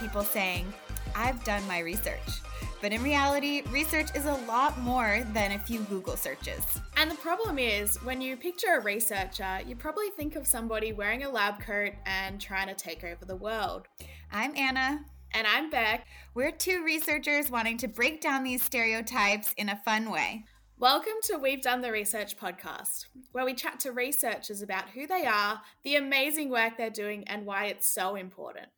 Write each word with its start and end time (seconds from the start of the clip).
people 0.00 0.22
saying, 0.22 0.72
I've 1.14 1.44
done 1.44 1.66
my 1.68 1.80
research. 1.80 2.40
But 2.80 2.92
in 2.92 3.02
reality, 3.02 3.62
research 3.70 4.08
is 4.16 4.24
a 4.24 4.40
lot 4.48 4.78
more 4.80 5.22
than 5.34 5.52
a 5.52 5.58
few 5.58 5.80
Google 5.80 6.16
searches. 6.16 6.64
And 6.96 7.10
the 7.10 7.16
problem 7.16 7.58
is, 7.58 8.02
when 8.02 8.22
you 8.22 8.38
picture 8.38 8.78
a 8.78 8.80
researcher, 8.80 9.60
you 9.66 9.76
probably 9.76 10.08
think 10.16 10.36
of 10.36 10.46
somebody 10.46 10.94
wearing 10.94 11.24
a 11.24 11.30
lab 11.30 11.60
coat 11.60 11.92
and 12.06 12.40
trying 12.40 12.68
to 12.68 12.74
take 12.74 13.04
over 13.04 13.26
the 13.26 13.36
world. 13.36 13.86
I'm 14.32 14.56
Anna. 14.56 15.04
And 15.32 15.46
I'm 15.46 15.68
Beck. 15.68 16.06
We're 16.34 16.50
two 16.50 16.82
researchers 16.82 17.50
wanting 17.50 17.76
to 17.78 17.88
break 17.88 18.22
down 18.22 18.42
these 18.42 18.62
stereotypes 18.62 19.52
in 19.58 19.68
a 19.68 19.80
fun 19.84 20.10
way. 20.10 20.44
Welcome 20.78 21.12
to 21.24 21.36
We've 21.36 21.60
Done 21.60 21.82
the 21.82 21.92
Research 21.92 22.38
podcast, 22.38 23.04
where 23.32 23.44
we 23.44 23.52
chat 23.52 23.78
to 23.80 23.92
researchers 23.92 24.62
about 24.62 24.88
who 24.88 25.06
they 25.06 25.26
are, 25.26 25.60
the 25.84 25.96
amazing 25.96 26.48
work 26.48 26.78
they're 26.78 26.88
doing, 26.88 27.24
and 27.28 27.44
why 27.44 27.66
it's 27.66 27.86
so 27.86 28.16
important. 28.16 28.68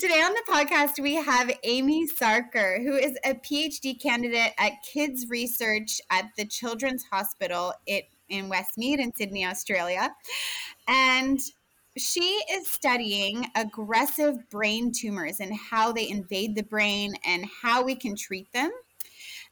Today 0.00 0.22
on 0.22 0.32
the 0.32 0.52
podcast, 0.52 1.00
we 1.00 1.14
have 1.14 1.56
Amy 1.62 2.08
Sarker, 2.08 2.82
who 2.82 2.96
is 2.96 3.16
a 3.24 3.34
PhD 3.34 4.00
candidate 4.00 4.52
at 4.58 4.82
Kids 4.82 5.26
Research 5.28 6.00
at 6.10 6.30
the 6.36 6.44
Children's 6.44 7.04
Hospital 7.12 7.72
in 7.86 8.50
Westmead 8.50 8.98
in 8.98 9.14
Sydney, 9.14 9.46
Australia. 9.46 10.12
And 10.88 11.38
she 11.96 12.40
is 12.50 12.66
studying 12.66 13.46
aggressive 13.54 14.50
brain 14.50 14.90
tumors 14.90 15.38
and 15.38 15.54
how 15.54 15.92
they 15.92 16.08
invade 16.08 16.56
the 16.56 16.64
brain 16.64 17.14
and 17.24 17.46
how 17.62 17.84
we 17.84 17.94
can 17.94 18.16
treat 18.16 18.52
them. 18.52 18.72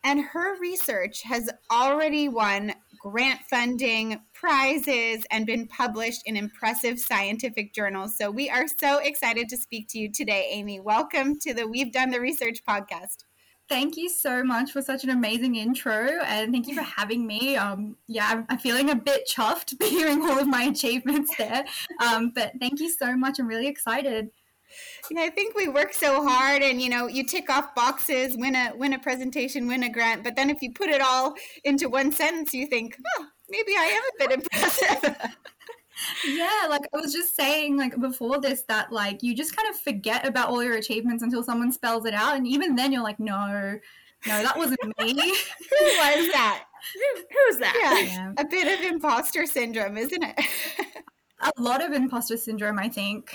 And 0.03 0.25
her 0.25 0.59
research 0.59 1.23
has 1.23 1.51
already 1.71 2.29
won 2.29 2.75
grant 3.03 3.41
funding, 3.51 4.21
prizes, 4.33 5.27
and 5.33 5.45
been 5.45 5.67
published 5.67 6.23
in 6.25 6.37
impressive 6.37 7.01
scientific 7.01 7.75
journals. 7.75 8.17
So 8.17 8.31
we 8.31 8.49
are 8.49 8.67
so 8.79 8.99
excited 8.99 9.49
to 9.49 9.57
speak 9.57 9.89
to 9.89 9.99
you 9.99 10.09
today, 10.09 10.49
Amy. 10.53 10.79
Welcome 10.79 11.37
to 11.41 11.53
the 11.53 11.67
We've 11.67 11.93
Done 11.93 12.11
the 12.11 12.21
Research 12.21 12.61
podcast. 12.67 13.25
Thank 13.69 13.97
you 13.97 14.09
so 14.09 14.45
much 14.45 14.71
for 14.71 14.81
such 14.83 15.03
an 15.03 15.11
amazing 15.11 15.57
intro, 15.57 16.21
and 16.27 16.53
thank 16.53 16.69
you 16.69 16.77
for 16.77 16.83
having 16.83 17.27
me. 17.27 17.57
Um, 17.57 17.97
yeah, 18.07 18.29
I'm, 18.31 18.47
I'm 18.49 18.59
feeling 18.59 18.91
a 18.91 18.95
bit 18.95 19.29
chuffed 19.29 19.83
hearing 19.89 20.23
all 20.23 20.39
of 20.39 20.47
my 20.47 20.63
achievements 20.65 21.35
there. 21.37 21.65
Um, 22.01 22.31
but 22.33 22.53
thank 22.61 22.79
you 22.79 22.89
so 22.89 23.17
much. 23.17 23.41
I'm 23.41 23.49
really 23.49 23.67
excited. 23.67 24.31
I 25.17 25.31
think 25.31 25.55
we 25.55 25.69
work 25.69 25.93
so 25.93 26.27
hard 26.27 26.63
and 26.63 26.81
you 26.81 26.89
know 26.89 27.07
you 27.07 27.25
tick 27.25 27.51
off 27.51 27.75
boxes, 27.75 28.37
win 28.37 28.57
a 28.57 28.73
win 28.75 28.93
a 28.93 28.99
presentation, 28.99 29.67
win 29.67 29.83
a 29.83 29.91
grant, 29.91 30.25
but 30.25 30.37
then 30.37 30.51
if 30.51 30.63
you 30.63 30.73
put 30.73 30.89
it 30.89 31.01
all 31.01 31.35
into 31.65 31.89
one 31.89 32.13
sentence, 32.13 32.53
you 32.55 32.67
think, 32.67 32.97
oh, 33.19 33.27
maybe 33.51 33.73
I 33.77 33.85
am 33.85 34.03
a 34.03 34.29
bit 34.29 34.39
impressive. 34.41 35.17
yeah, 36.27 36.67
like 36.69 36.83
I 36.93 36.97
was 36.97 37.13
just 37.13 37.37
saying 37.37 37.77
like 37.77 37.99
before 38.01 38.41
this 38.41 38.63
that 38.69 38.93
like 38.93 39.23
you 39.23 39.35
just 39.35 39.57
kind 39.57 39.69
of 39.69 39.79
forget 39.81 40.27
about 40.27 40.49
all 40.49 40.63
your 40.63 40.77
achievements 40.77 41.23
until 41.23 41.43
someone 41.43 41.73
spells 41.73 42.07
it 42.07 42.15
out 42.15 42.37
and 42.37 42.47
even 42.47 42.75
then 42.75 42.93
you're 42.93 43.03
like, 43.03 43.21
no, 43.21 43.79
no, 44.27 44.43
that 44.43 44.57
wasn't 44.57 44.81
me. 45.01 45.15
Who 45.15 45.85
was 45.85 46.33
that? 46.33 46.65
Who, 46.95 47.23
who's 47.31 47.59
that? 47.59 47.79
Yeah, 47.81 48.15
yeah, 48.15 48.33
a 48.39 48.45
bit 48.45 48.79
of 48.79 48.85
imposter 48.85 49.47
syndrome, 49.47 49.97
isn't 49.97 50.23
it? 50.23 50.41
a 51.41 51.53
lot 51.61 51.83
of 51.85 51.93
imposter 51.93 52.37
syndrome, 52.37 52.79
I 52.79 52.89
think 52.89 53.35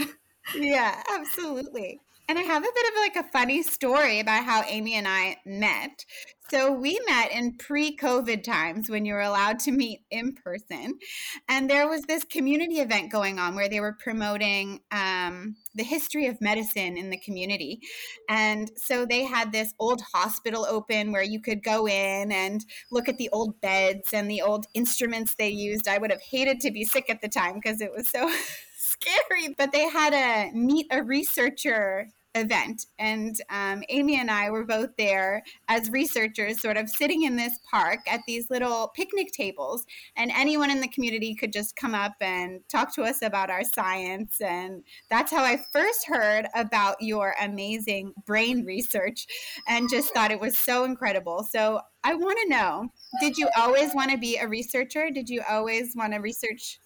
yeah, 0.56 1.02
absolutely. 1.14 2.00
And 2.30 2.38
I 2.38 2.42
have 2.42 2.62
a 2.62 2.67
bit 2.76 2.88
of 2.90 2.98
like 2.98 3.16
a 3.16 3.31
funny 3.31 3.64
story 3.64 4.20
about 4.20 4.44
how 4.44 4.62
Amy 4.67 4.95
and 4.95 5.08
I 5.08 5.38
met. 5.45 6.03
So 6.50 6.72
we 6.72 7.00
met 7.08 7.31
in 7.31 7.58
pre-COVID 7.58 8.44
times 8.44 8.90
when 8.90 9.06
you 9.06 9.14
were 9.14 9.22
allowed 9.22 9.59
to 9.59 9.72
meet 9.72 10.02
in 10.12 10.34
person, 10.34 11.00
and 11.47 11.69
there 11.69 11.90
was 11.90 12.03
this 12.03 12.24
community 12.25 12.80
event 12.80 13.12
going 13.12 13.38
on 13.40 13.56
where 13.56 13.68
they 13.68 13.81
were 13.81 13.97
promoting 14.00 14.81
um, 14.91 15.56
the 15.75 15.84
history 15.84 16.28
of 16.28 16.40
medicine 16.41 16.97
in 16.97 17.09
the 17.09 17.19
community. 17.19 17.81
And 18.29 18.72
so 18.78 19.06
they 19.06 19.24
had 19.24 19.52
this 19.52 19.74
old 19.79 20.02
hospital 20.14 20.66
open 20.69 21.12
where 21.12 21.24
you 21.24 21.41
could 21.41 21.64
go 21.64 21.88
in 21.88 22.31
and 22.31 22.64
look 22.91 23.09
at 23.09 23.18
the 23.18 23.29
old 23.31 23.59
beds 23.62 24.14
and 24.14 24.29
the 24.29 24.41
old 24.41 24.68
instruments 24.74 25.35
they 25.35 25.50
used. 25.50 25.88
I 25.88 25.97
would 25.97 26.12
have 26.12 26.22
hated 26.22 26.62
to 26.62 26.72
be 26.72 26.85
sick 26.85 27.09
at 27.09 27.22
the 27.22 27.29
time 27.29 27.56
because 27.56 27.81
it 27.81 27.91
was 27.94 28.09
so 28.09 28.29
scary. 29.00 29.53
But 29.58 29.72
they 29.72 29.88
had 29.90 30.13
a 30.13 30.56
meet 30.56 30.88
a 30.91 31.03
researcher 31.03 32.08
event. 32.38 32.85
And 33.00 33.35
um, 33.50 33.84
Amy 33.90 34.19
and 34.19 34.30
I 34.30 34.50
were 34.50 34.63
both 34.63 34.90
there 34.97 35.44
as 35.68 35.90
researchers, 35.90 36.62
sort 36.62 36.78
of 36.78 36.90
sitting 36.90 37.24
in 37.24 37.35
this 37.35 37.58
park 37.69 38.00
at 38.08 38.22
these 38.28 38.50
little 38.50 38.91
picnic 38.96 39.31
tables. 39.31 39.85
And 40.16 40.31
anyone 40.35 40.69
in 40.69 40.80
the 40.80 40.88
community 40.88 41.35
could 41.35 41.52
just 41.52 41.75
come 41.75 41.96
up 41.96 42.13
and 42.22 42.62
talk 42.69 42.94
to 42.96 43.03
us 43.03 43.22
about 43.22 43.50
our 43.50 43.63
science. 43.63 44.40
And 44.41 44.84
that's 45.09 45.31
how 45.31 45.44
I 45.44 45.59
first 45.74 46.08
heard 46.08 46.47
about 46.56 46.97
your 47.02 47.35
amazing 47.41 48.14
brain 48.25 48.66
research 48.66 49.25
and 49.68 49.90
just 49.90 50.14
thought 50.14 50.31
it 50.31 50.40
was 50.40 50.58
so 50.58 50.84
incredible. 50.84 51.44
So 51.44 51.81
I 52.03 52.14
want 52.14 52.38
to 52.44 52.50
know 52.50 52.88
did 53.19 53.38
you 53.38 53.50
always 53.58 53.94
want 53.94 54.12
to 54.12 54.18
be 54.18 54.38
a 54.38 54.47
researcher? 54.47 55.09
Did 55.09 55.29
you 55.29 55.41
always 55.50 55.94
want 55.96 56.14
to 56.14 56.19
research 56.19 56.79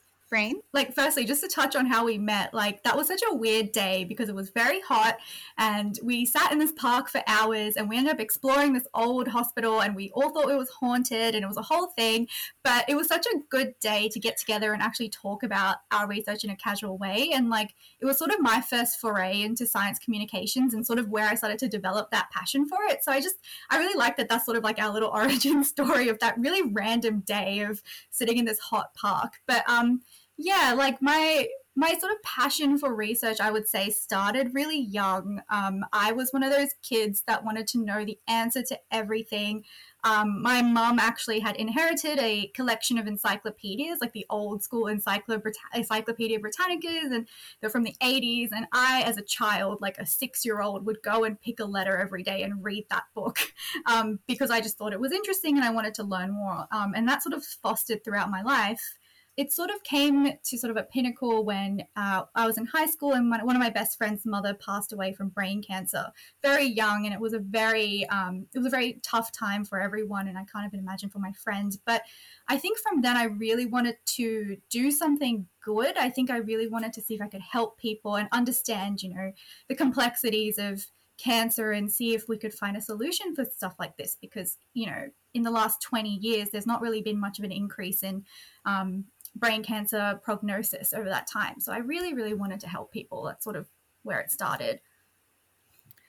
Like, 0.73 0.95
firstly, 0.95 1.25
just 1.25 1.41
to 1.41 1.49
touch 1.49 1.75
on 1.75 1.85
how 1.85 2.05
we 2.05 2.17
met, 2.17 2.53
like, 2.53 2.83
that 2.83 2.95
was 2.95 3.07
such 3.07 3.21
a 3.29 3.35
weird 3.35 3.73
day 3.73 4.05
because 4.05 4.29
it 4.29 4.35
was 4.35 4.49
very 4.49 4.79
hot 4.79 5.17
and 5.57 5.99
we 6.01 6.25
sat 6.25 6.53
in 6.53 6.57
this 6.57 6.71
park 6.71 7.09
for 7.09 7.21
hours 7.27 7.75
and 7.75 7.89
we 7.89 7.97
ended 7.97 8.13
up 8.13 8.19
exploring 8.21 8.71
this 8.71 8.87
old 8.93 9.27
hospital 9.27 9.81
and 9.81 9.93
we 9.93 10.09
all 10.13 10.29
thought 10.29 10.49
it 10.49 10.57
was 10.57 10.69
haunted 10.69 11.35
and 11.35 11.43
it 11.43 11.47
was 11.47 11.57
a 11.57 11.61
whole 11.61 11.87
thing. 11.87 12.29
But 12.63 12.85
it 12.87 12.95
was 12.95 13.09
such 13.09 13.25
a 13.25 13.39
good 13.49 13.73
day 13.81 14.07
to 14.07 14.19
get 14.21 14.37
together 14.37 14.71
and 14.71 14.81
actually 14.81 15.09
talk 15.09 15.43
about 15.43 15.77
our 15.91 16.07
research 16.07 16.45
in 16.45 16.49
a 16.49 16.55
casual 16.55 16.97
way. 16.97 17.31
And, 17.33 17.49
like, 17.49 17.75
it 17.99 18.05
was 18.05 18.17
sort 18.17 18.31
of 18.31 18.39
my 18.39 18.61
first 18.61 19.01
foray 19.01 19.41
into 19.41 19.65
science 19.65 19.99
communications 19.99 20.73
and 20.73 20.85
sort 20.85 20.97
of 20.99 21.09
where 21.09 21.27
I 21.27 21.35
started 21.35 21.59
to 21.59 21.67
develop 21.67 22.09
that 22.11 22.29
passion 22.31 22.69
for 22.69 22.79
it. 22.83 23.03
So 23.03 23.11
I 23.11 23.19
just, 23.19 23.35
I 23.69 23.79
really 23.79 23.97
like 23.97 24.15
that 24.15 24.29
that's 24.29 24.45
sort 24.45 24.57
of 24.57 24.63
like 24.63 24.79
our 24.79 24.93
little 24.93 25.09
origin 25.13 25.65
story 25.65 26.07
of 26.07 26.19
that 26.19 26.39
really 26.39 26.61
random 26.71 27.19
day 27.19 27.59
of 27.59 27.83
sitting 28.09 28.37
in 28.37 28.45
this 28.45 28.59
hot 28.59 28.93
park. 28.93 29.41
But, 29.45 29.69
um, 29.69 30.01
yeah, 30.37 30.73
like 30.75 31.01
my 31.01 31.47
my 31.75 31.95
sort 31.99 32.11
of 32.11 32.21
passion 32.23 32.77
for 32.77 32.93
research, 32.93 33.39
I 33.39 33.49
would 33.49 33.67
say, 33.67 33.89
started 33.89 34.53
really 34.53 34.79
young. 34.79 35.41
Um, 35.49 35.85
I 35.93 36.11
was 36.11 36.31
one 36.31 36.43
of 36.43 36.51
those 36.51 36.73
kids 36.83 37.23
that 37.27 37.45
wanted 37.45 37.65
to 37.67 37.83
know 37.83 38.03
the 38.03 38.19
answer 38.27 38.61
to 38.63 38.79
everything. 38.91 39.63
Um, 40.03 40.41
my 40.41 40.61
mom 40.61 40.99
actually 40.99 41.39
had 41.39 41.55
inherited 41.55 42.19
a 42.19 42.47
collection 42.47 42.97
of 42.97 43.07
encyclopedias, 43.07 43.99
like 44.01 44.11
the 44.11 44.25
old 44.29 44.63
school 44.63 44.87
Encyclopedia 44.87 46.39
Britannicas, 46.39 47.13
and 47.13 47.27
they're 47.61 47.69
from 47.69 47.83
the 47.83 47.95
80s. 48.03 48.49
And 48.51 48.67
I, 48.73 49.03
as 49.03 49.17
a 49.17 49.21
child, 49.21 49.77
like 49.79 49.97
a 49.97 50.05
six 50.05 50.43
year 50.43 50.61
old, 50.61 50.85
would 50.85 51.01
go 51.03 51.23
and 51.23 51.39
pick 51.39 51.61
a 51.61 51.65
letter 51.65 51.97
every 51.97 52.23
day 52.23 52.43
and 52.43 52.63
read 52.63 52.85
that 52.89 53.03
book 53.15 53.39
um, 53.85 54.19
because 54.27 54.51
I 54.51 54.59
just 54.59 54.77
thought 54.77 54.91
it 54.91 54.99
was 54.99 55.13
interesting 55.13 55.55
and 55.55 55.65
I 55.65 55.71
wanted 55.71 55.93
to 55.95 56.03
learn 56.03 56.31
more. 56.31 56.67
Um, 56.71 56.93
and 56.95 57.07
that 57.07 57.23
sort 57.23 57.33
of 57.33 57.45
fostered 57.45 58.03
throughout 58.03 58.29
my 58.29 58.41
life 58.41 58.97
it 59.37 59.51
sort 59.51 59.69
of 59.69 59.81
came 59.83 60.33
to 60.43 60.57
sort 60.57 60.71
of 60.71 60.77
a 60.77 60.83
pinnacle 60.83 61.45
when 61.45 61.83
uh, 61.95 62.23
I 62.35 62.45
was 62.45 62.57
in 62.57 62.65
high 62.65 62.85
school 62.85 63.13
and 63.13 63.29
one 63.29 63.55
of 63.55 63.61
my 63.61 63.69
best 63.69 63.97
friend's 63.97 64.25
mother 64.25 64.53
passed 64.53 64.91
away 64.91 65.13
from 65.13 65.29
brain 65.29 65.63
cancer. 65.63 66.05
Very 66.43 66.65
young 66.65 67.05
and 67.05 67.13
it 67.13 67.19
was 67.19 67.33
a 67.33 67.39
very 67.39 68.07
um, 68.09 68.45
it 68.53 68.57
was 68.57 68.67
a 68.67 68.71
very 68.71 68.99
tough 69.03 69.31
time 69.31 69.63
for 69.63 69.79
everyone 69.79 70.27
and 70.27 70.37
I 70.37 70.43
can't 70.43 70.65
even 70.65 70.79
imagine 70.79 71.09
for 71.09 71.19
my 71.19 71.31
friends. 71.31 71.77
But 71.77 72.03
I 72.49 72.57
think 72.57 72.77
from 72.79 73.01
then 73.01 73.15
I 73.15 73.25
really 73.25 73.65
wanted 73.65 73.95
to 74.17 74.57
do 74.69 74.91
something 74.91 75.47
good. 75.63 75.97
I 75.97 76.09
think 76.09 76.29
I 76.29 76.37
really 76.37 76.67
wanted 76.67 76.91
to 76.93 77.01
see 77.01 77.15
if 77.15 77.21
I 77.21 77.27
could 77.27 77.41
help 77.41 77.77
people 77.77 78.17
and 78.17 78.27
understand 78.33 79.01
you 79.01 79.13
know 79.13 79.31
the 79.69 79.75
complexities 79.75 80.57
of 80.57 80.85
cancer 81.17 81.71
and 81.71 81.91
see 81.91 82.13
if 82.15 82.27
we 82.27 82.37
could 82.37 82.53
find 82.53 82.75
a 82.75 82.81
solution 82.81 83.33
for 83.35 83.45
stuff 83.45 83.75
like 83.79 83.95
this. 83.95 84.17
Because 84.19 84.57
you 84.73 84.87
know 84.87 85.09
in 85.33 85.43
the 85.43 85.51
last 85.51 85.81
20 85.81 86.09
years 86.09 86.49
there's 86.51 86.67
not 86.67 86.81
really 86.81 87.01
been 87.01 87.19
much 87.19 87.39
of 87.39 87.45
an 87.45 87.51
increase 87.51 88.03
in 88.03 88.25
um, 88.65 89.05
brain 89.35 89.63
cancer 89.63 90.19
prognosis 90.23 90.93
over 90.93 91.09
that 91.09 91.27
time. 91.27 91.59
So 91.59 91.71
I 91.71 91.77
really, 91.77 92.13
really 92.13 92.33
wanted 92.33 92.59
to 92.61 92.67
help 92.67 92.91
people. 92.91 93.23
That's 93.23 93.43
sort 93.43 93.55
of 93.55 93.67
where 94.03 94.19
it 94.19 94.31
started. 94.31 94.81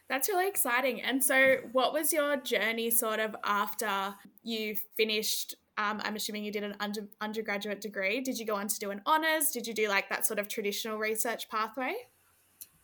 That's 0.08 0.28
really 0.28 0.48
exciting. 0.48 1.00
And 1.00 1.24
so, 1.24 1.56
what 1.72 1.94
was 1.94 2.12
your 2.12 2.36
journey 2.36 2.90
sort 2.90 3.19
of 3.19 3.34
after 3.44 4.14
you 4.42 4.76
finished? 4.96 5.54
Um, 5.78 6.02
I'm 6.04 6.16
assuming 6.16 6.44
you 6.44 6.52
did 6.52 6.64
an 6.64 6.76
under, 6.80 7.08
undergraduate 7.22 7.80
degree. 7.80 8.20
Did 8.20 8.38
you 8.38 8.44
go 8.44 8.54
on 8.56 8.69
to 8.69 8.78
do 8.78 8.90
an 8.90 9.00
honors? 9.06 9.52
Did 9.52 9.66
you 9.66 9.72
do 9.72 9.88
like 9.88 10.10
that 10.10 10.26
sort 10.26 10.38
of 10.38 10.48
traditional 10.48 10.98
research 10.98 11.48
pathway? 11.48 11.94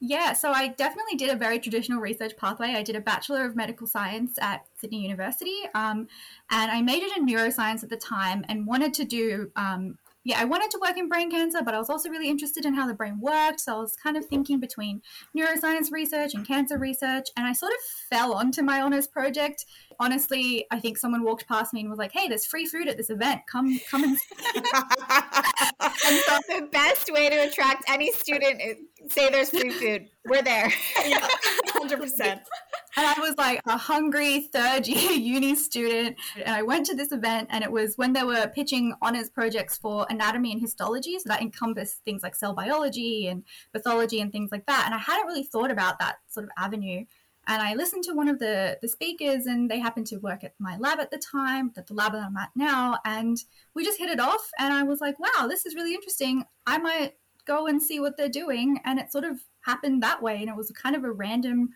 Yeah, 0.00 0.32
so 0.32 0.52
I 0.52 0.68
definitely 0.68 1.16
did 1.16 1.28
a 1.28 1.36
very 1.36 1.58
traditional 1.58 2.00
research 2.00 2.36
pathway. 2.36 2.68
I 2.68 2.82
did 2.82 2.94
a 2.94 3.00
Bachelor 3.00 3.44
of 3.44 3.56
Medical 3.56 3.86
Science 3.86 4.38
at 4.40 4.64
Sydney 4.78 5.02
University, 5.02 5.58
um, 5.74 6.06
and 6.50 6.70
I 6.70 6.80
majored 6.82 7.10
in 7.16 7.26
neuroscience 7.26 7.82
at 7.82 7.90
the 7.90 7.96
time 7.96 8.44
and 8.48 8.64
wanted 8.64 8.94
to 8.94 9.04
do 9.04 9.50
um, 9.56 9.98
yeah, 10.28 10.38
I 10.38 10.44
wanted 10.44 10.70
to 10.72 10.78
work 10.86 10.98
in 10.98 11.08
brain 11.08 11.30
cancer, 11.30 11.60
but 11.64 11.72
I 11.72 11.78
was 11.78 11.88
also 11.88 12.10
really 12.10 12.28
interested 12.28 12.66
in 12.66 12.74
how 12.74 12.86
the 12.86 12.92
brain 12.92 13.18
worked. 13.18 13.60
So 13.60 13.74
I 13.74 13.80
was 13.80 13.96
kind 13.96 14.14
of 14.14 14.26
thinking 14.26 14.60
between 14.60 15.00
neuroscience 15.34 15.90
research 15.90 16.34
and 16.34 16.46
cancer 16.46 16.76
research. 16.76 17.30
And 17.38 17.46
I 17.46 17.54
sort 17.54 17.72
of 17.72 17.78
fell 18.10 18.34
onto 18.34 18.60
my 18.60 18.82
honors 18.82 19.06
project. 19.06 19.64
Honestly, 19.98 20.66
I 20.70 20.80
think 20.80 20.98
someone 20.98 21.22
walked 21.22 21.48
past 21.48 21.72
me 21.72 21.80
and 21.80 21.88
was 21.88 21.98
like, 21.98 22.12
hey, 22.12 22.28
there's 22.28 22.44
free 22.44 22.66
food 22.66 22.88
at 22.88 22.98
this 22.98 23.08
event. 23.08 23.40
Come, 23.50 23.80
come 23.90 24.04
and. 24.04 24.18
so 25.80 26.38
the 26.48 26.68
best 26.72 27.12
way 27.12 27.28
to 27.28 27.36
attract 27.48 27.84
any 27.88 28.12
student 28.12 28.60
is 28.60 28.76
say 29.08 29.30
there's 29.30 29.50
free 29.50 29.70
food. 29.70 30.08
We're 30.26 30.42
there. 30.42 30.70
yeah, 31.06 31.26
100%. 31.68 32.20
And 32.96 33.06
I 33.06 33.14
was 33.18 33.34
like 33.38 33.60
a 33.66 33.76
hungry 33.76 34.48
third 34.52 34.86
year 34.86 35.12
uni 35.12 35.54
student. 35.54 36.16
And 36.36 36.54
I 36.54 36.62
went 36.62 36.86
to 36.86 36.94
this 36.94 37.12
event, 37.12 37.48
and 37.50 37.62
it 37.62 37.70
was 37.70 37.96
when 37.96 38.12
they 38.12 38.24
were 38.24 38.50
pitching 38.54 38.94
honors 39.00 39.30
projects 39.30 39.78
for 39.78 40.06
anatomy 40.10 40.52
and 40.52 40.60
histology. 40.60 41.18
So 41.18 41.28
that 41.28 41.40
encompassed 41.40 42.02
things 42.04 42.22
like 42.22 42.34
cell 42.34 42.54
biology 42.54 43.28
and 43.28 43.44
pathology 43.72 44.20
and 44.20 44.32
things 44.32 44.50
like 44.50 44.66
that. 44.66 44.82
And 44.86 44.94
I 44.94 44.98
hadn't 44.98 45.26
really 45.26 45.44
thought 45.44 45.70
about 45.70 45.98
that 46.00 46.16
sort 46.28 46.44
of 46.44 46.50
avenue. 46.58 47.04
And 47.48 47.62
I 47.62 47.74
listened 47.74 48.04
to 48.04 48.12
one 48.12 48.28
of 48.28 48.38
the, 48.38 48.78
the 48.82 48.88
speakers, 48.88 49.46
and 49.46 49.70
they 49.70 49.78
happened 49.78 50.06
to 50.08 50.18
work 50.18 50.44
at 50.44 50.54
my 50.58 50.76
lab 50.76 51.00
at 51.00 51.10
the 51.10 51.18
time, 51.18 51.72
at 51.78 51.86
the 51.86 51.94
lab 51.94 52.12
that 52.12 52.22
I'm 52.22 52.36
at 52.36 52.50
now. 52.54 52.98
And 53.06 53.38
we 53.74 53.84
just 53.84 53.98
hit 53.98 54.10
it 54.10 54.20
off. 54.20 54.50
And 54.58 54.72
I 54.72 54.82
was 54.82 55.00
like, 55.00 55.18
wow, 55.18 55.46
this 55.48 55.64
is 55.64 55.74
really 55.74 55.94
interesting. 55.94 56.44
I 56.66 56.76
might 56.76 57.14
go 57.46 57.66
and 57.66 57.82
see 57.82 58.00
what 58.00 58.18
they're 58.18 58.28
doing. 58.28 58.80
And 58.84 58.98
it 58.98 59.10
sort 59.10 59.24
of 59.24 59.40
happened 59.62 60.02
that 60.02 60.22
way. 60.22 60.36
And 60.36 60.50
it 60.50 60.56
was 60.56 60.70
kind 60.72 60.94
of 60.94 61.04
a 61.04 61.10
random 61.10 61.70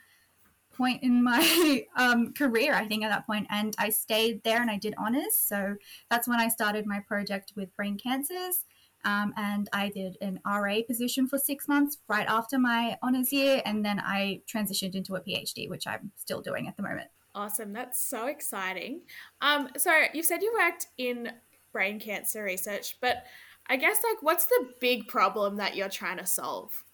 point 0.76 1.02
in 1.02 1.24
my 1.24 1.86
um, 1.96 2.34
career, 2.34 2.74
I 2.74 2.86
think, 2.86 3.02
at 3.02 3.10
that 3.10 3.26
point. 3.26 3.46
And 3.50 3.74
I 3.78 3.88
stayed 3.88 4.44
there 4.44 4.60
and 4.60 4.70
I 4.70 4.76
did 4.76 4.94
honors. 4.98 5.38
So 5.38 5.76
that's 6.10 6.28
when 6.28 6.38
I 6.38 6.48
started 6.48 6.86
my 6.86 7.00
project 7.00 7.54
with 7.56 7.74
brain 7.76 7.98
cancers. 7.98 8.64
Um, 9.04 9.32
and 9.36 9.68
I 9.72 9.88
did 9.88 10.16
an 10.20 10.40
RA 10.46 10.76
position 10.86 11.26
for 11.26 11.38
six 11.38 11.68
months 11.68 11.98
right 12.08 12.26
after 12.28 12.58
my 12.58 12.96
honors 13.02 13.32
year. 13.32 13.62
And 13.64 13.84
then 13.84 14.00
I 14.00 14.42
transitioned 14.52 14.94
into 14.94 15.14
a 15.16 15.20
PhD, 15.20 15.68
which 15.68 15.86
I'm 15.86 16.12
still 16.16 16.40
doing 16.40 16.68
at 16.68 16.76
the 16.76 16.82
moment. 16.82 17.08
Awesome. 17.34 17.72
That's 17.72 18.02
so 18.02 18.26
exciting. 18.26 19.00
Um, 19.40 19.68
so 19.76 19.90
you 20.12 20.22
said 20.22 20.42
you 20.42 20.52
worked 20.58 20.86
in 20.98 21.32
brain 21.72 21.98
cancer 21.98 22.42
research, 22.42 22.98
but 23.00 23.24
I 23.68 23.76
guess 23.76 24.00
like 24.08 24.22
what's 24.22 24.46
the 24.46 24.68
big 24.80 25.08
problem 25.08 25.56
that 25.56 25.74
you're 25.74 25.88
trying 25.88 26.18
to 26.18 26.26
solve? 26.26 26.84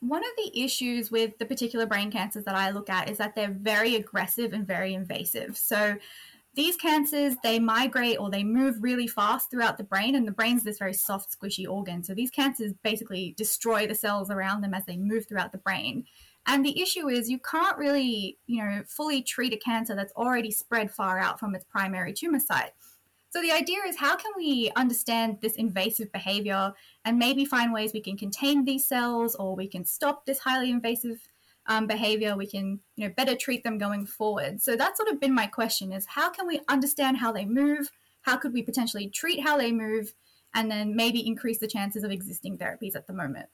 One 0.00 0.22
of 0.22 0.30
the 0.36 0.62
issues 0.62 1.10
with 1.10 1.38
the 1.38 1.44
particular 1.44 1.86
brain 1.86 2.10
cancers 2.10 2.44
that 2.44 2.54
I 2.54 2.70
look 2.70 2.88
at 2.90 3.10
is 3.10 3.18
that 3.18 3.34
they're 3.34 3.52
very 3.52 3.96
aggressive 3.96 4.52
and 4.52 4.66
very 4.66 4.94
invasive. 4.94 5.56
So 5.56 5.96
these 6.54 6.76
cancers 6.76 7.36
they 7.42 7.58
migrate 7.58 8.18
or 8.18 8.30
they 8.30 8.42
move 8.42 8.76
really 8.80 9.06
fast 9.06 9.50
throughout 9.50 9.78
the 9.78 9.84
brain 9.84 10.14
and 10.14 10.26
the 10.26 10.32
brain's 10.32 10.64
this 10.64 10.78
very 10.78 10.92
soft 10.92 11.36
squishy 11.38 11.68
organ. 11.68 12.02
So 12.02 12.14
these 12.14 12.30
cancers 12.30 12.72
basically 12.82 13.34
destroy 13.36 13.86
the 13.86 13.94
cells 13.94 14.30
around 14.30 14.62
them 14.62 14.74
as 14.74 14.84
they 14.84 14.96
move 14.96 15.26
throughout 15.26 15.52
the 15.52 15.58
brain. 15.58 16.04
And 16.46 16.64
the 16.64 16.80
issue 16.80 17.08
is 17.08 17.30
you 17.30 17.38
can't 17.38 17.78
really 17.78 18.38
you 18.46 18.64
know 18.64 18.82
fully 18.86 19.22
treat 19.22 19.52
a 19.52 19.56
cancer 19.56 19.94
that's 19.94 20.12
already 20.14 20.50
spread 20.50 20.90
far 20.90 21.18
out 21.18 21.38
from 21.38 21.54
its 21.54 21.64
primary 21.64 22.12
tumor 22.12 22.40
site. 22.40 22.72
So 23.30 23.40
the 23.40 23.52
idea 23.52 23.78
is 23.86 23.96
how 23.96 24.16
can 24.16 24.32
we 24.36 24.72
understand 24.74 25.38
this 25.40 25.54
invasive 25.54 26.10
behavior 26.10 26.72
and 27.04 27.16
maybe 27.16 27.44
find 27.44 27.72
ways 27.72 27.92
we 27.92 28.00
can 28.00 28.16
contain 28.16 28.64
these 28.64 28.88
cells 28.88 29.36
or 29.36 29.54
we 29.54 29.68
can 29.68 29.84
stop 29.84 30.26
this 30.26 30.40
highly 30.40 30.68
invasive 30.68 31.20
um, 31.70 31.86
behavior 31.86 32.36
we 32.36 32.46
can 32.46 32.80
you 32.96 33.06
know 33.06 33.14
better 33.16 33.34
treat 33.34 33.62
them 33.62 33.78
going 33.78 34.04
forward. 34.04 34.60
So 34.60 34.76
that's 34.76 34.98
sort 34.98 35.08
of 35.08 35.20
been 35.20 35.32
my 35.32 35.46
question 35.46 35.92
is 35.92 36.04
how 36.04 36.28
can 36.28 36.46
we 36.46 36.60
understand 36.68 37.16
how 37.16 37.32
they 37.32 37.46
move? 37.46 37.90
How 38.22 38.36
could 38.36 38.52
we 38.52 38.62
potentially 38.62 39.08
treat 39.08 39.40
how 39.40 39.56
they 39.56 39.72
move? 39.72 40.12
And 40.52 40.68
then 40.68 40.96
maybe 40.96 41.24
increase 41.24 41.60
the 41.60 41.68
chances 41.68 42.02
of 42.02 42.10
existing 42.10 42.58
therapies 42.58 42.96
at 42.96 43.06
the 43.06 43.12
moment. 43.12 43.46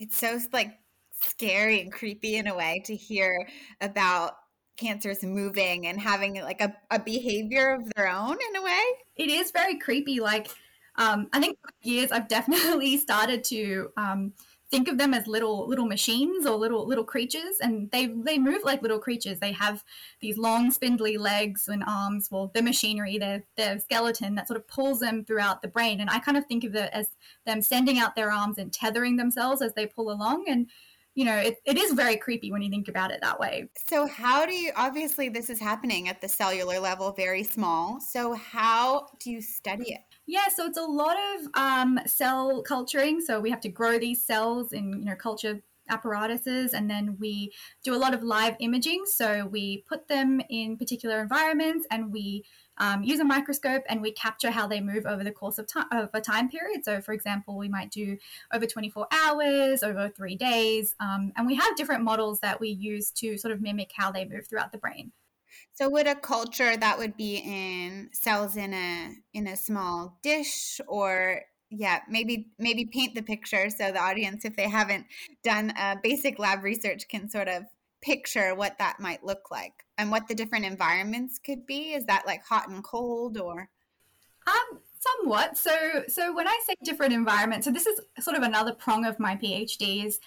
It's 0.00 0.18
so 0.18 0.40
like 0.52 0.76
scary 1.22 1.80
and 1.80 1.92
creepy 1.92 2.34
in 2.36 2.48
a 2.48 2.54
way 2.54 2.82
to 2.86 2.96
hear 2.96 3.48
about 3.80 4.32
cancers 4.76 5.22
moving 5.22 5.86
and 5.86 6.00
having 6.00 6.34
like 6.42 6.60
a, 6.60 6.74
a 6.90 6.98
behavior 6.98 7.74
of 7.74 7.92
their 7.94 8.08
own 8.08 8.36
in 8.50 8.56
a 8.56 8.62
way. 8.62 8.82
It 9.14 9.30
is 9.30 9.52
very 9.52 9.78
creepy 9.78 10.18
like 10.18 10.48
um, 10.96 11.28
i 11.32 11.40
think 11.40 11.58
years 11.82 12.12
i've 12.12 12.28
definitely 12.28 12.96
started 13.08 13.42
to 13.42 13.88
um, 13.96 14.32
think 14.70 14.88
of 14.88 14.98
them 14.98 15.14
as 15.14 15.26
little 15.26 15.68
little 15.68 15.86
machines 15.86 16.46
or 16.46 16.56
little 16.56 16.86
little 16.86 17.04
creatures 17.04 17.58
and 17.60 17.90
they 17.90 18.06
they 18.06 18.38
move 18.38 18.62
like 18.64 18.82
little 18.82 18.98
creatures. 18.98 19.38
They 19.40 19.52
have 19.52 19.84
these 20.20 20.38
long 20.38 20.70
spindly 20.70 21.16
legs 21.16 21.68
and 21.68 21.84
arms. 21.86 22.28
Well 22.30 22.50
the 22.54 22.62
machinery. 22.62 23.18
Their 23.18 23.44
their 23.56 23.78
skeleton 23.78 24.34
that 24.34 24.48
sort 24.48 24.58
of 24.58 24.68
pulls 24.68 25.00
them 25.00 25.24
throughout 25.24 25.62
the 25.62 25.68
brain. 25.68 26.00
And 26.00 26.10
i 26.10 26.18
kind 26.18 26.36
of 26.36 26.46
think 26.46 26.64
of 26.64 26.74
it 26.74 26.90
as 26.92 27.08
them 27.46 27.62
sending 27.62 27.98
out 27.98 28.16
their 28.16 28.30
arms 28.30 28.58
and 28.58 28.72
tethering 28.72 29.16
themselves 29.16 29.62
as 29.62 29.74
they 29.74 29.86
pull 29.86 30.10
along. 30.10 30.44
And 30.48 30.68
you 31.14 31.24
know 31.24 31.36
it, 31.36 31.56
it 31.64 31.76
is 31.76 31.92
very 31.92 32.16
creepy 32.16 32.50
when 32.50 32.62
you 32.62 32.70
think 32.70 32.88
about 32.88 33.10
it 33.10 33.20
that 33.22 33.38
way. 33.38 33.68
So 33.88 34.06
how 34.06 34.46
do 34.46 34.54
you 34.54 34.72
obviously 34.76 35.28
this 35.28 35.50
is 35.50 35.60
happening 35.60 36.08
at 36.08 36.20
the 36.20 36.28
cellular 36.28 36.80
level 36.80 37.12
very 37.12 37.44
small. 37.44 38.00
So 38.00 38.34
how 38.34 39.08
do 39.20 39.30
you 39.30 39.40
study 39.40 39.92
it 39.92 40.13
yeah, 40.26 40.48
so 40.54 40.66
it's 40.66 40.78
a 40.78 40.82
lot 40.82 41.16
of 41.16 41.48
um, 41.54 42.00
cell 42.06 42.62
culturing. 42.62 43.20
So 43.20 43.40
we 43.40 43.50
have 43.50 43.60
to 43.60 43.68
grow 43.68 43.98
these 43.98 44.24
cells 44.24 44.72
in 44.72 44.92
you 44.98 45.04
know 45.04 45.16
culture 45.16 45.62
apparatuses 45.90 46.72
and 46.72 46.88
then 46.88 47.16
we 47.20 47.52
do 47.82 47.94
a 47.94 47.98
lot 47.98 48.14
of 48.14 48.22
live 48.22 48.56
imaging. 48.60 49.04
So 49.06 49.46
we 49.46 49.84
put 49.88 50.08
them 50.08 50.40
in 50.48 50.76
particular 50.76 51.20
environments 51.20 51.86
and 51.90 52.12
we 52.12 52.44
um, 52.78 53.02
use 53.02 53.20
a 53.20 53.24
microscope 53.24 53.82
and 53.88 54.00
we 54.00 54.10
capture 54.12 54.50
how 54.50 54.66
they 54.66 54.80
move 54.80 55.06
over 55.06 55.22
the 55.22 55.30
course 55.30 55.58
of 55.58 55.66
time 55.66 55.86
of 55.92 56.08
a 56.14 56.20
time 56.20 56.48
period. 56.48 56.84
So 56.84 57.00
for 57.00 57.12
example 57.12 57.56
we 57.58 57.68
might 57.68 57.90
do 57.90 58.16
over 58.52 58.66
24 58.66 59.06
hours 59.12 59.82
over 59.82 60.08
three 60.08 60.36
days 60.36 60.94
um, 61.00 61.32
and 61.36 61.46
we 61.46 61.54
have 61.54 61.76
different 61.76 62.02
models 62.02 62.40
that 62.40 62.60
we 62.60 62.70
use 62.70 63.10
to 63.12 63.36
sort 63.36 63.52
of 63.52 63.60
mimic 63.60 63.92
how 63.94 64.10
they 64.10 64.24
move 64.24 64.46
throughout 64.46 64.72
the 64.72 64.78
brain 64.78 65.12
so 65.74 65.88
would 65.88 66.06
a 66.06 66.14
culture 66.14 66.76
that 66.76 66.98
would 66.98 67.16
be 67.16 67.36
in 67.36 68.08
cells 68.12 68.56
in 68.56 68.72
a 68.72 69.14
in 69.32 69.46
a 69.46 69.56
small 69.56 70.18
dish 70.22 70.80
or 70.88 71.42
yeah, 71.70 72.00
maybe 72.08 72.48
maybe 72.58 72.84
paint 72.84 73.14
the 73.14 73.22
picture 73.22 73.68
so 73.68 73.90
the 73.90 74.00
audience 74.00 74.44
if 74.44 74.56
they 74.56 74.68
haven't 74.68 75.06
done 75.42 75.72
a 75.76 75.96
basic 76.02 76.38
lab 76.38 76.62
research 76.62 77.08
can 77.08 77.28
sort 77.28 77.48
of 77.48 77.64
picture 78.00 78.54
what 78.54 78.78
that 78.78 79.00
might 79.00 79.24
look 79.24 79.50
like 79.50 79.84
and 79.96 80.10
what 80.10 80.28
the 80.28 80.34
different 80.34 80.66
environments 80.66 81.38
could 81.38 81.66
be. 81.66 81.94
Is 81.94 82.04
that 82.06 82.26
like 82.26 82.44
hot 82.44 82.68
and 82.68 82.84
cold 82.84 83.38
or 83.38 83.68
um 84.46 84.80
somewhat. 85.00 85.56
So 85.56 86.04
so 86.08 86.32
when 86.34 86.46
I 86.46 86.58
say 86.66 86.74
different 86.84 87.14
environments, 87.14 87.66
so 87.66 87.72
this 87.72 87.86
is 87.86 88.00
sort 88.20 88.36
of 88.36 88.42
another 88.42 88.72
prong 88.74 89.04
of 89.04 89.18
my 89.18 89.36
PhD 89.36 90.04
is 90.06 90.20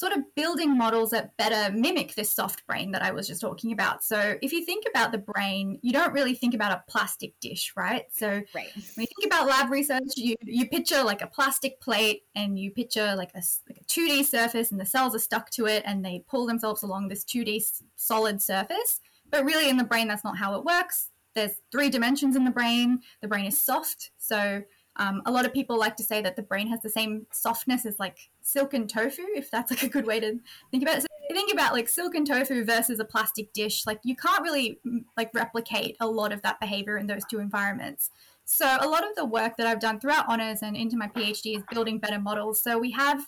sort 0.00 0.12
of 0.14 0.34
building 0.34 0.78
models 0.78 1.10
that 1.10 1.36
better 1.36 1.70
mimic 1.76 2.14
this 2.14 2.32
soft 2.32 2.66
brain 2.66 2.90
that 2.90 3.02
I 3.02 3.10
was 3.10 3.28
just 3.28 3.42
talking 3.42 3.70
about. 3.70 4.02
So 4.02 4.36
if 4.40 4.50
you 4.50 4.64
think 4.64 4.84
about 4.88 5.12
the 5.12 5.18
brain, 5.18 5.78
you 5.82 5.92
don't 5.92 6.14
really 6.14 6.32
think 6.32 6.54
about 6.54 6.72
a 6.72 6.82
plastic 6.90 7.38
dish, 7.38 7.74
right? 7.76 8.06
So 8.10 8.28
right. 8.54 8.70
when 8.74 8.82
you 8.96 9.06
think 9.06 9.26
about 9.26 9.46
lab 9.46 9.70
research, 9.70 10.00
you, 10.16 10.36
you 10.42 10.66
picture 10.66 11.02
like 11.04 11.20
a 11.20 11.26
plastic 11.26 11.82
plate 11.82 12.22
and 12.34 12.58
you 12.58 12.70
picture 12.70 13.14
like 13.14 13.32
a, 13.34 13.42
like 13.68 13.78
a 13.78 13.84
2D 13.84 14.24
surface 14.24 14.70
and 14.70 14.80
the 14.80 14.86
cells 14.86 15.14
are 15.14 15.18
stuck 15.18 15.50
to 15.50 15.66
it 15.66 15.82
and 15.84 16.02
they 16.02 16.24
pull 16.26 16.46
themselves 16.46 16.82
along 16.82 17.08
this 17.08 17.22
2D 17.22 17.62
solid 17.96 18.40
surface. 18.40 19.00
But 19.28 19.44
really 19.44 19.68
in 19.68 19.76
the 19.76 19.84
brain, 19.84 20.08
that's 20.08 20.24
not 20.24 20.38
how 20.38 20.54
it 20.54 20.64
works. 20.64 21.10
There's 21.34 21.60
three 21.70 21.90
dimensions 21.90 22.36
in 22.36 22.44
the 22.44 22.50
brain. 22.50 23.00
The 23.20 23.28
brain 23.28 23.44
is 23.44 23.62
soft. 23.62 24.12
So 24.16 24.62
um, 24.96 25.22
a 25.24 25.30
lot 25.30 25.46
of 25.46 25.52
people 25.52 25.78
like 25.78 25.96
to 25.96 26.02
say 26.02 26.20
that 26.22 26.36
the 26.36 26.42
brain 26.42 26.68
has 26.68 26.80
the 26.80 26.90
same 26.90 27.26
softness 27.32 27.86
as 27.86 27.98
like 27.98 28.30
silken 28.42 28.86
tofu, 28.86 29.22
if 29.34 29.50
that's 29.50 29.70
like 29.70 29.82
a 29.82 29.88
good 29.88 30.06
way 30.06 30.20
to 30.20 30.38
think 30.70 30.82
about 30.82 30.98
it. 30.98 31.02
So 31.02 31.06
think 31.32 31.52
about 31.52 31.72
like 31.72 31.88
silken 31.88 32.24
tofu 32.24 32.64
versus 32.64 32.98
a 32.98 33.04
plastic 33.04 33.52
dish. 33.52 33.86
Like 33.86 34.00
you 34.02 34.16
can't 34.16 34.42
really 34.42 34.78
mm, 34.86 35.04
like 35.16 35.30
replicate 35.32 35.96
a 36.00 36.06
lot 36.06 36.32
of 36.32 36.42
that 36.42 36.60
behavior 36.60 36.98
in 36.98 37.06
those 37.06 37.24
two 37.24 37.38
environments. 37.38 38.10
So 38.44 38.76
a 38.80 38.88
lot 38.88 39.08
of 39.08 39.14
the 39.16 39.24
work 39.24 39.56
that 39.56 39.66
I've 39.66 39.80
done 39.80 40.00
throughout 40.00 40.28
honors 40.28 40.62
and 40.62 40.76
into 40.76 40.96
my 40.96 41.06
PhD 41.06 41.56
is 41.56 41.62
building 41.70 41.98
better 41.98 42.18
models. 42.18 42.60
So 42.60 42.78
we 42.78 42.90
have 42.92 43.26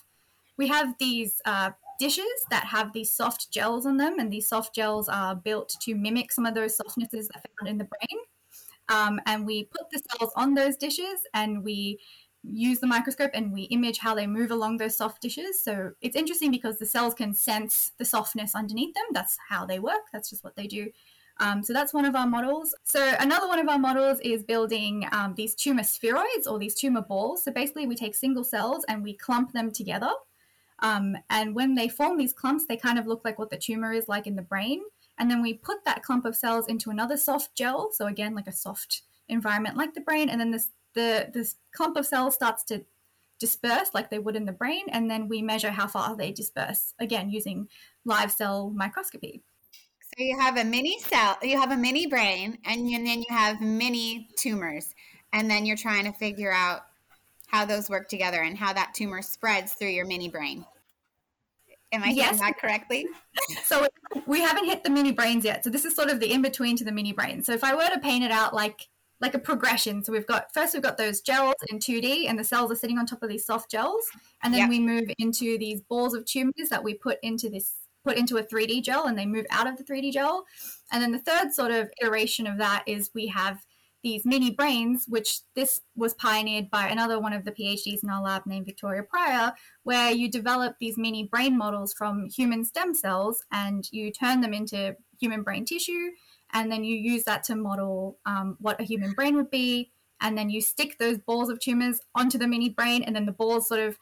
we 0.57 0.67
have 0.67 0.95
these 0.99 1.41
uh, 1.45 1.71
dishes 1.97 2.25
that 2.49 2.65
have 2.65 2.93
these 2.93 3.11
soft 3.11 3.49
gels 3.51 3.85
on 3.85 3.97
them, 3.97 4.19
and 4.19 4.31
these 4.31 4.47
soft 4.47 4.75
gels 4.75 5.09
are 5.09 5.35
built 5.35 5.75
to 5.81 5.95
mimic 5.95 6.31
some 6.31 6.45
of 6.45 6.53
those 6.53 6.75
softnesses 6.75 7.29
that 7.29 7.45
found 7.59 7.69
in 7.69 7.77
the 7.77 7.85
brain. 7.85 8.19
Um, 8.89 9.19
and 9.25 9.45
we 9.45 9.65
put 9.65 9.89
the 9.91 10.01
cells 10.09 10.31
on 10.35 10.53
those 10.53 10.75
dishes 10.75 11.19
and 11.33 11.63
we 11.63 11.99
use 12.43 12.79
the 12.79 12.87
microscope 12.87 13.31
and 13.33 13.53
we 13.53 13.63
image 13.63 13.97
how 13.97 14.13
they 14.13 14.27
move 14.27 14.51
along 14.51 14.77
those 14.77 14.97
soft 14.97 15.21
dishes. 15.21 15.63
So 15.63 15.91
it's 16.01 16.15
interesting 16.15 16.51
because 16.51 16.77
the 16.77 16.85
cells 16.85 17.13
can 17.13 17.33
sense 17.33 17.93
the 17.97 18.05
softness 18.05 18.55
underneath 18.55 18.93
them. 18.93 19.05
That's 19.11 19.37
how 19.49 19.65
they 19.65 19.79
work, 19.79 20.01
that's 20.11 20.29
just 20.29 20.43
what 20.43 20.55
they 20.55 20.67
do. 20.67 20.89
Um, 21.39 21.63
so 21.63 21.73
that's 21.73 21.93
one 21.93 22.05
of 22.05 22.15
our 22.15 22.27
models. 22.27 22.75
So 22.83 23.15
another 23.19 23.47
one 23.47 23.59
of 23.59 23.67
our 23.67 23.79
models 23.79 24.19
is 24.23 24.43
building 24.43 25.07
um, 25.11 25.33
these 25.35 25.55
tumor 25.55 25.81
spheroids 25.81 26.45
or 26.47 26.59
these 26.59 26.75
tumor 26.75 27.01
balls. 27.01 27.43
So 27.43 27.51
basically, 27.51 27.87
we 27.87 27.95
take 27.95 28.13
single 28.13 28.43
cells 28.43 28.85
and 28.87 29.01
we 29.01 29.13
clump 29.13 29.51
them 29.51 29.71
together. 29.71 30.11
Um, 30.79 31.17
and 31.29 31.55
when 31.55 31.75
they 31.75 31.87
form 31.87 32.17
these 32.17 32.33
clumps, 32.33 32.65
they 32.67 32.77
kind 32.77 32.99
of 32.99 33.07
look 33.07 33.21
like 33.25 33.39
what 33.39 33.49
the 33.49 33.57
tumor 33.57 33.93
is 33.93 34.07
like 34.07 34.27
in 34.27 34.35
the 34.35 34.41
brain. 34.43 34.81
And 35.19 35.29
then 35.29 35.41
we 35.41 35.53
put 35.53 35.85
that 35.85 36.03
clump 36.03 36.25
of 36.25 36.35
cells 36.35 36.67
into 36.67 36.89
another 36.89 37.17
soft 37.17 37.55
gel. 37.55 37.91
So 37.91 38.07
again, 38.07 38.35
like 38.35 38.47
a 38.47 38.51
soft 38.51 39.03
environment 39.29 39.77
like 39.77 39.93
the 39.93 40.01
brain. 40.01 40.29
And 40.29 40.39
then 40.39 40.51
this 40.51 40.69
the 40.93 41.29
this 41.33 41.55
clump 41.71 41.97
of 41.97 42.05
cells 42.05 42.35
starts 42.35 42.63
to 42.65 42.83
disperse 43.39 43.89
like 43.93 44.09
they 44.09 44.19
would 44.19 44.35
in 44.35 44.45
the 44.45 44.51
brain. 44.51 44.85
And 44.89 45.09
then 45.09 45.27
we 45.27 45.41
measure 45.41 45.71
how 45.71 45.87
far 45.87 46.15
they 46.15 46.31
disperse, 46.31 46.93
again, 46.99 47.29
using 47.29 47.67
live 48.05 48.31
cell 48.31 48.71
microscopy. 48.75 49.43
So 50.01 50.23
you 50.23 50.39
have 50.39 50.57
a 50.57 50.63
mini 50.63 50.99
cell, 50.99 51.37
you 51.41 51.59
have 51.59 51.71
a 51.71 51.77
mini 51.77 52.05
brain, 52.05 52.59
and, 52.65 52.89
you, 52.89 52.97
and 52.97 53.07
then 53.07 53.19
you 53.19 53.35
have 53.35 53.61
mini 53.61 54.29
tumors. 54.37 54.93
And 55.33 55.49
then 55.49 55.65
you're 55.65 55.75
trying 55.75 56.05
to 56.05 56.11
figure 56.11 56.53
out 56.53 56.81
how 57.47 57.65
those 57.65 57.89
work 57.89 58.07
together 58.07 58.41
and 58.43 58.57
how 58.57 58.73
that 58.73 58.93
tumor 58.93 59.21
spreads 59.21 59.73
through 59.73 59.89
your 59.89 60.05
mini 60.05 60.29
brain. 60.29 60.65
Am 61.93 62.03
I 62.03 62.09
yes. 62.09 62.39
that 62.39 62.57
correctly? 62.59 63.07
so 63.63 63.87
we 64.25 64.41
haven't 64.41 64.65
hit 64.65 64.83
the 64.83 64.89
mini 64.89 65.11
brains 65.11 65.45
yet. 65.45 65.63
So 65.63 65.69
this 65.69 65.85
is 65.85 65.95
sort 65.95 66.09
of 66.09 66.19
the 66.19 66.31
in 66.31 66.41
between 66.41 66.75
to 66.77 66.83
the 66.83 66.91
mini 66.91 67.13
brain. 67.13 67.43
So 67.43 67.53
if 67.53 67.63
I 67.63 67.75
were 67.75 67.87
to 67.93 67.99
paint 67.99 68.23
it 68.23 68.31
out 68.31 68.53
like 68.53 68.89
like 69.23 69.33
a 69.35 69.39
progression. 69.39 70.03
So 70.03 70.11
we've 70.11 70.27
got 70.27 70.53
first 70.53 70.73
we've 70.73 70.83
got 70.83 70.97
those 70.97 71.21
gels 71.21 71.55
in 71.69 71.79
2D 71.79 72.27
and 72.27 72.37
the 72.37 72.43
cells 72.43 72.71
are 72.71 72.75
sitting 72.75 72.97
on 72.97 73.05
top 73.05 73.23
of 73.23 73.29
these 73.29 73.45
soft 73.45 73.71
gels. 73.71 74.03
And 74.43 74.53
then 74.53 74.61
yep. 74.61 74.69
we 74.69 74.79
move 74.79 75.09
into 75.17 75.57
these 75.57 75.81
balls 75.81 76.13
of 76.13 76.25
tumors 76.25 76.69
that 76.69 76.83
we 76.83 76.93
put 76.93 77.19
into 77.23 77.49
this 77.49 77.73
put 78.03 78.17
into 78.17 78.35
a 78.35 78.43
3D 78.43 78.83
gel 78.83 79.05
and 79.05 79.17
they 79.17 79.25
move 79.25 79.45
out 79.49 79.65
of 79.65 79.77
the 79.77 79.83
3D 79.83 80.11
gel. 80.11 80.43
And 80.91 81.01
then 81.01 81.13
the 81.13 81.19
third 81.19 81.53
sort 81.53 81.71
of 81.71 81.89
iteration 82.01 82.45
of 82.47 82.57
that 82.57 82.83
is 82.85 83.11
we 83.13 83.27
have 83.27 83.65
these 84.03 84.25
mini 84.25 84.51
brains, 84.51 85.05
which 85.07 85.39
this 85.55 85.81
was 85.95 86.13
pioneered 86.13 86.69
by 86.69 86.87
another 86.87 87.19
one 87.19 87.33
of 87.33 87.45
the 87.45 87.51
PhDs 87.51 88.03
in 88.03 88.09
our 88.09 88.21
lab 88.21 88.45
named 88.45 88.65
Victoria 88.65 89.03
Pryor, 89.03 89.53
where 89.83 90.11
you 90.11 90.29
develop 90.29 90.75
these 90.79 90.97
mini 90.97 91.23
brain 91.23 91.57
models 91.57 91.93
from 91.93 92.29
human 92.29 92.65
stem 92.65 92.93
cells 92.93 93.43
and 93.51 93.87
you 93.91 94.11
turn 94.11 94.41
them 94.41 94.53
into 94.53 94.95
human 95.19 95.41
brain 95.41 95.65
tissue 95.65 96.11
and 96.53 96.71
then 96.71 96.83
you 96.83 96.95
use 96.95 97.23
that 97.23 97.43
to 97.45 97.55
model 97.55 98.19
um, 98.25 98.57
what 98.59 98.79
a 98.79 98.83
human 98.83 99.13
brain 99.13 99.35
would 99.35 99.49
be. 99.49 99.91
And 100.21 100.37
then 100.37 100.49
you 100.49 100.61
stick 100.61 100.97
those 100.99 101.17
balls 101.17 101.49
of 101.49 101.59
tumors 101.59 101.99
onto 102.15 102.37
the 102.37 102.47
mini 102.47 102.69
brain 102.69 103.03
and 103.03 103.15
then 103.15 103.25
the 103.25 103.31
balls 103.31 103.67
sort 103.67 103.81
of 103.81 103.97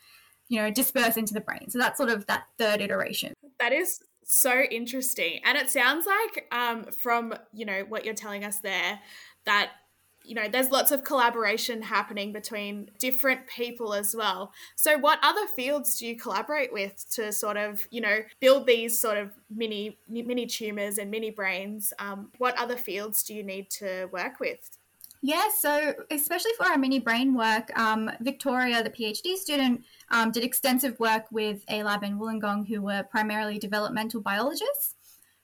you 0.49 0.61
know 0.61 0.69
disperse 0.69 1.15
into 1.15 1.33
the 1.33 1.41
brain. 1.41 1.69
So 1.69 1.79
that's 1.79 1.97
sort 1.97 2.09
of 2.09 2.25
that 2.27 2.43
third 2.57 2.81
iteration. 2.81 3.33
That 3.59 3.71
is 3.71 4.01
so 4.25 4.61
interesting. 4.69 5.39
And 5.45 5.57
it 5.57 5.69
sounds 5.69 6.05
like 6.05 6.47
um, 6.51 6.85
from 6.99 7.33
you 7.53 7.65
know 7.65 7.85
what 7.87 8.03
you're 8.03 8.13
telling 8.13 8.43
us 8.43 8.59
there 8.59 8.99
that 9.45 9.71
you 10.23 10.35
know, 10.35 10.47
there's 10.47 10.71
lots 10.71 10.91
of 10.91 11.03
collaboration 11.03 11.81
happening 11.81 12.31
between 12.31 12.89
different 12.99 13.47
people 13.47 13.93
as 13.93 14.15
well. 14.15 14.53
So, 14.75 14.97
what 14.97 15.19
other 15.21 15.47
fields 15.47 15.97
do 15.97 16.07
you 16.07 16.17
collaborate 16.17 16.71
with 16.71 17.05
to 17.11 17.31
sort 17.31 17.57
of, 17.57 17.87
you 17.91 18.01
know, 18.01 18.19
build 18.39 18.67
these 18.67 18.99
sort 18.99 19.17
of 19.17 19.31
mini 19.49 19.97
mini 20.07 20.45
tumors 20.45 20.97
and 20.97 21.11
mini 21.11 21.31
brains? 21.31 21.93
Um, 21.99 22.31
what 22.37 22.57
other 22.59 22.77
fields 22.77 23.23
do 23.23 23.33
you 23.33 23.43
need 23.43 23.69
to 23.71 24.07
work 24.11 24.39
with? 24.39 24.77
Yeah, 25.23 25.49
so 25.55 25.93
especially 26.09 26.51
for 26.57 26.65
our 26.65 26.79
mini 26.79 26.99
brain 26.99 27.35
work, 27.35 27.77
um, 27.77 28.09
Victoria, 28.21 28.81
the 28.81 28.89
PhD 28.89 29.35
student, 29.35 29.83
um, 30.09 30.31
did 30.31 30.43
extensive 30.43 30.99
work 30.99 31.25
with 31.31 31.63
a 31.69 31.83
lab 31.83 32.03
in 32.03 32.17
Wollongong 32.17 32.67
who 32.67 32.81
were 32.81 33.03
primarily 33.03 33.59
developmental 33.59 34.19
biologists. 34.19 34.95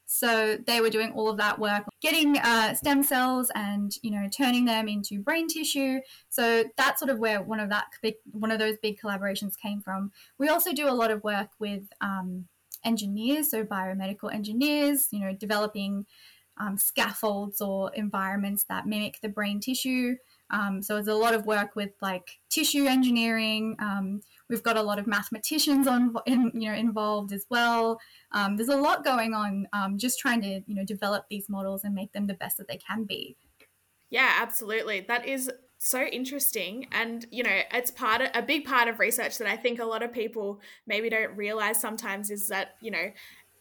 So 0.10 0.58
they 0.66 0.80
were 0.80 0.90
doing 0.90 1.12
all 1.12 1.30
of 1.30 1.38
that 1.38 1.60
work, 1.60 1.84
getting 2.02 2.38
uh, 2.38 2.74
stem 2.74 3.04
cells 3.04 3.52
and 3.54 3.94
you 4.02 4.10
know 4.10 4.28
turning 4.36 4.66
them 4.66 4.88
into 4.88 5.20
brain 5.20 5.48
tissue. 5.48 6.00
So 6.30 6.64
that's 6.78 7.00
sort 7.00 7.12
of 7.12 7.20
where 7.20 7.42
one 7.42 7.60
of 7.60 7.70
that 7.70 7.88
big, 8.02 8.16
one 8.32 8.52
of 8.52 8.58
those 8.58 8.78
big 8.82 9.00
collaborations 9.00 9.58
came 9.58 9.82
from. 9.82 10.12
We 10.38 10.48
also 10.48 10.74
do 10.74 10.90
a 10.90 10.96
lot 10.96 11.12
of 11.12 11.24
work 11.24 11.50
with 11.60 11.84
um, 12.00 12.48
engineers, 12.86 13.52
so 13.52 13.66
biomedical 13.66 14.34
engineers, 14.34 15.10
you 15.12 15.20
know, 15.20 15.34
developing 15.34 16.06
um, 16.58 16.78
scaffolds 16.78 17.62
or 17.62 17.92
environments 17.94 18.64
that 18.70 18.88
mimic 18.88 19.20
the 19.22 19.30
brain 19.30 19.60
tissue. 19.60 20.16
Um, 20.50 20.82
so 20.82 20.96
there's 20.96 21.08
a 21.08 21.16
lot 21.16 21.34
of 21.34 21.46
work 21.46 21.76
with 21.76 21.92
like 22.02 22.40
tissue 22.50 22.86
engineering. 22.86 23.76
Um, 23.80 24.22
we've 24.50 24.64
got 24.64 24.78
a 24.78 24.82
lot 24.82 25.00
of 25.00 25.08
mathematicians 25.08 25.88
on, 25.88 26.16
in, 26.26 26.52
you 26.54 26.70
know, 26.70 26.76
involved 26.76 27.32
as 27.32 27.46
well. 27.50 28.00
Um, 28.32 28.58
there's 28.58 28.70
a 28.70 28.78
lot 28.78 29.04
going 29.04 29.34
on, 29.34 29.68
um, 29.74 29.98
just 29.98 30.20
trying 30.20 30.42
to 30.42 30.62
you 30.66 30.76
know 30.76 30.86
develop 30.86 31.26
these 31.30 31.50
models 31.50 31.84
and 31.84 31.94
make 31.94 32.14
them 32.14 32.28
the 32.28 32.34
best 32.34 32.58
that 32.58 32.68
they 32.68 32.78
can 32.78 33.04
be. 33.04 33.36
Yeah, 34.10 34.38
absolutely. 34.40 35.02
That 35.02 35.28
is 35.28 35.52
so 35.80 36.02
interesting 36.06 36.88
and 36.92 37.28
you 37.30 37.44
know 37.44 37.60
it's 37.72 37.92
part 37.92 38.20
of 38.20 38.30
a 38.34 38.42
big 38.42 38.66
part 38.66 38.88
of 38.88 38.98
research 38.98 39.38
that 39.38 39.48
i 39.48 39.56
think 39.56 39.78
a 39.78 39.86
lot 39.86 40.02
of 40.02 40.12
people 40.12 40.60
maybe 40.88 41.08
don't 41.08 41.38
realize 41.38 41.80
sometimes 41.80 42.32
is 42.32 42.48
that 42.48 42.70
you 42.82 42.90
know 42.90 43.12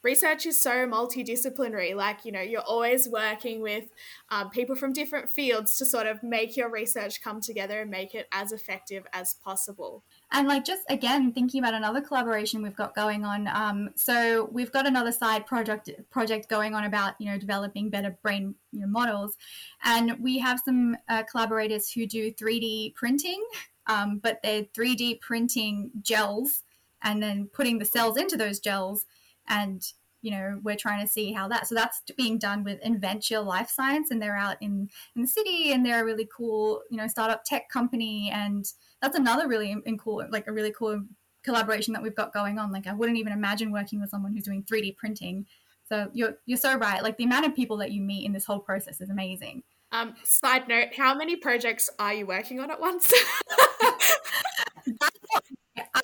research 0.06 0.46
is 0.46 0.62
so 0.62 0.86
multidisciplinary. 0.86 1.96
Like, 1.96 2.24
you 2.24 2.30
know, 2.30 2.40
you're 2.40 2.60
always 2.60 3.08
working 3.08 3.60
with 3.60 3.86
um, 4.30 4.50
people 4.50 4.76
from 4.76 4.92
different 4.92 5.28
fields 5.28 5.76
to 5.78 5.84
sort 5.84 6.06
of 6.06 6.22
make 6.22 6.56
your 6.56 6.70
research 6.70 7.20
come 7.20 7.40
together 7.40 7.80
and 7.80 7.90
make 7.90 8.14
it 8.14 8.28
as 8.30 8.52
effective 8.52 9.04
as 9.12 9.34
possible. 9.34 10.04
And 10.32 10.48
like 10.48 10.64
just 10.64 10.82
again 10.88 11.32
thinking 11.32 11.60
about 11.60 11.74
another 11.74 12.00
collaboration 12.00 12.60
we've 12.60 12.76
got 12.76 12.94
going 12.94 13.24
on. 13.24 13.46
Um, 13.48 13.90
so 13.94 14.48
we've 14.52 14.72
got 14.72 14.86
another 14.86 15.12
side 15.12 15.46
project 15.46 15.88
project 16.10 16.48
going 16.48 16.74
on 16.74 16.84
about 16.84 17.14
you 17.20 17.30
know 17.30 17.38
developing 17.38 17.90
better 17.90 18.18
brain 18.22 18.54
you 18.72 18.80
know, 18.80 18.88
models, 18.88 19.36
and 19.84 20.18
we 20.20 20.38
have 20.38 20.60
some 20.64 20.96
uh, 21.08 21.22
collaborators 21.30 21.90
who 21.90 22.06
do 22.06 22.32
3D 22.32 22.94
printing, 22.96 23.42
um, 23.86 24.18
but 24.18 24.40
they're 24.42 24.64
3D 24.64 25.20
printing 25.20 25.90
gels 26.02 26.64
and 27.02 27.22
then 27.22 27.48
putting 27.52 27.78
the 27.78 27.84
cells 27.84 28.16
into 28.16 28.36
those 28.36 28.58
gels 28.58 29.06
and 29.48 29.92
you 30.26 30.32
know 30.32 30.58
we're 30.64 30.74
trying 30.74 31.00
to 31.00 31.06
see 31.06 31.32
how 31.32 31.46
that 31.46 31.68
so 31.68 31.74
that's 31.76 32.02
being 32.16 32.36
done 32.36 32.64
with 32.64 32.82
Inventia 32.82 33.44
Life 33.44 33.70
Science 33.70 34.10
and 34.10 34.20
they're 34.20 34.36
out 34.36 34.56
in 34.60 34.90
in 35.14 35.22
the 35.22 35.28
city 35.28 35.70
and 35.72 35.86
they're 35.86 36.02
a 36.02 36.04
really 36.04 36.28
cool 36.36 36.82
you 36.90 36.96
know 36.96 37.06
startup 37.06 37.44
tech 37.44 37.68
company 37.68 38.28
and 38.34 38.64
that's 39.00 39.16
another 39.16 39.46
really 39.46 39.76
in, 39.86 39.96
cool 39.98 40.26
like 40.32 40.48
a 40.48 40.52
really 40.52 40.72
cool 40.76 41.00
collaboration 41.44 41.92
that 41.92 42.02
we've 42.02 42.16
got 42.16 42.34
going 42.34 42.58
on. 42.58 42.72
Like 42.72 42.88
i 42.88 42.92
wouldn't 42.92 43.18
even 43.18 43.32
imagine 43.32 43.70
working 43.70 44.00
with 44.00 44.10
someone 44.10 44.32
who's 44.32 44.42
doing 44.42 44.64
3d 44.64 44.96
printing. 44.96 45.46
So 45.88 46.10
you're 46.12 46.38
you're 46.44 46.58
so 46.58 46.76
right. 46.76 47.00
Like 47.04 47.16
the 47.18 47.24
amount 47.24 47.46
of 47.46 47.54
people 47.54 47.76
that 47.76 47.92
you 47.92 48.02
meet 48.02 48.26
in 48.26 48.32
this 48.32 48.44
whole 48.44 48.58
process 48.58 49.00
is 49.00 49.10
amazing. 49.10 49.62
Um 49.92 50.16
side 50.24 50.66
note 50.66 50.88
how 50.96 51.14
many 51.14 51.36
projects 51.36 51.88
are 52.00 52.12
you 52.12 52.26
working 52.26 52.58
on 52.58 52.72
at 52.72 52.80
once? 52.80 53.12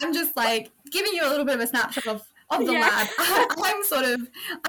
I'm 0.00 0.14
just 0.14 0.37
like 0.37 0.71
giving 0.93 1.12
you 1.12 1.26
a 1.26 1.31
little 1.31 1.45
bit 1.45 1.57
of 1.57 1.61
a 1.61 1.67
snapshot 1.67 2.07
of 2.07 2.23
of 2.61 2.66
the 2.66 2.73
yeah. 2.73 2.80
lab. 2.80 3.09
I, 3.18 3.73
am 3.76 3.85
sort 3.85 4.04
of 4.04 4.21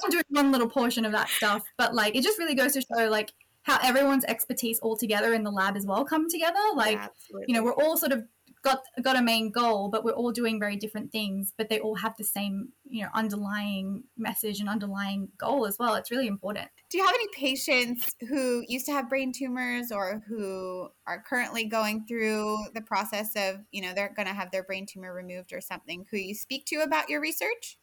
I'm 0.04 0.10
doing 0.10 0.24
one 0.30 0.52
little 0.52 0.70
portion 0.70 1.06
of 1.06 1.12
that 1.12 1.30
stuff, 1.30 1.64
but 1.78 1.94
like 1.94 2.16
it 2.16 2.24
just 2.24 2.40
really 2.40 2.56
goes 2.56 2.74
to 2.74 2.82
show 2.82 3.10
like 3.10 3.34
how 3.64 3.80
everyone's 3.82 4.26
expertise 4.26 4.80
all 4.80 4.98
together 4.98 5.34
in 5.34 5.44
the 5.44 5.52
lab 5.52 5.76
as 5.76 5.86
well 5.86 6.04
come 6.06 6.30
together. 6.30 6.60
Like 6.76 6.98
yeah, 6.98 7.40
you 7.48 7.54
know, 7.54 7.64
we're 7.64 7.74
all 7.74 7.98
sort 7.98 8.12
of 8.12 8.24
got 8.64 8.80
got 9.02 9.18
a 9.18 9.22
main 9.22 9.52
goal, 9.52 9.90
but 9.90 10.04
we're 10.04 10.14
all 10.14 10.32
doing 10.32 10.60
very 10.60 10.76
different 10.76 11.12
things, 11.12 11.54
but 11.58 11.70
they 11.70 11.80
all 11.80 11.96
have 11.96 12.16
the 12.18 12.24
same, 12.24 12.70
you 12.86 13.04
know, 13.04 13.10
underlying 13.14 14.04
message 14.18 14.60
and 14.60 14.70
underlying 14.70 15.28
goal 15.38 15.68
as 15.68 15.78
well. 15.78 15.96
It's 15.96 16.10
really 16.10 16.28
important. 16.28 16.70
Do 16.90 16.98
you 16.98 17.06
have 17.06 17.14
any 17.14 17.28
patients 17.36 18.16
who 18.28 18.64
used 18.68 18.86
to 18.86 18.94
have 18.94 19.10
brain 19.10 19.34
tumors 19.34 19.92
or 19.92 20.24
who 20.28 20.88
are 21.06 21.22
currently 21.28 21.66
going 21.66 22.06
through 22.08 22.58
the 22.74 22.82
process 22.82 23.32
of, 23.36 23.58
you 23.72 23.82
know, 23.82 23.94
they're 23.94 24.14
going 24.16 24.28
to 24.28 24.34
have 24.34 24.52
their 24.52 24.64
brain 24.64 24.86
tumor 24.86 25.14
removed 25.14 25.54
or 25.54 25.62
something 25.62 26.06
who 26.10 26.18
you 26.18 26.34
speak 26.34 26.66
to 26.68 26.78
about 26.78 27.10
your 27.10 27.20
research? 27.20 27.78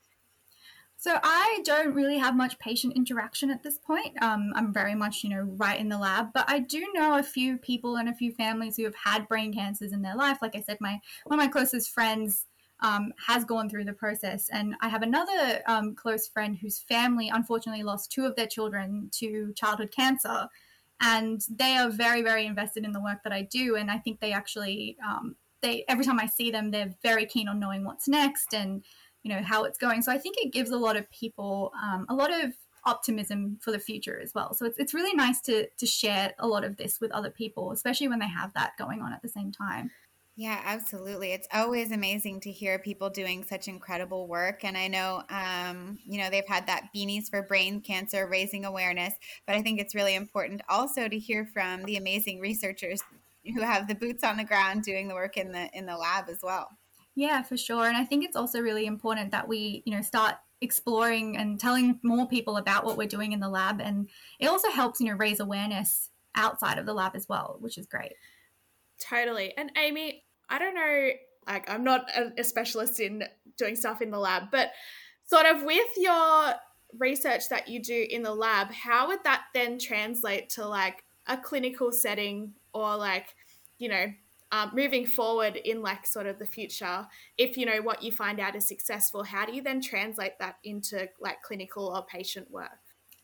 So 1.00 1.19
I 1.23 1.62
don't 1.64 1.95
really 1.95 2.19
have 2.19 2.37
much 2.37 2.59
patient 2.59 2.92
interaction 2.95 3.50
at 3.50 3.62
this 3.62 3.78
point. 3.78 4.23
Um, 4.23 4.52
I'm 4.54 4.71
very 4.71 4.95
much, 4.95 5.25
you 5.25 5.30
know, 5.30 5.49
right 5.57 5.80
in 5.80 5.88
the 5.88 5.97
lab, 5.97 6.35
but 6.35 6.45
I 6.47 6.59
do 6.59 6.87
know 6.92 7.16
a 7.16 7.23
few 7.23 7.57
people 7.57 7.97
and 7.97 8.11
a 8.11 8.14
few 8.14 8.33
families 8.33 8.76
who 8.76 8.85
have 8.85 8.95
had 8.95 9.26
brain 9.26 9.50
cancers 9.54 9.95
in 9.95 10.02
their 10.02 10.14
life. 10.14 10.40
Like 10.42 10.54
I 10.54 10.61
said, 10.61 10.76
my 10.78 11.00
one 11.25 11.38
of 11.38 11.42
my 11.42 11.50
closest 11.50 11.90
friends 11.90 12.45
um, 12.80 13.14
has 13.26 13.47
gone 13.47 13.71
through 13.71 13.85
the 13.85 13.95
process, 13.95 14.50
and 14.52 14.75
I 14.83 14.90
have 14.90 15.00
another 15.00 15.62
um, 15.66 15.95
close 15.95 16.28
friend 16.28 16.59
whose 16.61 16.80
family 16.80 17.30
unfortunately 17.33 17.83
lost 17.83 18.12
two 18.12 18.26
of 18.26 18.37
their 18.37 18.47
children 18.47 19.09
to 19.12 19.54
childhood 19.54 19.92
cancer, 19.97 20.49
and 21.00 21.40
they 21.49 21.78
are 21.78 21.88
very, 21.88 22.21
very 22.21 22.45
invested 22.45 22.85
in 22.85 22.92
the 22.92 23.00
work 23.00 23.23
that 23.25 23.33
I 23.33 23.40
do, 23.40 23.76
and 23.76 23.90
I 23.90 23.97
think 23.97 24.21
they 24.21 24.33
actually. 24.33 24.99
Um, 25.02 25.37
they 25.62 25.85
every 25.88 26.04
time 26.04 26.19
I 26.19 26.26
see 26.26 26.50
them, 26.50 26.71
they're 26.71 26.95
very 27.02 27.26
keen 27.26 27.49
on 27.49 27.59
knowing 27.59 27.85
what's 27.85 28.09
next, 28.09 28.52
and 28.52 28.83
you 29.23 29.33
know 29.33 29.43
how 29.43 29.65
it's 29.65 29.79
going 29.79 30.03
so 30.03 30.12
i 30.12 30.19
think 30.19 30.37
it 30.39 30.53
gives 30.53 30.71
a 30.71 30.79
lot 30.79 30.97
of 30.97 31.11
people 31.11 31.73
um, 31.83 32.07
a 32.09 32.15
lot 32.15 32.33
of 32.33 32.53
optimism 32.87 33.59
for 33.61 33.71
the 33.73 33.79
future 33.79 34.19
as 34.23 34.33
well 34.35 34.55
so 34.55 34.65
it's, 34.65 34.79
it's 34.79 34.95
really 34.95 35.15
nice 35.15 35.41
to 35.41 35.67
to 35.79 35.87
share 35.87 36.33
a 36.39 36.47
lot 36.47 36.65
of 36.65 36.77
this 36.77 37.00
with 37.00 37.12
other 37.12 37.31
people 37.31 37.73
especially 37.73 38.09
when 38.09 38.19
they 38.19 38.29
have 38.29 38.53
that 38.55 38.73
going 38.79 39.03
on 39.03 39.12
at 39.12 39.21
the 39.23 39.29
same 39.29 39.53
time 39.53 39.91
yeah, 40.41 40.62
absolutely. 40.65 41.33
It's 41.33 41.49
always 41.53 41.93
amazing 41.93 42.41
to 42.41 42.50
hear 42.50 42.79
people 42.79 43.11
doing 43.11 43.45
such 43.45 43.69
incredible 43.69 44.27
work. 44.27 44.65
And 44.65 44.75
I 44.75 44.89
know, 44.89 45.23
um, 45.29 45.99
you 46.07 46.19
know, 46.19 46.31
they've 46.31 46.49
had 46.49 46.67
that 46.67 46.89
Beanies 46.97 47.29
for 47.29 47.43
Brain 47.43 47.83
Cancer 47.83 48.27
raising 48.27 48.65
awareness, 48.65 49.12
but 49.47 49.55
I 49.55 49.61
think 49.61 49.79
it's 49.79 49.95
really 49.95 50.15
important 50.15 50.62
also 50.67 51.09
to 51.09 51.19
hear 51.19 51.45
from 51.53 51.83
the 51.83 51.97
amazing 51.97 52.41
researchers 52.41 53.03
who 53.45 53.61
have 53.61 53.87
the 53.87 53.95
boots 53.95 54.25
on 54.25 54.39
the 54.39 54.45
ground 54.45 54.83
doing 54.83 55.09
the 55.09 55.15
work 55.15 55.37
in 55.37 55.53
the 55.53 55.69
in 55.75 55.85
the 55.85 55.97
lab 55.99 56.31
as 56.31 56.39
well. 56.43 56.71
Yeah, 57.14 57.43
for 57.43 57.57
sure. 57.57 57.87
And 57.87 57.97
I 57.97 58.05
think 58.05 58.25
it's 58.25 58.37
also 58.37 58.61
really 58.61 58.87
important 58.87 59.33
that 59.33 59.49
we, 59.49 59.83
you 59.85 59.95
know, 59.95 60.02
start 60.02 60.37
exploring 60.61 61.37
and 61.37 61.59
telling 61.59 61.99
more 62.02 62.29
people 62.29 62.57
about 62.57 62.85
what 62.85 62.97
we're 62.97 63.09
doing 63.09 63.33
in 63.33 63.40
the 63.40 63.49
lab. 63.49 63.81
And 63.81 64.09
it 64.38 64.47
also 64.47 64.71
helps, 64.71 65.00
you 65.00 65.09
know, 65.09 65.14
raise 65.14 65.40
awareness 65.40 66.11
outside 66.35 66.79
of 66.79 66.87
the 66.87 66.95
lab 66.95 67.17
as 67.17 67.29
well, 67.29 67.57
which 67.61 67.79
is 67.79 67.87
great. 67.87 68.12
Totally. 69.00 69.57
And 69.57 69.73
Amy, 69.76 70.25
I 70.49 70.59
don't 70.59 70.75
know, 70.75 71.11
like, 71.47 71.69
I'm 71.71 71.85
not 71.85 72.07
a, 72.38 72.45
specialist 72.45 73.00
in 73.00 73.25
doing 73.57 73.75
stuff 73.75 74.02
in 74.02 74.11
the 74.11 74.19
lab, 74.19 74.45
but 74.52 74.71
sort 75.25 75.47
of 75.47 75.62
with 75.62 75.88
your 75.97 76.55
research 76.99 77.49
that 77.49 77.69
you 77.69 77.83
do 77.83 78.07
in 78.09 78.23
the 78.23 78.35
lab, 78.35 78.71
how 78.71 79.09
would 79.09 79.25
that 79.25 79.45
then 79.55 79.79
translate 79.79 80.50
to 80.50 80.67
like 80.67 81.05
a 81.26 81.37
clinical 81.37 81.93
setting 81.93 82.52
or 82.75 82.97
like, 82.97 83.35
you 83.79 83.88
know, 83.88 84.07
um, 84.52 84.73
moving 84.75 85.07
forward 85.07 85.57
in 85.57 85.83
like 85.83 86.07
sort 86.07 86.26
of 86.26 86.38
the 86.38 86.47
future, 86.47 87.07
if 87.38 87.57
you 87.57 87.66
know 87.66 87.83
what 87.83 88.02
you 88.02 88.12
find 88.12 88.40
out 88.40 88.57
is 88.57 88.66
successful, 88.66 89.25
how 89.25 89.47
do 89.47 89.52
you 89.54 89.62
then 89.62 89.80
translate 89.80 90.38
that 90.40 90.57
into 90.64 91.09
like 91.21 91.42
clinical 91.42 91.87
or 91.95 92.04
patient 92.04 92.50
work? 92.50 92.71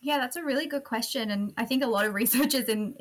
Yeah, 0.02 0.18
that's 0.18 0.36
a 0.36 0.44
really 0.44 0.66
good 0.66 0.84
question, 0.84 1.30
and 1.30 1.52
I 1.56 1.64
think 1.64 1.82
a 1.82 1.86
lot 1.88 2.04
of 2.04 2.14
researchers 2.14 2.68
in 2.68 2.94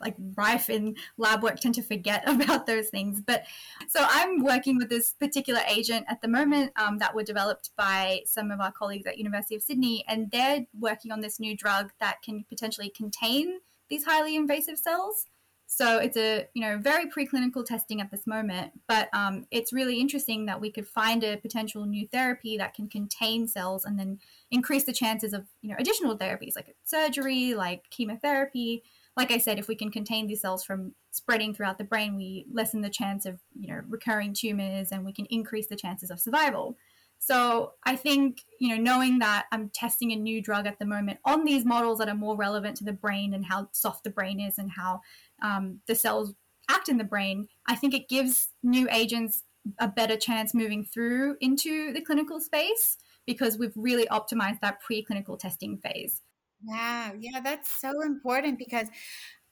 like 0.00 0.16
rife 0.34 0.68
in 0.68 0.96
lab 1.16 1.42
work 1.42 1.60
tend 1.60 1.76
to 1.76 1.82
forget 1.82 2.22
about 2.26 2.66
those 2.66 2.88
things. 2.88 3.20
But 3.20 3.44
so 3.88 4.04
I'm 4.06 4.42
working 4.42 4.76
with 4.76 4.90
this 4.90 5.12
particular 5.12 5.60
agent 5.68 6.06
at 6.08 6.20
the 6.20 6.28
moment 6.28 6.72
um, 6.76 6.98
that 6.98 7.14
were 7.14 7.22
developed 7.22 7.70
by 7.78 8.22
some 8.26 8.50
of 8.50 8.60
our 8.60 8.72
colleagues 8.72 9.06
at 9.06 9.16
University 9.16 9.54
of 9.54 9.62
Sydney, 9.62 10.04
and 10.08 10.30
they're 10.30 10.66
working 10.78 11.12
on 11.12 11.20
this 11.20 11.40
new 11.40 11.56
drug 11.56 11.92
that 12.00 12.20
can 12.22 12.44
potentially 12.48 12.90
contain 12.90 13.60
these 13.88 14.04
highly 14.04 14.36
invasive 14.36 14.78
cells. 14.78 15.26
So 15.72 15.98
it's 15.98 16.16
a 16.16 16.48
you 16.52 16.62
know 16.62 16.78
very 16.78 17.08
preclinical 17.08 17.64
testing 17.64 18.00
at 18.00 18.10
this 18.10 18.26
moment, 18.26 18.72
but 18.88 19.08
um, 19.12 19.46
it's 19.52 19.72
really 19.72 20.00
interesting 20.00 20.46
that 20.46 20.60
we 20.60 20.68
could 20.68 20.86
find 20.86 21.22
a 21.22 21.36
potential 21.36 21.86
new 21.86 22.08
therapy 22.08 22.56
that 22.56 22.74
can 22.74 22.88
contain 22.88 23.46
cells 23.46 23.84
and 23.84 23.96
then 23.96 24.18
increase 24.50 24.82
the 24.82 24.92
chances 24.92 25.32
of 25.32 25.46
you 25.62 25.70
know 25.70 25.76
additional 25.78 26.18
therapies 26.18 26.56
like 26.56 26.74
surgery, 26.82 27.54
like 27.54 27.88
chemotherapy. 27.90 28.82
Like 29.16 29.30
I 29.30 29.38
said, 29.38 29.60
if 29.60 29.68
we 29.68 29.76
can 29.76 29.92
contain 29.92 30.26
these 30.26 30.40
cells 30.40 30.64
from 30.64 30.92
spreading 31.12 31.54
throughout 31.54 31.78
the 31.78 31.84
brain, 31.84 32.16
we 32.16 32.46
lessen 32.52 32.80
the 32.80 32.90
chance 32.90 33.24
of 33.24 33.38
you 33.54 33.68
know 33.68 33.80
recurring 33.88 34.34
tumors 34.34 34.90
and 34.90 35.04
we 35.04 35.12
can 35.12 35.26
increase 35.26 35.68
the 35.68 35.76
chances 35.76 36.10
of 36.10 36.18
survival. 36.18 36.76
So 37.22 37.74
I 37.84 37.96
think, 37.96 38.46
you 38.58 38.70
know, 38.70 38.82
knowing 38.82 39.18
that 39.18 39.44
I'm 39.52 39.68
testing 39.68 40.10
a 40.10 40.16
new 40.16 40.40
drug 40.40 40.66
at 40.66 40.78
the 40.78 40.86
moment 40.86 41.18
on 41.26 41.44
these 41.44 41.66
models 41.66 41.98
that 41.98 42.08
are 42.08 42.14
more 42.14 42.34
relevant 42.34 42.78
to 42.78 42.84
the 42.84 42.94
brain 42.94 43.34
and 43.34 43.44
how 43.44 43.68
soft 43.72 44.04
the 44.04 44.10
brain 44.10 44.40
is 44.40 44.56
and 44.56 44.70
how 44.70 45.02
um, 45.42 45.80
the 45.86 45.94
cells 45.94 46.34
act 46.68 46.88
in 46.88 46.98
the 46.98 47.04
brain, 47.04 47.48
I 47.66 47.74
think 47.74 47.94
it 47.94 48.08
gives 48.08 48.48
new 48.62 48.88
agents 48.90 49.42
a 49.78 49.88
better 49.88 50.16
chance 50.16 50.54
moving 50.54 50.84
through 50.84 51.36
into 51.40 51.92
the 51.92 52.00
clinical 52.00 52.40
space 52.40 52.96
because 53.26 53.58
we've 53.58 53.76
really 53.76 54.06
optimized 54.06 54.60
that 54.60 54.78
preclinical 54.82 55.38
testing 55.38 55.78
phase. 55.78 56.22
Wow. 56.64 57.12
Yeah, 57.18 57.40
that's 57.42 57.70
so 57.70 58.02
important 58.02 58.58
because, 58.58 58.88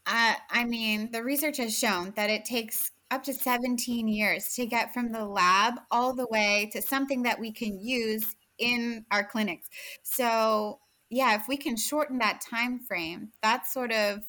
uh, 0.07 0.35
I 0.51 0.65
mean, 0.65 1.11
the 1.13 1.23
research 1.23 1.59
has 1.59 1.77
shown 1.77 2.13
that 2.17 2.31
it 2.31 2.45
takes 2.45 2.93
up 3.11 3.23
to 3.25 3.33
17 3.33 4.09
years 4.09 4.55
to 4.55 4.67
get 4.67 4.93
from 4.93 5.13
the 5.13 5.25
lab 5.25 5.75
all 5.91 6.15
the 6.15 6.27
way 6.31 6.69
to 6.73 6.83
something 6.83 7.23
that 7.23 7.41
we 7.41 7.53
can 7.53 7.81
use 7.81 8.35
in 8.59 9.05
our 9.11 9.25
clinics. 9.25 9.69
So, 10.03 10.81
yeah, 11.11 11.35
if 11.37 11.49
we 11.49 11.57
can 11.57 11.77
shorten 11.77 12.19
that 12.19 12.43
time 12.43 12.81
frame, 12.81 13.31
that's 13.43 13.73
sort 13.73 13.93
of 13.93 14.25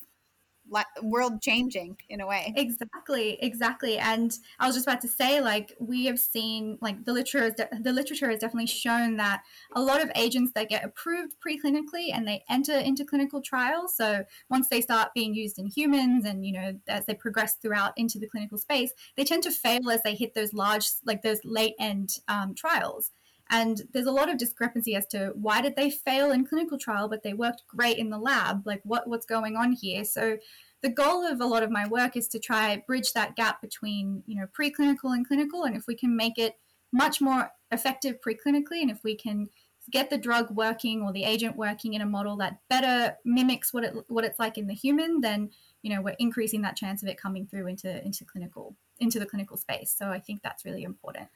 world 1.01 1.41
changing 1.41 1.97
in 2.09 2.21
a 2.21 2.27
way. 2.27 2.53
Exactly, 2.55 3.37
exactly. 3.41 3.97
And 3.97 4.37
I 4.59 4.67
was 4.67 4.75
just 4.75 4.87
about 4.87 5.01
to 5.01 5.07
say, 5.07 5.41
like, 5.41 5.75
we 5.79 6.05
have 6.05 6.19
seen, 6.19 6.77
like, 6.81 7.05
the 7.05 7.13
literature, 7.13 7.51
de- 7.51 7.81
the 7.81 7.93
literature 7.93 8.29
has 8.29 8.39
definitely 8.39 8.67
shown 8.67 9.17
that 9.17 9.43
a 9.73 9.81
lot 9.81 10.01
of 10.01 10.11
agents 10.15 10.51
that 10.53 10.69
get 10.69 10.83
approved 10.83 11.35
preclinically 11.45 12.09
and 12.13 12.27
they 12.27 12.43
enter 12.49 12.77
into 12.77 13.05
clinical 13.05 13.41
trials. 13.41 13.95
So 13.95 14.23
once 14.49 14.67
they 14.67 14.81
start 14.81 15.13
being 15.13 15.33
used 15.33 15.59
in 15.59 15.67
humans, 15.67 16.25
and 16.25 16.45
you 16.45 16.53
know, 16.53 16.79
as 16.87 17.05
they 17.05 17.13
progress 17.13 17.55
throughout 17.55 17.93
into 17.97 18.19
the 18.19 18.27
clinical 18.27 18.57
space, 18.57 18.91
they 19.15 19.23
tend 19.23 19.43
to 19.43 19.51
fail 19.51 19.89
as 19.89 20.01
they 20.03 20.15
hit 20.15 20.33
those 20.33 20.53
large, 20.53 20.87
like 21.05 21.21
those 21.21 21.39
late 21.43 21.75
end 21.79 22.17
um, 22.27 22.53
trials. 22.55 23.11
And 23.51 23.81
there's 23.93 24.05
a 24.05 24.11
lot 24.11 24.29
of 24.29 24.37
discrepancy 24.37 24.93
as 24.93 25.07
to 25.07 25.31
why 25.33 25.61
did 25.61 25.75
they 25.75 25.89
fail 25.89 26.29
in 26.31 26.45
clinical 26.45 26.77
trial, 26.77 27.09
but 27.09 27.23
they 27.23 27.33
worked 27.33 27.63
great 27.67 27.97
in 27.97 28.11
the 28.11 28.19
lab. 28.19 28.61
Like 28.67 28.81
what 28.83 29.07
what's 29.07 29.25
going 29.25 29.55
on 29.55 29.71
here? 29.71 30.03
So 30.03 30.37
the 30.81 30.89
goal 30.89 31.25
of 31.25 31.41
a 31.41 31.45
lot 31.45 31.63
of 31.63 31.71
my 31.71 31.87
work 31.87 32.15
is 32.15 32.27
to 32.29 32.39
try 32.39 32.83
bridge 32.87 33.13
that 33.13 33.35
gap 33.35 33.61
between 33.61 34.23
you 34.25 34.35
know 34.35 34.47
preclinical 34.57 35.13
and 35.13 35.27
clinical, 35.27 35.63
and 35.63 35.75
if 35.75 35.87
we 35.87 35.95
can 35.95 36.15
make 36.15 36.37
it 36.37 36.57
much 36.91 37.21
more 37.21 37.51
effective 37.71 38.17
preclinically, 38.21 38.81
and 38.81 38.89
if 38.89 39.03
we 39.03 39.15
can 39.15 39.49
get 39.91 40.09
the 40.09 40.17
drug 40.17 40.51
working 40.51 41.01
or 41.01 41.11
the 41.11 41.23
agent 41.23 41.55
working 41.55 41.93
in 41.93 42.01
a 42.01 42.05
model 42.05 42.37
that 42.37 42.59
better 42.69 43.17
mimics 43.25 43.73
what 43.73 43.83
it 43.83 43.95
what 44.07 44.23
it's 44.23 44.39
like 44.39 44.57
in 44.57 44.67
the 44.67 44.73
human, 44.73 45.21
then 45.21 45.49
you 45.81 45.93
know 45.93 46.01
we're 46.01 46.15
increasing 46.19 46.61
that 46.61 46.75
chance 46.75 47.03
of 47.03 47.09
it 47.09 47.17
coming 47.17 47.45
through 47.47 47.67
into 47.67 48.03
into 48.05 48.25
clinical 48.25 48.75
into 48.99 49.19
the 49.19 49.25
clinical 49.25 49.57
space. 49.57 49.93
So 49.97 50.09
I 50.09 50.19
think 50.19 50.41
that's 50.41 50.65
really 50.65 50.83
important. 50.83 51.27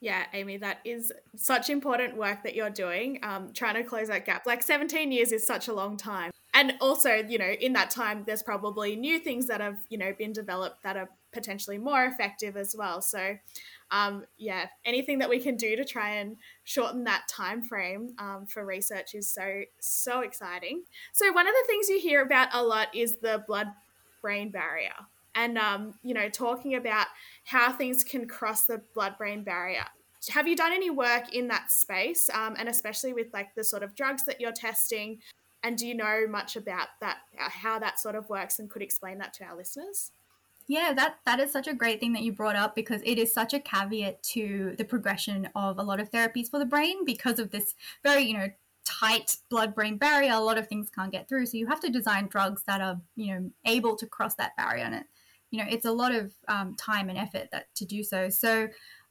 Yeah, 0.00 0.24
Amy, 0.32 0.56
that 0.56 0.80
is 0.84 1.12
such 1.36 1.70
important 1.70 2.16
work 2.16 2.42
that 2.42 2.56
you're 2.56 2.70
doing, 2.70 3.20
um, 3.22 3.52
trying 3.52 3.74
to 3.74 3.84
close 3.84 4.08
that 4.08 4.26
gap. 4.26 4.46
Like 4.46 4.64
17 4.64 5.12
years 5.12 5.30
is 5.30 5.46
such 5.46 5.68
a 5.68 5.72
long 5.72 5.96
time. 5.96 6.32
And 6.62 6.74
also, 6.80 7.10
you 7.10 7.38
know, 7.38 7.50
in 7.60 7.72
that 7.72 7.90
time, 7.90 8.22
there's 8.24 8.44
probably 8.44 8.94
new 8.94 9.18
things 9.18 9.48
that 9.48 9.60
have, 9.60 9.78
you 9.88 9.98
know, 9.98 10.12
been 10.16 10.32
developed 10.32 10.84
that 10.84 10.96
are 10.96 11.10
potentially 11.32 11.76
more 11.76 12.04
effective 12.04 12.56
as 12.56 12.76
well. 12.78 13.02
So, 13.02 13.36
um, 13.90 14.26
yeah, 14.38 14.66
anything 14.84 15.18
that 15.18 15.28
we 15.28 15.40
can 15.40 15.56
do 15.56 15.74
to 15.74 15.84
try 15.84 16.10
and 16.10 16.36
shorten 16.62 17.02
that 17.02 17.24
time 17.28 17.64
frame 17.64 18.14
um, 18.20 18.46
for 18.46 18.64
research 18.64 19.16
is 19.16 19.34
so, 19.34 19.62
so 19.80 20.20
exciting. 20.20 20.84
So, 21.12 21.32
one 21.32 21.48
of 21.48 21.52
the 21.52 21.66
things 21.66 21.88
you 21.88 21.98
hear 21.98 22.22
about 22.22 22.50
a 22.52 22.62
lot 22.62 22.94
is 22.94 23.16
the 23.16 23.42
blood 23.48 23.66
brain 24.20 24.52
barrier 24.52 24.94
and 25.34 25.58
um, 25.58 25.94
you 26.04 26.14
know 26.14 26.28
talking 26.28 26.76
about 26.76 27.08
how 27.44 27.72
things 27.72 28.04
can 28.04 28.28
cross 28.28 28.66
the 28.66 28.80
blood 28.94 29.18
brain 29.18 29.42
barrier 29.42 29.84
have 30.28 30.46
you 30.46 30.54
done 30.54 30.72
any 30.72 30.90
work 30.90 31.34
in 31.34 31.48
that 31.48 31.72
space 31.72 32.30
um, 32.32 32.54
and 32.56 32.68
especially 32.68 33.12
with 33.12 33.26
like 33.32 33.52
the 33.56 33.64
sort 33.64 33.82
of 33.82 33.96
drugs 33.96 34.24
that 34.24 34.40
you're 34.40 34.52
testing 34.52 35.18
and 35.62 35.78
do 35.78 35.86
you 35.86 35.94
know 35.94 36.26
much 36.28 36.56
about 36.56 36.88
that 37.00 37.18
uh, 37.40 37.48
how 37.48 37.78
that 37.78 38.00
sort 38.00 38.14
of 38.14 38.28
works 38.28 38.58
and 38.58 38.70
could 38.70 38.82
explain 38.82 39.18
that 39.18 39.32
to 39.34 39.44
our 39.44 39.56
listeners? 39.56 40.12
Yeah, 40.68 40.92
that 40.94 41.18
that 41.26 41.40
is 41.40 41.52
such 41.52 41.66
a 41.66 41.74
great 41.74 42.00
thing 42.00 42.12
that 42.12 42.22
you 42.22 42.32
brought 42.32 42.56
up 42.56 42.74
because 42.74 43.00
it 43.04 43.18
is 43.18 43.32
such 43.32 43.52
a 43.52 43.60
caveat 43.60 44.22
to 44.24 44.74
the 44.78 44.84
progression 44.84 45.48
of 45.54 45.78
a 45.78 45.82
lot 45.82 46.00
of 46.00 46.10
therapies 46.10 46.50
for 46.50 46.58
the 46.58 46.64
brain 46.64 47.04
because 47.04 47.38
of 47.38 47.50
this 47.50 47.74
very, 48.02 48.22
you 48.22 48.38
know, 48.38 48.48
tight 48.84 49.38
blood 49.50 49.74
brain 49.74 49.96
barrier. 49.96 50.32
A 50.32 50.40
lot 50.40 50.58
of 50.58 50.68
things 50.68 50.88
can't 50.88 51.12
get 51.12 51.28
through. 51.28 51.46
So 51.46 51.56
you 51.56 51.66
have 51.66 51.80
to 51.80 51.90
design 51.90 52.28
drugs 52.28 52.62
that 52.66 52.80
are 52.80 53.00
you 53.16 53.34
know 53.34 53.50
able 53.64 53.96
to 53.96 54.06
cross 54.06 54.34
that 54.36 54.56
barrier. 54.56 54.84
And 54.84 54.94
it 54.94 55.06
you 55.50 55.58
know 55.58 55.66
it's 55.68 55.84
a 55.84 55.92
lot 55.92 56.14
of 56.14 56.32
um, 56.48 56.74
time 56.76 57.08
and 57.08 57.18
effort 57.18 57.48
that 57.52 57.74
to 57.76 57.84
do 57.84 58.02
so. 58.02 58.28
So 58.28 58.68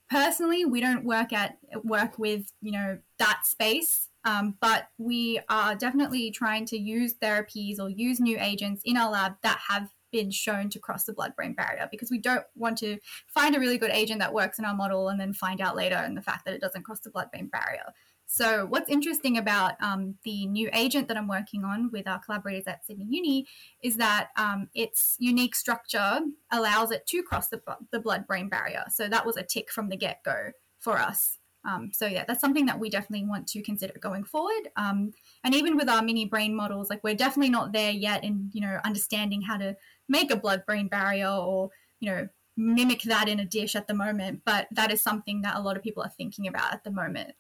personally 0.10 0.66
we 0.66 0.82
don't 0.82 1.06
work 1.06 1.34
at 1.34 1.58
work 1.84 2.18
with 2.18 2.52
you 2.62 2.72
know 2.72 2.98
that 3.18 3.42
space 3.46 4.08
um, 4.26 4.56
but 4.62 4.90
we 4.98 5.40
are 5.50 5.76
definitely 5.76 6.32
trying 6.32 6.66
to 6.68 6.78
use 6.78 7.16
therapies 7.16 7.80
or 7.80 7.90
use 7.90 8.20
new 8.20 8.38
agents 8.40 8.82
in 8.86 8.98
our 8.98 9.12
lab 9.12 9.34
that 9.44 9.60
have 9.70 9.90
been 10.12 10.30
shown 10.30 10.70
to 10.70 10.80
cross 10.80 11.06
the 11.06 11.14
blood 11.14 11.36
brain 11.36 11.54
barrier 11.54 11.88
because 11.90 12.12
we 12.12 12.20
don't 12.20 12.44
want 12.56 12.78
to 12.78 12.98
find 13.28 13.56
a 13.56 13.60
really 13.60 13.78
good 13.78 13.92
agent 13.92 14.20
that 14.20 14.34
works 14.34 14.60
in 14.60 14.66
our 14.66 14.76
model 14.76 15.08
and 15.10 15.20
then 15.20 15.34
find 15.34 15.62
out 15.62 15.76
later 15.76 15.98
in 16.06 16.16
the 16.16 16.22
fact 16.22 16.46
that 16.46 16.54
it 16.54 16.62
doesn't 16.62 16.84
cross 16.84 17.00
the 17.00 17.10
blood 17.10 17.32
brain 17.32 17.48
barrier. 17.48 17.94
So, 18.34 18.66
what's 18.66 18.90
interesting 18.90 19.38
about 19.38 19.74
um, 19.84 20.16
the 20.24 20.46
new 20.46 20.70
agent 20.74 21.10
that 21.10 21.18
I'm 21.18 21.28
working 21.28 21.66
on 21.66 21.92
with 21.92 22.08
our 22.08 22.18
collaborators 22.18 22.64
at 22.66 22.86
Sydney 22.86 23.06
Uni 23.10 23.46
is 23.84 23.98
that 23.98 24.30
um, 24.38 24.70
its 24.74 25.18
unique 25.20 25.54
structure 25.54 26.20
allows 26.50 26.92
it 26.92 27.06
to 27.08 27.24
cross 27.24 27.50
the, 27.50 27.62
the 27.92 28.00
blood 28.00 28.26
brain 28.26 28.48
barrier. 28.48 28.86
So, 28.90 29.10
that 29.10 29.26
was 29.26 29.36
a 29.36 29.44
tick 29.44 29.70
from 29.70 29.90
the 29.90 29.98
get 29.98 30.24
go 30.24 30.52
for 30.80 30.98
us. 30.98 31.40
Um, 31.64 31.92
so, 31.94 32.08
yeah, 32.08 32.24
that's 32.28 32.42
something 32.42 32.66
that 32.66 32.80
we 32.80 32.90
definitely 32.90 33.28
want 33.28 33.48
to 33.50 33.62
consider 33.62 33.94
going 34.00 34.24
forward. 34.24 34.70
Um, 34.76 35.14
and 35.44 35.54
even 35.54 35.78
with 35.78 35.90
our 35.90 36.02
mini 36.02 36.26
brain 36.26 36.56
models, 36.56 36.90
like 36.90 37.04
we're 37.04 37.16
definitely 37.16 37.52
not 37.52 37.72
there 37.72 37.92
yet 37.92 38.24
in, 38.24 38.50
you 38.54 38.62
know, 38.62 38.80
understanding 38.84 39.42
how 39.42 39.58
to 39.58 39.76
make 40.10 40.32
a 40.32 40.36
blood 40.36 40.64
brain 40.66 40.88
barrier 40.88 41.30
or, 41.30 41.70
you 42.00 42.10
know, 42.10 42.28
mimic 42.58 43.04
that 43.04 43.30
in 43.30 43.40
a 43.40 43.46
dish 43.46 43.76
at 43.76 43.88
the 43.88 43.94
moment. 43.94 44.42
But 44.46 44.68
that 44.72 44.92
is 44.92 45.02
something 45.02 45.42
that 45.44 45.56
a 45.56 45.62
lot 45.62 45.78
of 45.78 45.84
people 45.84 46.04
are 46.04 46.10
thinking 46.10 46.48
about 46.48 46.74
at 46.74 46.84
the 46.84 46.92
moment. 46.92 47.34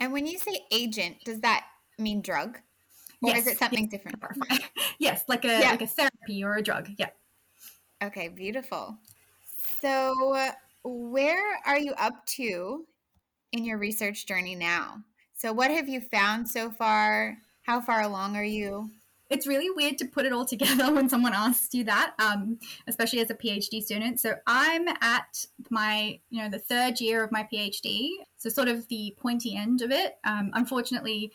And 0.00 0.12
when 0.12 0.26
you 0.26 0.38
say 0.38 0.60
agent, 0.70 1.16
does 1.24 1.40
that 1.40 1.64
mean 1.98 2.22
drug? 2.22 2.58
Or 3.22 3.30
yes. 3.30 3.42
is 3.42 3.46
it 3.48 3.58
something 3.58 3.88
yes. 3.90 3.90
different? 3.90 4.18
yes, 4.98 5.24
like 5.28 5.44
a 5.44 5.60
yeah. 5.60 5.70
like 5.70 5.82
a 5.82 5.86
therapy 5.86 6.42
or 6.42 6.56
a 6.56 6.62
drug. 6.62 6.88
Yeah. 6.98 7.10
Okay, 8.02 8.28
beautiful. 8.28 8.98
So, 9.80 10.36
where 10.82 11.58
are 11.64 11.78
you 11.78 11.92
up 11.92 12.26
to 12.26 12.84
in 13.52 13.64
your 13.64 13.78
research 13.78 14.26
journey 14.26 14.54
now? 14.54 15.02
So, 15.34 15.52
what 15.52 15.70
have 15.70 15.88
you 15.88 16.00
found 16.00 16.48
so 16.48 16.70
far? 16.70 17.38
How 17.62 17.80
far 17.80 18.02
along 18.02 18.36
are 18.36 18.44
you? 18.44 18.90
it's 19.32 19.46
really 19.46 19.70
weird 19.70 19.96
to 19.98 20.04
put 20.04 20.26
it 20.26 20.32
all 20.32 20.44
together 20.54 20.92
when 20.92 21.08
someone 21.08 21.32
asks 21.32 21.74
you 21.74 21.84
that, 21.84 22.14
um, 22.18 22.58
especially 22.86 23.20
as 23.20 23.30
a 23.30 23.34
PhD 23.34 23.82
student. 23.82 24.20
So 24.20 24.34
I'm 24.46 24.86
at 25.00 25.46
my, 25.70 26.20
you 26.30 26.42
know, 26.42 26.50
the 26.50 26.58
third 26.58 27.00
year 27.00 27.24
of 27.24 27.32
my 27.32 27.48
PhD, 27.52 28.10
so 28.36 28.50
sort 28.50 28.68
of 28.68 28.86
the 28.88 29.16
pointy 29.18 29.56
end 29.56 29.80
of 29.80 29.90
it. 29.90 30.16
Um, 30.24 30.50
unfortunately, 30.52 31.32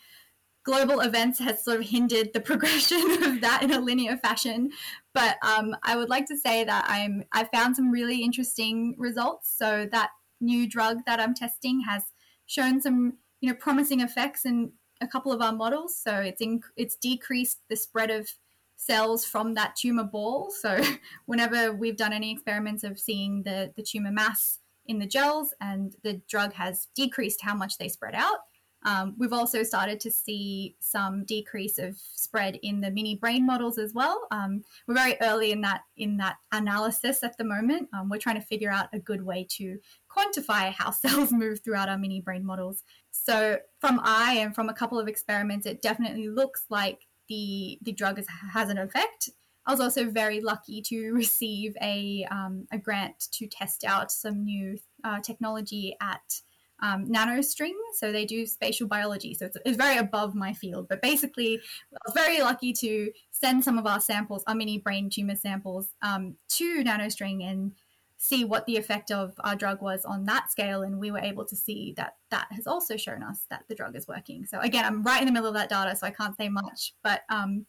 global 0.64 1.00
events 1.00 1.40
has 1.40 1.64
sort 1.64 1.80
of 1.80 1.88
hindered 1.88 2.34
the 2.34 2.40
progression 2.52 3.24
of 3.24 3.42
that 3.42 3.64
in 3.64 3.72
a 3.72 3.80
linear 3.80 4.18
fashion. 4.18 4.70
But 5.14 5.38
um, 5.42 5.76
I 5.82 5.96
would 5.96 6.10
like 6.10 6.28
to 6.28 6.38
say 6.38 6.64
that 6.64 6.86
I'm 6.88 7.24
I 7.34 7.46
found 7.46 7.76
some 7.76 7.90
really 7.90 8.22
interesting 8.22 8.94
results. 9.00 9.52
So 9.58 9.88
that 9.92 10.12
new 10.39 10.67
drug 10.69 11.00
that 11.06 11.19
I'm 11.19 11.34
testing 11.34 11.82
has 11.82 12.04
shown 12.45 12.82
some 12.82 13.13
you 13.41 13.50
know 13.50 13.56
promising 13.56 14.02
effects 14.02 14.45
in 14.45 14.71
a 15.02 15.08
couple 15.08 15.32
of 15.32 15.41
our 15.41 15.54
models. 15.54 15.97
So 16.02 16.15
it's 16.15 16.41
in, 16.41 16.62
it's 16.76 16.95
decreased 16.95 17.60
the 17.69 17.76
spread 17.76 18.10
of 18.10 18.30
cells 18.76 19.26
from 19.26 19.54
that 19.56 19.76
tumor 19.76 20.04
ball. 20.04 20.50
So 20.52 20.82
whenever 21.26 21.73
we've 21.73 21.97
done 21.97 22.13
any 22.13 22.32
experiments 22.32 22.84
of 22.84 23.00
seeing 23.00 23.43
the, 23.43 23.73
the 23.76 23.84
tumor 23.84 24.12
mass 24.12 24.60
in 24.86 25.00
the 25.00 25.08
gels 25.08 25.54
and 25.60 25.95
the 26.04 26.21
drug 26.30 26.54
has 26.54 26.88
decreased 26.95 27.41
how 27.41 27.56
much 27.56 27.78
they 27.78 27.89
spread 27.89 28.15
out, 28.15 28.39
um, 28.88 29.15
we've 29.17 29.34
also 29.34 29.63
started 29.63 30.00
to 30.00 30.10
see 30.10 30.78
some 30.80 31.26
decrease 31.26 31.78
of 31.78 31.97
spread 31.97 32.58
in 32.63 32.80
the 32.80 32.89
mini 32.89 33.15
brain 33.15 33.45
models 33.45 33.78
as 33.78 33.93
well. 33.93 34.28
Um, 34.32 34.63
we're 34.88 34.93
very 34.93 35.17
early 35.19 35.52
in 35.52 35.60
that 35.62 35.82
in 35.97 36.15
that 36.17 36.38
analysis 36.54 37.21
at 37.21 37.38
the 37.38 37.43
moment. 37.43 37.89
Um, 37.93 38.08
we're 38.08 38.17
trying 38.17 38.39
to 38.39 38.47
figure 38.47 38.71
out 38.71 38.88
a 38.93 39.00
good 39.00 39.26
way 39.26 39.45
to 39.58 39.78
quantify 40.10 40.71
how 40.71 40.91
cells 41.04 41.34
move 41.34 41.60
throughout 41.60 41.89
our 41.89 41.97
mini 41.97 42.21
brain 42.21 42.45
models. 42.45 42.84
So 43.12 43.58
from 43.82 44.00
I 44.02 44.36
and 44.36 44.56
from 44.56 44.69
a 44.69 44.73
couple 44.73 44.97
of 44.97 45.10
experiments, 45.10 45.65
it 45.65 45.82
definitely 45.82 46.30
looks 46.30 46.63
like 46.69 47.08
the 47.28 47.80
the 47.82 47.91
drug 47.91 48.19
is, 48.19 48.28
has 48.54 48.69
an 48.69 48.78
effect. 48.78 49.32
I 49.65 49.71
was 49.71 49.82
also 49.82 50.10
very 50.10 50.39
lucky 50.39 50.82
to 50.84 51.12
receive 51.12 51.76
a, 51.82 52.26
um, 52.32 52.69
a 52.71 52.78
grant 52.78 53.28
to 53.34 53.47
test 53.47 53.84
out 53.84 54.13
some 54.13 54.45
new 54.45 54.80
uh, 55.04 55.19
technology 55.19 55.97
at 56.02 56.39
um, 56.82 57.06
NanoString. 57.08 57.74
So 57.94 58.12
they 58.12 58.26
do 58.26 58.46
spatial 58.46 58.88
biology. 58.88 59.34
So 59.34 59.46
it's, 59.46 59.58
it's, 59.66 59.78
very 59.78 59.98
above 59.98 60.36
my 60.36 60.54
field. 60.54 60.88
But 60.88 61.02
basically, 61.02 61.60
I 61.94 61.98
was 62.06 62.13
very 62.13 62.42
lucky 62.42 62.74
to 62.74 63.12
send 63.32 63.63
some 63.63 63.78
of 63.78 63.86
our 63.86 64.00
samples, 64.00 64.44
our 64.48 64.56
mini 64.56 64.80
brain 64.80 65.10
tumor 65.10 65.36
samples, 65.36 65.90
um, 66.02 66.36
to 66.50 66.84
NanoString 66.84 67.44
and 67.44 67.74
see 68.18 68.44
what 68.44 68.66
the 68.66 68.78
effect 68.78 69.12
of 69.12 69.34
our 69.42 69.56
drug 69.56 69.82
was 69.82 70.04
on 70.04 70.26
that 70.26 70.52
scale. 70.52 70.82
And 70.82 71.00
we 71.00 71.12
were 71.12 71.20
able 71.20 71.46
to 71.46 71.56
see 71.56 71.94
that 71.98 72.16
that 72.32 72.48
has 72.52 72.68
also 72.68 72.98
shown 72.98 73.24
us 73.24 73.46
that 73.50 73.63
the 73.68 73.76
drug 73.76 73.96
is 73.96 74.08
working. 74.08 74.46
So 74.46 74.60
again, 74.60 74.86
I'm 74.86 75.04
right 75.04 75.22
in 75.22 75.28
the 75.28 75.32
middle 75.32 75.48
of 75.48 75.56
that 75.56 75.70
data, 75.70 75.96
so 75.96 76.08
I 76.08 76.12
can't 76.12 76.36
say 76.36 76.50
much. 76.50 76.94
But 77.04 77.22
um, 77.30 77.66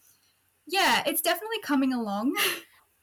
yeah, 0.66 1.02
it's 1.06 1.20
definitely 1.22 1.60
coming 1.62 1.92
along. 1.92 2.34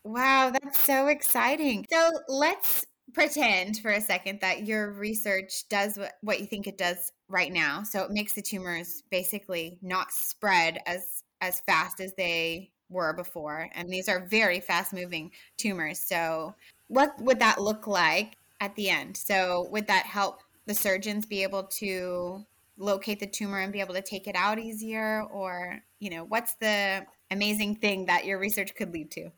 Wow, 0.05 0.51
that's 0.51 0.79
so 0.79 1.07
exciting. 1.07 1.87
So 1.91 2.11
let's 2.27 2.85
pretend 3.15 3.79
for 3.79 3.91
a 3.91 4.01
second 4.01 4.39
that 4.41 4.67
your 4.67 4.91
research 4.91 5.67
does 5.69 5.97
what, 6.21 6.39
you 6.39 6.45
think 6.45 6.67
it 6.67 6.77
does 6.77 7.13
right 7.27 7.51
now. 7.51 7.81
So 7.81 8.03
it 8.03 8.11
makes 8.11 8.33
the 8.33 8.41
tumors 8.41 9.01
basically 9.09 9.79
not 9.81 10.11
spread 10.11 10.79
as 10.85 11.23
as 11.41 11.61
fast 11.61 11.99
as 11.99 12.13
they 12.13 12.71
were 12.89 13.13
before. 13.13 13.69
And 13.73 13.89
these 13.89 14.07
are 14.07 14.27
very 14.27 14.59
fast 14.59 14.93
moving 14.93 15.31
tumors. 15.57 15.99
So 15.99 16.55
what 16.87 17.19
would 17.19 17.39
that 17.39 17.61
look 17.61 17.87
like 17.87 18.37
at 18.61 18.75
the 18.75 18.89
end? 18.89 19.17
So 19.17 19.67
would 19.71 19.87
that 19.87 20.05
help 20.05 20.41
the 20.65 20.75
surgeons 20.75 21.25
be 21.25 21.43
able 21.43 21.63
to 21.63 22.45
locate 22.77 23.19
the 23.19 23.27
tumor 23.27 23.59
and 23.59 23.73
be 23.73 23.79
able 23.79 23.95
to 23.95 24.01
take 24.01 24.27
it 24.27 24.35
out 24.35 24.59
easier? 24.59 25.23
Or 25.31 25.79
you 25.99 26.09
know 26.09 26.25
what's 26.25 26.53
the 26.55 27.05
amazing 27.31 27.75
thing 27.75 28.05
that 28.05 28.25
your 28.25 28.37
research 28.37 28.75
could 28.75 28.93
lead 28.93 29.11
to 29.11 29.31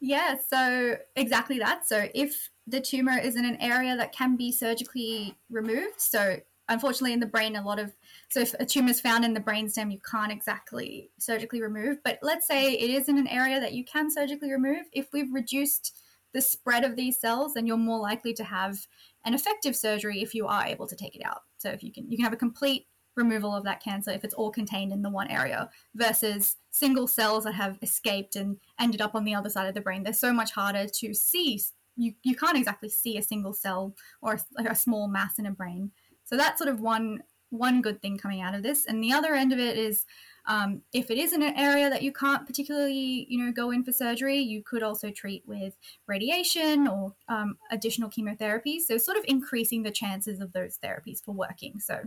yeah, 0.00 0.36
so 0.48 0.96
exactly 1.16 1.58
that. 1.58 1.86
So 1.86 2.08
if 2.14 2.50
the 2.66 2.80
tumor 2.80 3.18
is 3.18 3.36
in 3.36 3.44
an 3.44 3.56
area 3.60 3.96
that 3.96 4.12
can 4.12 4.36
be 4.36 4.52
surgically 4.52 5.36
removed, 5.50 5.98
so 6.00 6.36
unfortunately 6.68 7.12
in 7.12 7.20
the 7.20 7.26
brain, 7.26 7.56
a 7.56 7.62
lot 7.62 7.78
of 7.78 7.92
so 8.30 8.40
if 8.40 8.54
a 8.58 8.66
tumor 8.66 8.90
is 8.90 9.00
found 9.00 9.24
in 9.24 9.34
the 9.34 9.40
brainstem, 9.40 9.92
you 9.92 10.00
can't 10.08 10.32
exactly 10.32 11.10
surgically 11.18 11.62
remove. 11.62 11.98
But 12.04 12.18
let's 12.22 12.46
say 12.46 12.72
it 12.72 12.90
is 12.90 13.08
in 13.08 13.18
an 13.18 13.28
area 13.28 13.60
that 13.60 13.72
you 13.72 13.84
can 13.84 14.10
surgically 14.10 14.50
remove. 14.50 14.84
If 14.92 15.12
we've 15.12 15.32
reduced 15.32 15.96
the 16.32 16.40
spread 16.40 16.84
of 16.84 16.96
these 16.96 17.20
cells, 17.20 17.54
then 17.54 17.66
you're 17.66 17.76
more 17.76 18.00
likely 18.00 18.34
to 18.34 18.44
have 18.44 18.86
an 19.24 19.34
effective 19.34 19.76
surgery 19.76 20.20
if 20.20 20.34
you 20.34 20.46
are 20.46 20.66
able 20.66 20.86
to 20.88 20.96
take 20.96 21.14
it 21.14 21.24
out. 21.24 21.42
So 21.58 21.70
if 21.70 21.82
you 21.82 21.92
can, 21.92 22.10
you 22.10 22.16
can 22.16 22.24
have 22.24 22.32
a 22.32 22.36
complete 22.36 22.86
removal 23.16 23.54
of 23.54 23.64
that 23.64 23.82
cancer 23.82 24.10
if 24.10 24.24
it's 24.24 24.34
all 24.34 24.50
contained 24.50 24.92
in 24.92 25.02
the 25.02 25.10
one 25.10 25.30
area 25.30 25.70
versus 25.94 26.56
single 26.70 27.06
cells 27.06 27.44
that 27.44 27.54
have 27.54 27.78
escaped 27.82 28.36
and 28.36 28.58
ended 28.80 29.00
up 29.00 29.14
on 29.14 29.24
the 29.24 29.34
other 29.34 29.50
side 29.50 29.68
of 29.68 29.74
the 29.74 29.80
brain. 29.80 30.02
They're 30.02 30.12
so 30.12 30.32
much 30.32 30.52
harder 30.52 30.86
to 30.86 31.14
see. 31.14 31.60
You, 31.96 32.14
you 32.22 32.34
can't 32.34 32.56
exactly 32.56 32.88
see 32.88 33.16
a 33.18 33.22
single 33.22 33.52
cell 33.52 33.94
or 34.20 34.38
like 34.56 34.68
a 34.68 34.74
small 34.74 35.08
mass 35.08 35.38
in 35.38 35.46
a 35.46 35.52
brain. 35.52 35.92
So 36.24 36.36
that's 36.36 36.58
sort 36.58 36.70
of 36.70 36.80
one 36.80 37.22
one 37.50 37.80
good 37.80 38.02
thing 38.02 38.18
coming 38.18 38.40
out 38.40 38.54
of 38.54 38.62
this. 38.62 38.86
And 38.86 39.02
the 39.02 39.12
other 39.12 39.34
end 39.34 39.52
of 39.52 39.58
it 39.58 39.78
is 39.78 40.04
um, 40.46 40.82
if 40.92 41.10
it 41.10 41.18
is 41.18 41.32
in 41.32 41.42
an 41.42 41.56
area 41.56 41.88
that 41.88 42.02
you 42.02 42.12
can't 42.12 42.46
particularly, 42.46 43.26
you 43.28 43.38
know, 43.38 43.52
go 43.52 43.70
in 43.70 43.84
for 43.84 43.92
surgery, 43.92 44.38
you 44.38 44.62
could 44.62 44.82
also 44.82 45.10
treat 45.10 45.42
with 45.46 45.76
radiation 46.06 46.86
or 46.86 47.14
um, 47.28 47.56
additional 47.70 48.10
chemotherapy. 48.10 48.80
So 48.80 48.98
sort 48.98 49.16
of 49.16 49.24
increasing 49.26 49.82
the 49.82 49.90
chances 49.90 50.40
of 50.40 50.52
those 50.52 50.78
therapies 50.84 51.24
for 51.24 51.32
working. 51.32 51.80
So 51.80 52.00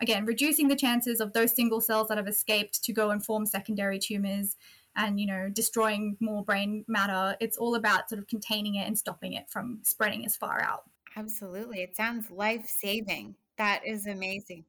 again, 0.00 0.26
reducing 0.26 0.68
the 0.68 0.76
chances 0.76 1.20
of 1.20 1.32
those 1.32 1.54
single 1.54 1.80
cells 1.80 2.08
that 2.08 2.18
have 2.18 2.28
escaped 2.28 2.82
to 2.84 2.92
go 2.92 3.10
and 3.10 3.24
form 3.24 3.46
secondary 3.46 3.98
tumors 3.98 4.56
and, 4.96 5.20
you 5.20 5.26
know, 5.26 5.48
destroying 5.52 6.16
more 6.20 6.44
brain 6.44 6.84
matter. 6.88 7.36
It's 7.40 7.56
all 7.56 7.74
about 7.74 8.08
sort 8.08 8.18
of 8.18 8.26
containing 8.26 8.76
it 8.76 8.86
and 8.86 8.96
stopping 8.98 9.34
it 9.34 9.48
from 9.50 9.80
spreading 9.82 10.24
as 10.24 10.36
far 10.36 10.62
out. 10.62 10.84
Absolutely. 11.16 11.82
It 11.82 11.96
sounds 11.96 12.30
life 12.30 12.66
saving. 12.66 13.34
That 13.58 13.80
is 13.86 14.06
amazing. 14.06 14.64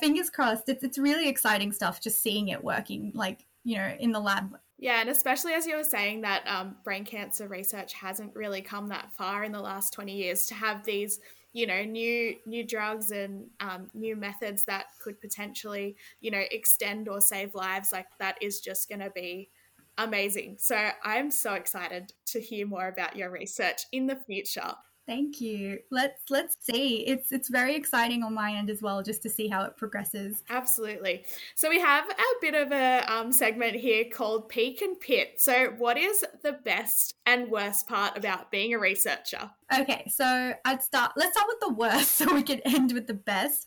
Fingers 0.00 0.30
crossed. 0.30 0.68
It's, 0.68 0.82
it's 0.82 0.98
really 0.98 1.28
exciting 1.28 1.70
stuff 1.70 2.00
just 2.00 2.22
seeing 2.22 2.48
it 2.48 2.64
working, 2.64 3.12
like, 3.14 3.44
you 3.64 3.76
know, 3.76 3.94
in 4.00 4.10
the 4.10 4.20
lab. 4.20 4.56
Yeah, 4.78 5.00
and 5.00 5.10
especially 5.10 5.52
as 5.52 5.66
you 5.66 5.76
were 5.76 5.84
saying 5.84 6.22
that 6.22 6.42
um, 6.46 6.76
brain 6.82 7.04
cancer 7.04 7.46
research 7.46 7.92
hasn't 7.92 8.34
really 8.34 8.62
come 8.62 8.88
that 8.88 9.12
far 9.12 9.44
in 9.44 9.52
the 9.52 9.60
last 9.60 9.92
20 9.92 10.12
years 10.12 10.46
to 10.46 10.54
have 10.54 10.84
these 10.84 11.20
you 11.52 11.66
know 11.66 11.82
new 11.84 12.36
new 12.46 12.64
drugs 12.66 13.10
and 13.10 13.46
um, 13.60 13.90
new 13.94 14.16
methods 14.16 14.64
that 14.64 14.86
could 15.00 15.20
potentially 15.20 15.96
you 16.20 16.30
know 16.30 16.42
extend 16.50 17.08
or 17.08 17.20
save 17.20 17.54
lives 17.54 17.90
like 17.92 18.06
that 18.18 18.36
is 18.40 18.60
just 18.60 18.88
going 18.88 19.00
to 19.00 19.10
be 19.10 19.50
amazing. 19.98 20.56
So 20.58 20.88
i'm 21.04 21.30
so 21.30 21.54
excited 21.54 22.12
to 22.26 22.40
hear 22.40 22.66
more 22.66 22.88
about 22.88 23.16
your 23.16 23.30
research 23.30 23.82
in 23.92 24.06
the 24.06 24.16
future 24.16 24.74
Thank 25.04 25.40
you. 25.40 25.80
Let's 25.90 26.30
let's 26.30 26.56
see. 26.60 26.98
It's 27.08 27.32
it's 27.32 27.48
very 27.48 27.74
exciting 27.74 28.22
on 28.22 28.34
my 28.34 28.52
end 28.52 28.70
as 28.70 28.82
well, 28.82 29.02
just 29.02 29.20
to 29.24 29.28
see 29.28 29.48
how 29.48 29.64
it 29.64 29.76
progresses. 29.76 30.44
Absolutely. 30.48 31.24
So 31.56 31.68
we 31.68 31.80
have 31.80 32.08
a 32.08 32.22
bit 32.40 32.54
of 32.54 32.70
a 32.70 33.04
um, 33.12 33.32
segment 33.32 33.74
here 33.74 34.04
called 34.04 34.48
Peak 34.48 34.80
and 34.80 34.98
Pit. 35.00 35.40
So 35.40 35.74
what 35.76 35.98
is 35.98 36.24
the 36.44 36.52
best 36.52 37.16
and 37.26 37.50
worst 37.50 37.88
part 37.88 38.16
about 38.16 38.52
being 38.52 38.74
a 38.74 38.78
researcher? 38.78 39.50
Okay, 39.76 40.08
so 40.08 40.54
I'd 40.64 40.82
start. 40.84 41.12
Let's 41.16 41.32
start 41.32 41.48
with 41.48 41.60
the 41.60 41.74
worst, 41.74 42.12
so 42.16 42.32
we 42.32 42.44
can 42.44 42.60
end 42.60 42.92
with 42.92 43.08
the 43.08 43.14
best. 43.14 43.66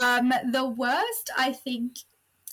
Um, 0.00 0.32
the 0.52 0.66
worst, 0.66 1.30
I 1.36 1.52
think. 1.52 1.98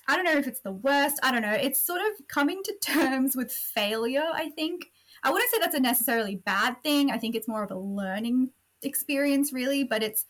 I 0.08 0.16
don't 0.16 0.26
know 0.26 0.38
if 0.38 0.48
it's 0.48 0.62
the 0.62 0.72
worst. 0.72 1.20
I 1.22 1.32
don't 1.32 1.42
know. 1.42 1.52
It's 1.52 1.86
sort 1.86 2.00
of 2.00 2.28
coming 2.28 2.64
to 2.64 2.74
terms 2.82 3.36
with 3.36 3.52
failure. 3.52 4.26
I 4.34 4.50
think 4.50 4.90
I 5.24 5.32
wouldn't 5.32 5.52
say 5.52 5.60
that's 5.60 5.76
a 5.76 5.80
necessarily 5.80 6.36
bad 6.36 6.82
thing. 6.84 7.12
I 7.12 7.18
think 7.18 7.36
it's 7.36 7.48
more 7.48 7.64
of 7.64 7.72
a 7.72 7.78
learning 7.78 8.50
experience, 8.84 9.52
really, 9.54 9.84
but 9.84 10.04
it's 10.04 10.26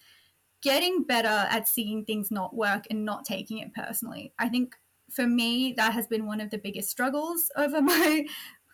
getting 0.61 1.03
better 1.03 1.27
at 1.27 1.67
seeing 1.67 2.03
things 2.03 2.31
not 2.31 2.55
work 2.55 2.85
and 2.89 3.05
not 3.05 3.25
taking 3.25 3.59
it 3.59 3.73
personally. 3.73 4.33
I 4.39 4.49
think 4.49 4.75
for 5.11 5.27
me, 5.27 5.73
that 5.77 5.93
has 5.93 6.07
been 6.07 6.25
one 6.25 6.41
of 6.41 6.49
the 6.49 6.57
biggest 6.57 6.89
struggles 6.89 7.51
over 7.55 7.81
my 7.81 8.25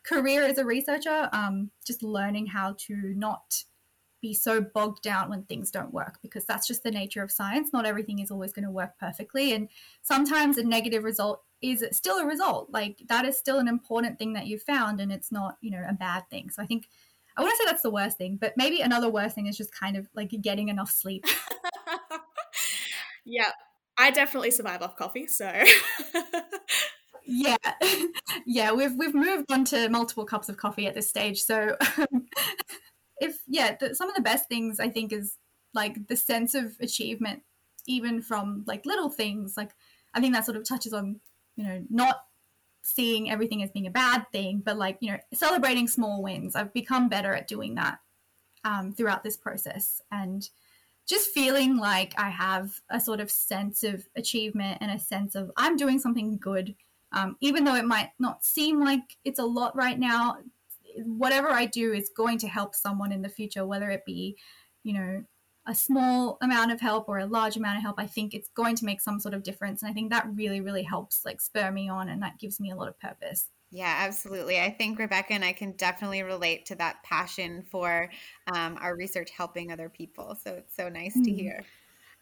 career 0.04 0.44
as 0.44 0.58
a 0.58 0.66
researcher. 0.66 1.30
Um, 1.32 1.72
just 1.86 2.04
learning 2.04 2.48
how 2.48 2.76
to 2.80 2.96
not 3.16 3.64
be 4.22 4.34
so 4.34 4.62
bogged 4.62 5.04
down 5.04 5.30
when 5.30 5.44
things 5.44 5.70
don't 5.70 5.94
work 5.94 6.18
because 6.22 6.46
that's 6.46 6.66
just 6.66 6.82
the 6.82 6.92
nature 6.92 7.22
of 7.22 7.32
science. 7.32 7.74
Not 7.74 7.86
everything 7.86 8.20
is 8.20 8.32
always 8.32 8.54
going 8.54 8.64
to 8.64 8.72
work 8.72 8.98
perfectly. 8.98 9.54
And 9.54 9.68
sometimes 10.02 10.58
a 10.58 10.64
negative 10.64 11.04
result 11.04 11.44
is 11.64 11.86
still 11.92 12.18
a 12.18 12.26
result. 12.26 12.70
Like 12.72 13.02
that 13.08 13.26
is 13.26 13.38
still 13.38 13.60
an 13.60 13.68
important 13.68 14.20
thing 14.20 14.34
that 14.34 14.48
you 14.48 14.60
found 14.60 15.00
and 15.00 15.12
it's 15.12 15.32
not, 15.32 15.58
you 15.62 15.72
know, 15.72 15.84
a 15.88 15.94
bad 15.94 16.30
thing. 16.30 16.50
So 16.50 16.62
I 16.62 16.66
think 16.66 16.88
I 17.36 17.42
wouldn't 17.42 17.58
say 17.58 17.66
that's 17.66 17.82
the 17.82 17.90
worst 17.90 18.18
thing, 18.18 18.38
but 18.40 18.54
maybe 18.58 18.82
another 18.82 19.10
worst 19.10 19.36
thing 19.36 19.48
is 19.48 19.58
just 19.58 19.74
kind 19.74 19.98
of 19.98 20.08
like 20.14 20.30
getting 20.42 20.70
enough 20.70 20.92
sleep. 20.92 21.26
yeah. 23.26 23.52
I 23.98 24.12
definitely 24.12 24.52
survive 24.52 24.82
off 24.82 24.96
coffee, 24.96 25.28
so 25.28 25.52
yeah 27.26 27.56
yeah 28.46 28.72
we've 28.72 28.96
we've 28.98 29.14
moved 29.14 29.52
on 29.52 29.66
to 29.66 29.90
multiple 29.90 30.26
cups 30.26 30.50
of 30.50 30.58
coffee 30.58 30.88
at 30.88 30.96
this 30.96 31.10
stage 31.10 31.42
so 31.42 31.76
um, 31.98 32.28
if 33.20 33.38
yeah 33.48 33.76
the, 33.80 33.96
some 33.96 34.10
of 34.10 34.16
the 34.16 34.22
best 34.22 34.48
things 34.50 34.80
i 34.80 34.90
think 34.90 35.12
is 35.12 35.38
like 35.74 36.08
the 36.08 36.16
sense 36.16 36.54
of 36.56 36.76
achievement 36.80 37.42
even 37.88 38.22
from 38.22 38.64
like 38.68 38.86
little 38.86 39.10
things 39.10 39.56
like 39.58 39.72
i 40.14 40.20
think 40.20 40.34
that 40.34 40.46
sort 40.46 40.58
of 40.58 40.68
touches 40.68 40.94
on 40.94 41.20
you 41.56 41.64
know 41.64 41.84
not 41.90 42.24
seeing 42.82 43.32
everything 43.32 43.64
as 43.64 43.72
being 43.72 43.88
a 43.88 43.92
bad 43.92 44.26
thing 44.32 44.62
but 44.64 44.78
like 44.78 44.98
you 45.00 45.12
know 45.12 45.18
celebrating 45.34 45.88
small 45.88 46.22
wins. 46.22 46.56
I've 46.56 46.74
become 46.74 47.10
better 47.10 47.34
at 47.34 47.48
doing 47.48 47.76
that 47.76 48.00
um, 48.64 48.92
throughout 48.92 49.24
this 49.24 49.38
process. 49.38 50.02
And 50.12 50.48
just 51.06 51.32
feeling 51.32 51.76
like 51.76 52.14
i 52.18 52.30
have 52.30 52.80
a 52.90 52.98
sort 52.98 53.20
of 53.20 53.30
sense 53.30 53.84
of 53.84 54.08
achievement 54.16 54.78
and 54.80 54.90
a 54.90 54.98
sense 54.98 55.36
of 55.36 55.52
i'm 55.58 55.76
doing 55.76 56.00
something 56.00 56.38
good 56.38 56.74
um, 57.12 57.36
even 57.42 57.66
though 57.66 57.76
it 57.76 57.84
might 57.84 58.12
not 58.20 58.46
seem 58.46 58.80
like 58.80 59.18
it's 59.26 59.40
a 59.40 59.44
lot 59.44 59.76
right 59.76 60.00
now 60.00 60.38
whatever 60.98 61.50
I 61.50 61.66
do 61.66 61.94
is 61.94 62.10
going 62.16 62.38
to 62.40 62.48
help 62.48 62.76
someone 62.76 63.12
in 63.12 63.22
the 63.22 63.30
future, 63.30 63.66
whether 63.66 63.90
it 63.90 64.06
be, 64.06 64.38
you 64.84 64.94
know, 64.94 65.24
a 65.66 65.74
small 65.74 66.38
amount 66.42 66.72
of 66.72 66.82
help 66.82 67.08
or 67.08 67.20
a 67.20 67.26
large 67.26 67.56
amount 67.56 67.78
of 67.78 67.84
help. 67.84 67.96
I 67.98 68.08
think 68.08 68.34
it's 68.34 68.50
going 68.50 68.76
to 68.76 68.86
make 68.86 69.00
some 69.00 69.20
sort 69.20 69.34
of 69.34 69.44
difference. 69.44 69.82
And 69.82 69.90
I 69.90 69.94
think 69.94 70.10
that 70.12 70.28
really, 70.34 70.62
really 70.62 70.84
helps 70.84 71.24
like 71.24 71.40
spur 71.40 71.72
me 71.72 71.90
on 71.90 72.10
and 72.10 72.22
that 72.22 72.40
gives 72.40 72.60
me 72.60 72.72
a 72.72 72.76
lot 72.76 72.90
of 72.90 73.00
purpose. 73.00 73.50
Yeah, 73.72 73.96
absolutely. 74.06 74.60
I 74.60 74.70
think 74.70 75.00
Rebecca 75.00 75.34
and 75.34 75.44
I 75.44 75.52
can 75.54 75.72
definitely 75.72 76.22
relate 76.22 76.68
to 76.68 76.76
that 76.76 77.02
passion 77.04 77.64
for 77.72 78.10
um, 78.54 78.78
our 78.80 78.96
research 78.96 79.32
helping 79.32 79.72
other 79.72 79.90
people. 79.90 80.38
So 80.44 80.52
it's 80.52 80.76
so 80.76 80.90
nice 80.90 81.18
mm. 81.18 81.24
to 81.24 81.32
hear. 81.32 81.64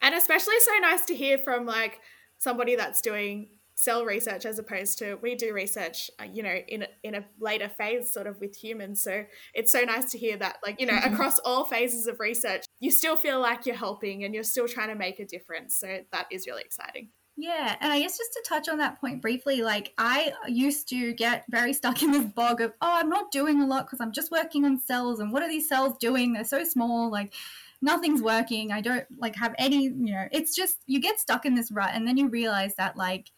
And 0.02 0.16
especially 0.16 0.60
so 0.62 0.72
nice 0.82 1.06
to 1.06 1.16
hear 1.16 1.38
from 1.40 1.66
like 1.66 2.00
somebody 2.38 2.76
that's 2.76 3.02
doing 3.02 3.50
cell 3.82 4.06
research 4.06 4.46
as 4.46 4.60
opposed 4.60 5.00
to 5.00 5.18
we 5.24 5.34
do 5.34 5.54
research 5.54 6.12
uh, 6.20 6.26
you 6.32 6.44
know 6.44 6.56
in 6.68 6.84
a, 6.84 6.88
in 7.04 7.16
a 7.16 7.26
later 7.40 7.68
phase 7.68 8.14
sort 8.14 8.28
of 8.28 8.40
with 8.40 8.56
humans 8.56 9.02
so 9.02 9.26
it's 9.56 9.72
so 9.72 9.82
nice 9.82 10.12
to 10.12 10.20
hear 10.20 10.38
that 10.38 10.58
like 10.64 10.80
you 10.80 10.86
know 10.86 10.94
mm-hmm. 10.94 11.12
across 11.12 11.40
all 11.40 11.64
phases 11.64 12.06
of 12.06 12.20
research 12.20 12.64
you 12.80 12.92
still 12.92 13.16
feel 13.16 13.40
like 13.40 13.66
you're 13.66 13.76
helping 13.76 14.24
and 14.24 14.36
you're 14.36 14.44
still 14.44 14.68
trying 14.68 14.90
to 14.90 14.94
make 14.94 15.20
a 15.20 15.26
difference 15.26 15.76
so 15.76 15.98
that 16.12 16.28
is 16.30 16.46
really 16.46 16.62
exciting 16.62 17.10
yeah, 17.38 17.76
and 17.80 17.92
I 17.92 18.00
guess 18.00 18.18
just 18.20 18.34
to 18.34 18.44
touch 18.48 18.70
on 18.70 18.78
that 18.80 19.00
point 19.00 19.22
briefly, 19.22 19.64
like 19.64 19.94
I 19.98 20.34
used 20.48 20.90
to 20.90 21.14
get 21.14 21.46
very 21.50 21.74
stuck 21.74 22.04
in 22.04 22.12
this 22.12 22.26
bog 22.26 22.62
of, 22.62 22.74
oh, 22.82 22.92
I'm 22.94 23.10
not 23.10 23.32
doing 23.32 23.62
a 23.62 23.66
lot 23.66 23.86
because 23.86 24.02
I'm 24.02 24.12
just 24.12 24.32
working 24.32 24.64
on 24.66 24.78
cells, 24.78 25.22
and 25.22 25.32
what 25.32 25.42
are 25.42 25.50
these 25.50 25.68
cells 25.68 25.98
doing? 25.98 26.34
They're 26.34 26.44
so 26.44 26.64
small, 26.66 27.10
like 27.10 27.34
nothing's 27.82 28.22
working. 28.22 28.72
I 28.72 28.82
don't 28.82 29.06
like 29.18 29.36
have 29.38 29.56
any, 29.58 29.86
you 29.86 30.14
know, 30.14 30.28
it's 30.32 30.54
just 30.54 30.84
you 30.86 31.00
get 31.00 31.20
stuck 31.20 31.46
in 31.46 31.56
this 31.56 31.72
rut, 31.72 31.92
and 31.94 32.06
then 32.06 32.18
you 32.18 32.28
realize 32.28 32.76
that 32.76 32.98
like 32.98 33.32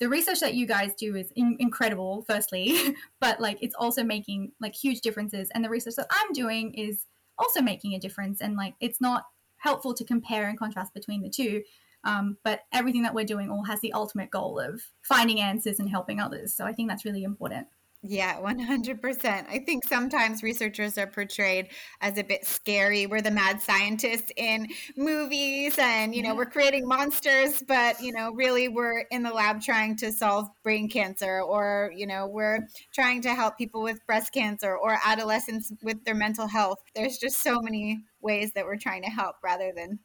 the 0.00 0.08
research 0.08 0.40
that 0.40 0.54
you 0.54 0.66
guys 0.66 0.92
do 0.94 1.14
is 1.16 1.32
in- 1.36 1.56
incredible, 1.60 2.24
firstly, 2.26 2.96
but 3.20 3.40
like 3.40 3.58
it's 3.60 3.74
also 3.74 4.02
making 4.02 4.52
like 4.60 4.74
huge 4.74 5.00
differences, 5.00 5.48
and 5.54 5.64
the 5.64 5.70
research 5.70 5.94
that 5.96 6.08
I'm 6.10 6.32
doing 6.32 6.74
is 6.74 7.06
also 7.38 7.60
making 7.60 7.94
a 7.94 7.98
difference, 7.98 8.40
and 8.40 8.56
like 8.56 8.74
it's 8.80 9.00
not 9.00 9.24
helpful 9.58 9.94
to 9.94 10.04
compare 10.04 10.48
and 10.48 10.58
contrast 10.58 10.92
between 10.92 11.22
the 11.22 11.30
two 11.30 11.62
um, 12.04 12.36
but 12.44 12.60
everything 12.72 13.02
that 13.02 13.14
we're 13.14 13.24
doing 13.24 13.50
all 13.50 13.64
has 13.64 13.80
the 13.80 13.92
ultimate 13.92 14.30
goal 14.30 14.58
of 14.58 14.82
finding 15.02 15.40
answers 15.40 15.80
and 15.80 15.88
helping 15.88 16.20
others. 16.20 16.54
So 16.54 16.64
I 16.64 16.72
think 16.72 16.88
that's 16.88 17.04
really 17.04 17.24
important. 17.24 17.66
Yeah, 18.06 18.38
100%. 18.38 19.46
I 19.48 19.60
think 19.60 19.88
sometimes 19.88 20.42
researchers 20.42 20.98
are 20.98 21.06
portrayed 21.06 21.68
as 22.02 22.18
a 22.18 22.22
bit 22.22 22.44
scary. 22.44 23.06
We're 23.06 23.22
the 23.22 23.30
mad 23.30 23.62
scientists 23.62 24.30
in 24.36 24.68
movies 24.94 25.76
and, 25.78 26.14
you 26.14 26.22
know, 26.22 26.30
mm-hmm. 26.30 26.38
we're 26.38 26.50
creating 26.50 26.86
monsters, 26.86 27.62
but, 27.66 27.98
you 28.02 28.12
know, 28.12 28.32
really 28.34 28.68
we're 28.68 29.06
in 29.10 29.22
the 29.22 29.30
lab 29.30 29.62
trying 29.62 29.96
to 29.96 30.12
solve 30.12 30.50
brain 30.62 30.86
cancer 30.86 31.40
or, 31.40 31.92
you 31.96 32.06
know, 32.06 32.26
we're 32.26 32.68
trying 32.92 33.22
to 33.22 33.34
help 33.34 33.56
people 33.56 33.82
with 33.82 34.06
breast 34.06 34.34
cancer 34.34 34.76
or 34.76 34.98
adolescents 35.02 35.72
with 35.82 36.04
their 36.04 36.14
mental 36.14 36.46
health. 36.46 36.80
There's 36.94 37.16
just 37.16 37.42
so 37.42 37.62
many 37.62 38.04
ways 38.20 38.52
that 38.52 38.66
we're 38.66 38.76
trying 38.76 39.02
to 39.04 39.10
help 39.10 39.36
rather 39.42 39.72
than 39.74 39.98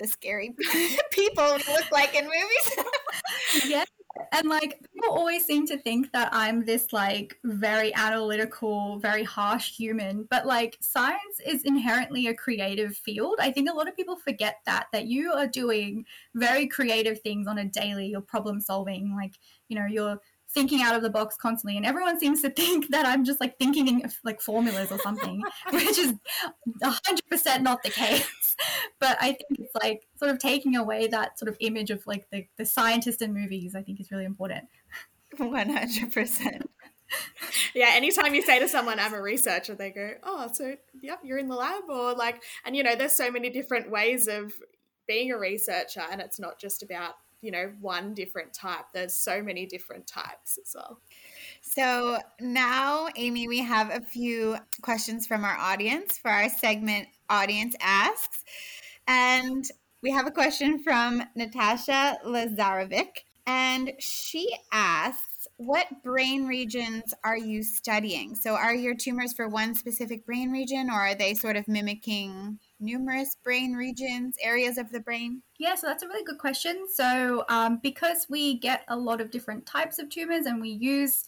the 0.00 0.08
scary 0.08 0.56
people 1.12 1.44
look 1.44 1.92
like 1.92 2.16
in 2.16 2.24
movies. 2.24 2.84
yeah. 3.64 3.84
And 4.32 4.48
like 4.48 4.80
people 5.06 5.18
always 5.18 5.44
seem 5.44 5.66
to 5.66 5.78
think 5.78 6.12
that 6.12 6.28
I'm 6.32 6.64
this 6.64 6.92
like 6.92 7.38
very 7.44 7.94
analytical, 7.94 8.98
very 8.98 9.22
harsh 9.22 9.70
human, 9.70 10.26
but 10.30 10.46
like 10.46 10.76
science 10.80 11.40
is 11.44 11.62
inherently 11.64 12.26
a 12.26 12.34
creative 12.34 12.96
field. 12.96 13.36
I 13.40 13.50
think 13.52 13.70
a 13.70 13.74
lot 13.74 13.88
of 13.88 13.96
people 13.96 14.16
forget 14.16 14.56
that 14.66 14.86
that 14.92 15.06
you 15.06 15.32
are 15.32 15.46
doing 15.46 16.04
very 16.34 16.66
creative 16.66 17.20
things 17.20 17.46
on 17.46 17.58
a 17.58 17.64
daily, 17.64 18.08
you're 18.08 18.20
problem 18.20 18.60
solving, 18.60 19.14
like, 19.14 19.34
you 19.68 19.78
know, 19.78 19.86
you're 19.86 20.20
thinking 20.56 20.80
out 20.80 20.96
of 20.96 21.02
the 21.02 21.10
box 21.10 21.36
constantly 21.36 21.76
and 21.76 21.84
everyone 21.84 22.18
seems 22.18 22.40
to 22.40 22.48
think 22.48 22.88
that 22.88 23.04
i'm 23.04 23.26
just 23.26 23.42
like 23.42 23.58
thinking 23.58 23.88
in 23.88 24.10
like 24.24 24.40
formulas 24.40 24.90
or 24.90 24.98
something 25.00 25.42
which 25.70 25.98
is 25.98 26.14
100% 26.82 27.60
not 27.60 27.82
the 27.82 27.90
case. 27.90 28.56
But 28.98 29.18
i 29.20 29.26
think 29.26 29.60
it's 29.60 29.74
like 29.74 30.06
sort 30.16 30.30
of 30.30 30.38
taking 30.38 30.74
away 30.74 31.08
that 31.08 31.38
sort 31.38 31.50
of 31.50 31.58
image 31.60 31.90
of 31.90 32.02
like 32.06 32.26
the, 32.32 32.46
the 32.56 32.64
scientist 32.64 33.20
in 33.20 33.34
movies 33.34 33.74
i 33.74 33.82
think 33.82 34.00
is 34.00 34.10
really 34.10 34.24
important. 34.24 34.64
100% 35.38 36.62
yeah 37.74 37.90
anytime 37.92 38.34
you 38.34 38.40
say 38.40 38.58
to 38.58 38.66
someone 38.66 38.98
i'm 38.98 39.12
a 39.12 39.20
researcher 39.20 39.74
they 39.74 39.90
go 39.90 40.12
oh 40.22 40.48
so 40.50 40.74
yep 41.02 41.20
you're 41.22 41.38
in 41.38 41.48
the 41.48 41.54
lab 41.54 41.82
or 41.90 42.14
like 42.14 42.42
and 42.64 42.74
you 42.74 42.82
know 42.82 42.96
there's 42.96 43.12
so 43.12 43.30
many 43.30 43.50
different 43.50 43.90
ways 43.90 44.26
of 44.26 44.54
being 45.06 45.30
a 45.30 45.38
researcher 45.38 46.02
and 46.10 46.22
it's 46.22 46.40
not 46.40 46.58
just 46.58 46.82
about 46.82 47.14
you 47.46 47.52
know 47.52 47.72
one 47.80 48.12
different 48.12 48.52
type. 48.52 48.86
There's 48.92 49.14
so 49.14 49.40
many 49.40 49.66
different 49.66 50.08
types 50.08 50.58
as 50.60 50.74
well. 50.74 51.00
So 51.60 52.18
now 52.40 53.08
amy 53.16 53.46
we 53.46 53.60
have 53.60 53.90
a 53.90 54.00
few 54.00 54.56
questions 54.82 55.26
from 55.26 55.44
our 55.44 55.56
audience 55.56 56.18
for 56.18 56.30
our 56.30 56.48
segment 56.48 57.06
audience 57.30 57.76
asks. 57.80 58.42
And 59.06 59.64
we 60.02 60.10
have 60.10 60.26
a 60.26 60.32
question 60.32 60.82
from 60.82 61.22
natasha 61.36 62.18
lazarevic. 62.26 63.24
And 63.46 63.92
she 64.00 64.52
asks 64.72 65.46
what 65.58 65.86
brain 66.02 66.46
regions 66.46 67.14
are 67.22 67.38
you 67.38 67.62
studying? 67.62 68.34
So 68.34 68.54
are 68.54 68.74
your 68.74 68.94
tumors 68.94 69.32
for 69.32 69.48
one 69.48 69.74
specific 69.74 70.26
brain 70.26 70.50
region 70.50 70.90
or 70.90 70.94
are 70.94 71.14
they 71.14 71.34
sort 71.34 71.56
of 71.56 71.68
mimicking 71.68 72.58
numerous 72.80 73.36
brain 73.42 73.74
regions, 73.74 74.36
areas 74.42 74.78
of 74.78 74.90
the 74.90 75.00
brain? 75.00 75.42
Yeah, 75.58 75.74
so 75.74 75.86
that's 75.86 76.02
a 76.02 76.08
really 76.08 76.24
good 76.24 76.38
question. 76.38 76.86
So, 76.92 77.44
um, 77.48 77.80
because 77.82 78.26
we 78.28 78.58
get 78.58 78.84
a 78.88 78.96
lot 78.96 79.20
of 79.20 79.30
different 79.30 79.66
types 79.66 79.98
of 79.98 80.08
tumors 80.10 80.46
and 80.46 80.60
we 80.60 80.70
use 80.70 81.24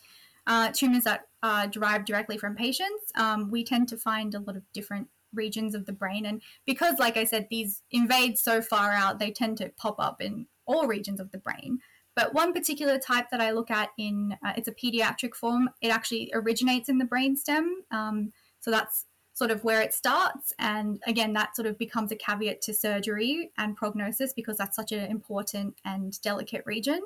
uh, 0.46 0.70
tumors 0.72 1.04
that 1.04 1.28
are 1.42 1.66
derived 1.66 2.06
directly 2.06 2.38
from 2.38 2.54
patients, 2.54 3.12
um, 3.14 3.50
we 3.50 3.64
tend 3.64 3.88
to 3.88 3.96
find 3.96 4.34
a 4.34 4.40
lot 4.40 4.56
of 4.56 4.62
different 4.72 5.08
regions 5.34 5.74
of 5.74 5.87
the 5.87 5.92
brain. 5.92 6.24
And 6.26 6.42
because, 6.66 6.98
like 6.98 7.16
I 7.16 7.24
said, 7.24 7.48
these 7.50 7.82
invade 7.90 8.38
so 8.38 8.62
far 8.62 8.92
out, 8.92 9.18
they 9.18 9.30
tend 9.30 9.58
to 9.58 9.70
pop 9.76 9.96
up 9.98 10.22
in 10.22 10.46
all 10.66 10.87
regions 10.87 11.20
of 11.20 11.30
the 11.32 11.38
brain. 11.38 11.80
But 12.16 12.34
one 12.34 12.52
particular 12.52 12.98
type 12.98 13.26
that 13.30 13.40
I 13.40 13.52
look 13.52 13.70
at 13.70 13.90
in 13.96 14.37
uh, 14.44 14.54
it's 14.56 14.68
a 14.68 14.72
pediatric 14.72 15.34
form. 15.34 15.70
It 15.80 15.88
actually 15.88 16.30
originates 16.34 16.88
in 16.88 16.98
the 16.98 17.04
brainstem. 17.04 17.68
Um, 17.90 18.32
so 18.58 18.70
that's 18.70 19.04
sort 19.38 19.53
of 19.53 19.62
where 19.62 19.81
it 19.81 19.94
starts. 19.94 20.53
And 20.59 21.01
again, 21.07 21.33
that 21.35 21.55
sort 21.55 21.66
of 21.66 21.79
becomes 21.79 22.11
a 22.11 22.16
caveat 22.16 22.61
to 22.62 22.74
surgery 22.74 23.53
and 23.57 23.77
prognosis 23.77 24.33
because 24.33 24.59
that's 24.59 24.74
such 24.74 24.90
an 24.90 25.09
important 25.09 25.77
and 25.85 26.20
delicate 26.22 26.64
region. 26.66 27.01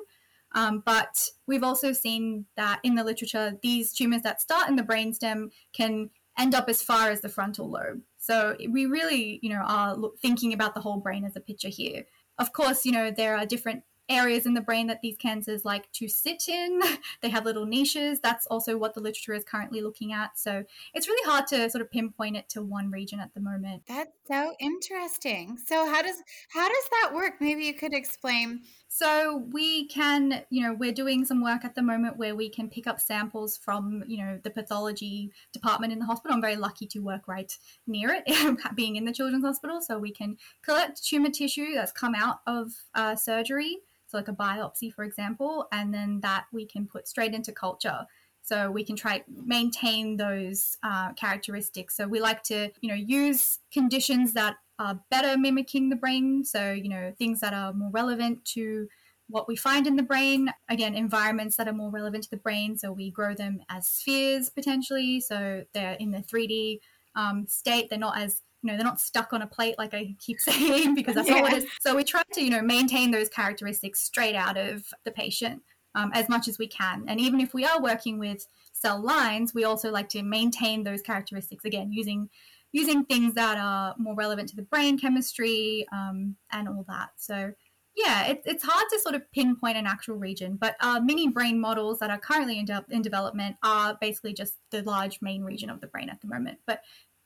Um, 0.55 0.81
but 0.83 1.29
we've 1.47 1.63
also 1.63 1.93
seen 1.93 2.45
that 2.57 2.79
in 2.83 2.95
the 2.95 3.03
literature, 3.03 3.59
these 3.61 3.93
tumors 3.93 4.23
that 4.23 4.41
start 4.41 4.67
in 4.67 4.75
the 4.75 4.83
brainstem 4.83 5.51
can 5.73 6.09
end 6.37 6.55
up 6.55 6.69
as 6.69 6.81
far 6.81 7.11
as 7.11 7.21
the 7.21 7.29
frontal 7.29 7.69
lobe. 7.69 8.01
So 8.17 8.55
we 8.67 8.87
really, 8.87 9.39
you 9.43 9.49
know, 9.49 9.63
are 9.67 9.95
thinking 10.19 10.53
about 10.53 10.73
the 10.73 10.81
whole 10.81 10.97
brain 10.97 11.25
as 11.25 11.35
a 11.35 11.39
picture 11.39 11.69
here. 11.69 12.05
Of 12.39 12.51
course, 12.51 12.83
you 12.83 12.91
know, 12.91 13.11
there 13.11 13.37
are 13.37 13.45
different 13.45 13.83
areas 14.09 14.45
in 14.45 14.53
the 14.53 14.61
brain 14.61 14.87
that 14.87 15.01
these 15.01 15.17
cancers 15.17 15.63
like 15.65 15.91
to 15.93 16.07
sit 16.07 16.47
in. 16.47 16.81
they 17.21 17.29
have 17.29 17.45
little 17.45 17.65
niches. 17.65 18.19
That's 18.19 18.45
also 18.47 18.77
what 18.77 18.93
the 18.93 18.99
literature 18.99 19.33
is 19.33 19.43
currently 19.43 19.81
looking 19.81 20.13
at. 20.13 20.37
So 20.37 20.63
it's 20.93 21.07
really 21.07 21.29
hard 21.29 21.47
to 21.47 21.69
sort 21.69 21.81
of 21.81 21.91
pinpoint 21.91 22.37
it 22.37 22.49
to 22.49 22.61
one 22.61 22.91
region 22.91 23.19
at 23.19 23.33
the 23.33 23.39
moment. 23.39 23.83
That's 23.87 24.11
so 24.27 24.53
interesting. 24.59 25.57
So 25.65 25.89
how 25.89 26.01
does 26.01 26.21
how 26.49 26.67
does 26.67 26.89
that 26.91 27.11
work? 27.13 27.35
Maybe 27.39 27.63
you 27.63 27.73
could 27.73 27.93
explain. 27.93 28.61
So 28.87 29.43
we 29.51 29.87
can, 29.87 30.43
you 30.51 30.61
know, 30.61 30.73
we're 30.73 30.91
doing 30.91 31.25
some 31.25 31.43
work 31.43 31.65
at 31.65 31.73
the 31.73 31.81
moment 31.81 32.17
where 32.17 32.35
we 32.35 32.47
can 32.47 32.69
pick 32.69 32.85
up 32.85 33.01
samples 33.01 33.57
from, 33.57 34.03
you 34.05 34.17
know, 34.17 34.39
the 34.43 34.51
pathology 34.51 35.31
department 35.51 35.91
in 35.91 35.97
the 35.97 36.05
hospital. 36.05 36.35
I'm 36.35 36.41
very 36.41 36.57
lucky 36.57 36.85
to 36.87 36.99
work 36.99 37.27
right 37.27 37.51
near 37.87 38.09
it, 38.13 38.57
being 38.75 38.95
in 38.95 39.05
the 39.05 39.11
children's 39.11 39.45
hospital. 39.45 39.81
So 39.81 39.97
we 39.97 40.11
can 40.11 40.37
collect 40.61 41.03
tumor 41.03 41.31
tissue 41.31 41.73
that's 41.73 41.91
come 41.91 42.13
out 42.13 42.41
of 42.45 42.71
uh, 42.93 43.15
surgery 43.15 43.79
so 44.13 44.17
like 44.19 44.27
a 44.27 44.33
biopsy, 44.33 44.93
for 44.93 45.03
example, 45.03 45.67
and 45.71 45.93
then 45.93 46.19
that 46.21 46.45
we 46.51 46.65
can 46.65 46.85
put 46.85 47.07
straight 47.07 47.33
into 47.33 47.51
culture. 47.51 48.05
So 48.43 48.69
we 48.69 48.83
can 48.83 48.95
try 48.95 49.23
maintain 49.27 50.17
those 50.17 50.77
uh, 50.83 51.13
characteristics. 51.13 51.97
So 51.97 52.07
we 52.07 52.19
like 52.19 52.43
to, 52.43 52.69
you 52.81 52.89
know, 52.89 52.95
use 52.95 53.59
conditions 53.71 54.33
that 54.33 54.57
are 54.77 54.99
better 55.09 55.37
mimicking 55.37 55.89
the 55.89 55.95
brain. 55.95 56.43
So 56.43 56.71
you 56.71 56.89
know, 56.89 57.13
things 57.17 57.39
that 57.39 57.53
are 57.53 57.73
more 57.73 57.89
relevant 57.91 58.45
to 58.53 58.87
what 59.29 59.47
we 59.47 59.55
find 59.55 59.87
in 59.87 59.95
the 59.95 60.03
brain. 60.03 60.53
Again, 60.69 60.93
environments 60.93 61.55
that 61.55 61.67
are 61.67 61.73
more 61.73 61.89
relevant 61.89 62.25
to 62.25 62.29
the 62.29 62.37
brain. 62.37 62.77
So 62.77 62.91
we 62.91 63.09
grow 63.09 63.33
them 63.33 63.61
as 63.69 63.87
spheres 63.87 64.49
potentially. 64.49 65.21
So 65.21 65.63
they're 65.73 65.93
in 65.93 66.11
the 66.11 66.19
3D 66.19 66.79
um, 67.15 67.47
state. 67.47 67.89
They're 67.89 67.97
not 67.97 68.17
as 68.17 68.41
you 68.63 68.71
know 68.71 68.77
they're 68.77 68.85
not 68.85 68.99
stuck 68.99 69.33
on 69.33 69.41
a 69.41 69.47
plate 69.47 69.75
like 69.77 69.93
i 69.93 70.15
keep 70.19 70.39
saying 70.39 70.95
because 70.95 71.15
that's 71.15 71.27
yeah. 71.27 71.35
not 71.35 71.43
what 71.43 71.53
it 71.53 71.63
is 71.63 71.69
so 71.81 71.95
we 71.95 72.03
try 72.03 72.23
to 72.33 72.41
you 72.41 72.49
know 72.49 72.61
maintain 72.61 73.11
those 73.11 73.29
characteristics 73.29 74.01
straight 74.01 74.35
out 74.35 74.57
of 74.57 74.85
the 75.05 75.11
patient 75.11 75.61
um, 75.95 76.09
as 76.13 76.27
much 76.27 76.47
as 76.47 76.57
we 76.57 76.67
can 76.67 77.03
and 77.07 77.19
even 77.19 77.39
if 77.39 77.53
we 77.53 77.65
are 77.65 77.81
working 77.81 78.17
with 78.17 78.47
cell 78.71 79.01
lines 79.01 79.53
we 79.53 79.63
also 79.63 79.91
like 79.91 80.09
to 80.09 80.23
maintain 80.23 80.83
those 80.83 81.01
characteristics 81.01 81.65
again 81.65 81.91
using 81.91 82.29
using 82.71 83.05
things 83.05 83.35
that 83.35 83.59
are 83.59 83.93
more 83.99 84.15
relevant 84.15 84.49
to 84.49 84.55
the 84.55 84.63
brain 84.63 84.97
chemistry 84.97 85.85
um, 85.91 86.35
and 86.51 86.67
all 86.67 86.83
that 86.87 87.09
so 87.17 87.53
yeah, 87.95 88.25
it, 88.25 88.41
it's 88.45 88.63
hard 88.63 88.85
to 88.91 88.99
sort 88.99 89.15
of 89.15 89.31
pinpoint 89.31 89.77
an 89.77 89.85
actual 89.85 90.15
region, 90.15 90.57
but 90.59 90.75
uh, 90.79 90.99
mini 90.99 91.29
brain 91.29 91.59
models 91.59 91.99
that 91.99 92.09
are 92.09 92.17
currently 92.17 92.57
in, 92.57 92.65
de- 92.65 92.85
in 92.89 93.01
development 93.01 93.55
are 93.61 93.97
basically 94.01 94.33
just 94.33 94.55
the 94.71 94.81
large 94.81 95.19
main 95.21 95.43
region 95.43 95.69
of 95.69 95.79
the 95.79 95.87
brain 95.87 96.09
at 96.09 96.19
the 96.21 96.27
moment. 96.27 96.57
But 96.65 96.81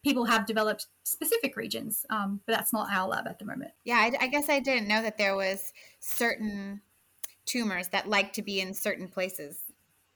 people 0.08 0.24
have 0.26 0.46
developed 0.46 0.88
specific 1.04 1.58
regions, 1.58 2.06
um, 2.10 2.40
but 2.46 2.54
that's 2.54 2.72
not 2.72 2.90
our 2.90 3.08
lab 3.10 3.28
at 3.28 3.40
the 3.40 3.46
moment. 3.46 3.72
Yeah, 3.84 3.98
I, 3.98 4.14
I, 4.22 4.28
guess 4.28 4.48
I 4.48 4.62
didn't 4.62 4.88
know 4.88 5.02
that 5.02 5.18
there 5.18 5.36
was 5.36 5.74
certain 6.00 6.82
tumors 7.46 7.90
that 7.90 8.08
like 8.08 8.32
to 8.34 8.42
be 8.42 8.62
in 8.62 8.74
certain 8.74 9.10
places. 9.10 9.60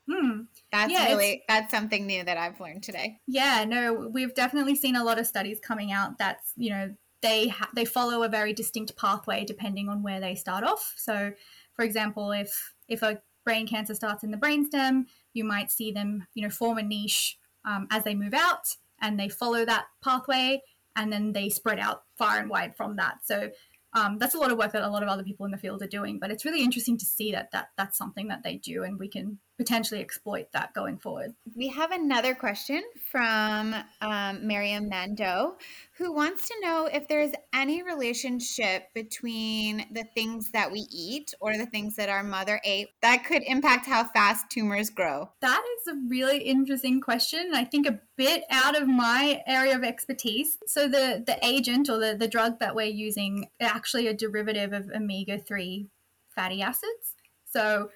Hmm. 0.09 0.43
That's 0.71 0.91
Yeah, 0.91 1.07
really 1.07 1.43
that's 1.47 1.71
something 1.71 2.07
new 2.07 2.23
that 2.23 2.37
I've 2.37 2.59
learned 2.59 2.83
today. 2.83 3.19
Yeah, 3.27 3.65
no, 3.65 4.09
we've 4.11 4.33
definitely 4.33 4.75
seen 4.75 4.95
a 4.95 5.03
lot 5.03 5.19
of 5.19 5.27
studies 5.27 5.59
coming 5.59 5.91
out 5.91 6.17
that's 6.17 6.53
you 6.55 6.69
know 6.69 6.95
they 7.21 7.49
ha- 7.49 7.69
they 7.75 7.85
follow 7.85 8.23
a 8.23 8.29
very 8.29 8.53
distinct 8.53 8.95
pathway 8.95 9.45
depending 9.45 9.89
on 9.89 10.03
where 10.03 10.19
they 10.19 10.35
start 10.35 10.63
off. 10.63 10.93
So, 10.95 11.33
for 11.73 11.83
example, 11.83 12.31
if 12.31 12.73
if 12.87 13.03
a 13.03 13.21
brain 13.43 13.67
cancer 13.67 13.93
starts 13.93 14.23
in 14.23 14.31
the 14.31 14.37
brainstem, 14.37 15.05
you 15.33 15.43
might 15.43 15.69
see 15.71 15.91
them 15.91 16.25
you 16.33 16.43
know 16.43 16.49
form 16.49 16.77
a 16.77 16.83
niche 16.83 17.37
um, 17.63 17.87
as 17.91 18.03
they 18.03 18.15
move 18.15 18.33
out, 18.33 18.75
and 19.01 19.19
they 19.19 19.29
follow 19.29 19.65
that 19.65 19.85
pathway, 20.03 20.61
and 20.95 21.11
then 21.11 21.33
they 21.33 21.49
spread 21.49 21.79
out 21.79 22.03
far 22.17 22.39
and 22.39 22.49
wide 22.49 22.75
from 22.75 22.95
that. 22.97 23.15
So. 23.23 23.49
Um, 23.93 24.19
that's 24.19 24.35
a 24.35 24.37
lot 24.37 24.53
of 24.53 24.57
work 24.57 24.71
that 24.71 24.83
a 24.83 24.89
lot 24.89 25.03
of 25.03 25.09
other 25.09 25.21
people 25.21 25.45
in 25.45 25.51
the 25.51 25.57
field 25.57 25.83
are 25.83 25.87
doing, 25.87 26.17
but 26.17 26.31
it's 26.31 26.45
really 26.45 26.63
interesting 26.63 26.97
to 26.97 27.03
see 27.03 27.33
that, 27.33 27.51
that 27.51 27.71
that's 27.77 27.97
something 27.97 28.29
that 28.29 28.41
they 28.41 28.55
do, 28.55 28.83
and 28.83 28.97
we 28.97 29.09
can 29.09 29.37
potentially 29.61 30.01
exploit 30.01 30.51
that 30.53 30.73
going 30.73 30.97
forward. 30.97 31.35
We 31.55 31.67
have 31.67 31.91
another 31.91 32.33
question 32.33 32.81
from 33.11 33.75
um, 34.01 34.47
Miriam 34.47 34.89
Mando, 34.89 35.55
who 35.99 36.11
wants 36.11 36.47
to 36.47 36.55
know 36.61 36.89
if 36.91 37.07
there's 37.07 37.31
any 37.53 37.83
relationship 37.83 38.91
between 38.95 39.85
the 39.91 40.03
things 40.15 40.49
that 40.49 40.71
we 40.71 40.87
eat 40.89 41.35
or 41.39 41.55
the 41.55 41.67
things 41.67 41.95
that 41.97 42.09
our 42.09 42.23
mother 42.23 42.59
ate 42.63 42.87
that 43.03 43.23
could 43.23 43.43
impact 43.43 43.85
how 43.85 44.05
fast 44.05 44.49
tumors 44.49 44.89
grow. 44.89 45.29
That 45.41 45.63
is 45.77 45.93
a 45.93 45.99
really 46.07 46.39
interesting 46.39 46.99
question. 46.99 47.51
I 47.53 47.63
think 47.63 47.85
a 47.87 47.99
bit 48.17 48.45
out 48.49 48.75
of 48.75 48.87
my 48.87 49.43
area 49.45 49.75
of 49.75 49.83
expertise. 49.83 50.57
So 50.65 50.87
the 50.87 51.23
the 51.23 51.37
agent 51.45 51.87
or 51.87 51.99
the, 51.99 52.15
the 52.17 52.27
drug 52.27 52.57
that 52.59 52.73
we're 52.75 52.87
using 52.87 53.43
is 53.59 53.67
actually 53.67 54.07
a 54.07 54.13
derivative 54.15 54.73
of 54.73 54.89
omega 54.89 55.37
three 55.37 55.87
fatty 56.33 56.63
acids. 56.63 57.15
So 57.45 57.89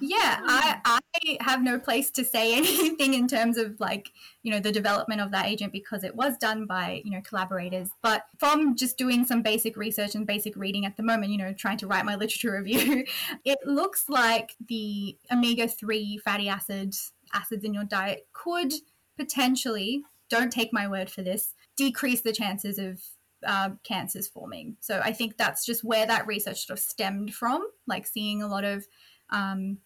yeah, 0.00 0.40
I, 0.44 0.80
I 0.84 1.36
have 1.40 1.62
no 1.62 1.78
place 1.78 2.10
to 2.12 2.24
say 2.24 2.54
anything 2.56 3.14
in 3.14 3.28
terms 3.28 3.56
of 3.56 3.78
like, 3.80 4.12
you 4.42 4.50
know, 4.50 4.60
the 4.60 4.72
development 4.72 5.20
of 5.20 5.30
that 5.32 5.46
agent 5.46 5.72
because 5.72 6.04
it 6.04 6.14
was 6.14 6.36
done 6.36 6.66
by, 6.66 7.02
you 7.04 7.10
know, 7.10 7.20
collaborators. 7.22 7.90
But 8.02 8.24
from 8.38 8.76
just 8.76 8.98
doing 8.98 9.24
some 9.24 9.42
basic 9.42 9.76
research 9.76 10.14
and 10.14 10.26
basic 10.26 10.56
reading 10.56 10.84
at 10.86 10.96
the 10.96 11.02
moment, 11.02 11.32
you 11.32 11.38
know, 11.38 11.52
trying 11.52 11.78
to 11.78 11.86
write 11.86 12.04
my 12.04 12.14
literature 12.16 12.52
review, 12.52 13.04
it 13.44 13.58
looks 13.64 14.08
like 14.08 14.54
the 14.68 15.16
omega 15.32 15.68
3 15.68 16.18
fatty 16.18 16.48
acids 16.48 17.12
acids 17.32 17.64
in 17.64 17.74
your 17.74 17.84
diet 17.84 18.26
could 18.32 18.72
potentially, 19.18 20.02
don't 20.28 20.52
take 20.52 20.72
my 20.72 20.86
word 20.86 21.10
for 21.10 21.22
this, 21.22 21.54
decrease 21.76 22.20
the 22.20 22.32
chances 22.32 22.78
of 22.78 23.00
uh, 23.46 23.70
cancers 23.82 24.28
forming. 24.28 24.76
So 24.80 25.00
I 25.04 25.12
think 25.12 25.36
that's 25.36 25.64
just 25.64 25.84
where 25.84 26.06
that 26.06 26.26
research 26.26 26.66
sort 26.66 26.78
of 26.78 26.84
stemmed 26.84 27.34
from, 27.34 27.66
like 27.86 28.06
seeing 28.06 28.42
a 28.42 28.48
lot 28.48 28.64
of 28.64 28.86
um, 29.30 29.78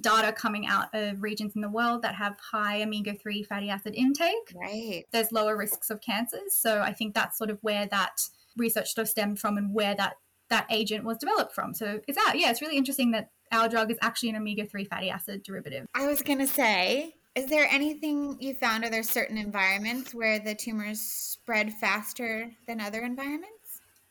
data 0.00 0.32
coming 0.32 0.66
out 0.66 0.88
of 0.94 1.22
regions 1.22 1.52
in 1.54 1.62
the 1.62 1.68
world 1.68 2.02
that 2.02 2.14
have 2.14 2.36
high 2.38 2.82
omega 2.82 3.14
3 3.14 3.42
fatty 3.42 3.70
acid 3.70 3.94
intake. 3.94 4.52
Right. 4.54 5.04
There's 5.12 5.32
lower 5.32 5.56
risks 5.56 5.90
of 5.90 6.00
cancers. 6.00 6.54
So 6.54 6.80
I 6.80 6.92
think 6.92 7.14
that's 7.14 7.38
sort 7.38 7.50
of 7.50 7.58
where 7.62 7.86
that 7.86 8.22
research 8.56 8.94
sort 8.94 9.06
of 9.06 9.08
stemmed 9.08 9.38
from 9.38 9.56
and 9.56 9.74
where 9.74 9.94
that, 9.96 10.14
that 10.48 10.66
agent 10.70 11.04
was 11.04 11.18
developed 11.18 11.54
from. 11.54 11.74
So 11.74 12.00
it's 12.08 12.18
out. 12.26 12.38
Yeah, 12.38 12.50
it's 12.50 12.62
really 12.62 12.76
interesting 12.76 13.10
that 13.12 13.30
our 13.52 13.68
drug 13.68 13.90
is 13.90 13.98
actually 14.00 14.30
an 14.30 14.36
omega 14.36 14.66
3 14.66 14.84
fatty 14.84 15.10
acid 15.10 15.42
derivative. 15.42 15.86
I 15.94 16.06
was 16.06 16.22
going 16.22 16.38
to 16.38 16.46
say, 16.46 17.14
is 17.34 17.46
there 17.46 17.68
anything 17.70 18.36
you 18.40 18.54
found? 18.54 18.84
Are 18.84 18.90
there 18.90 19.02
certain 19.02 19.38
environments 19.38 20.14
where 20.14 20.38
the 20.40 20.54
tumors 20.54 21.00
spread 21.00 21.72
faster 21.74 22.50
than 22.66 22.80
other 22.80 23.02
environments? 23.02 23.59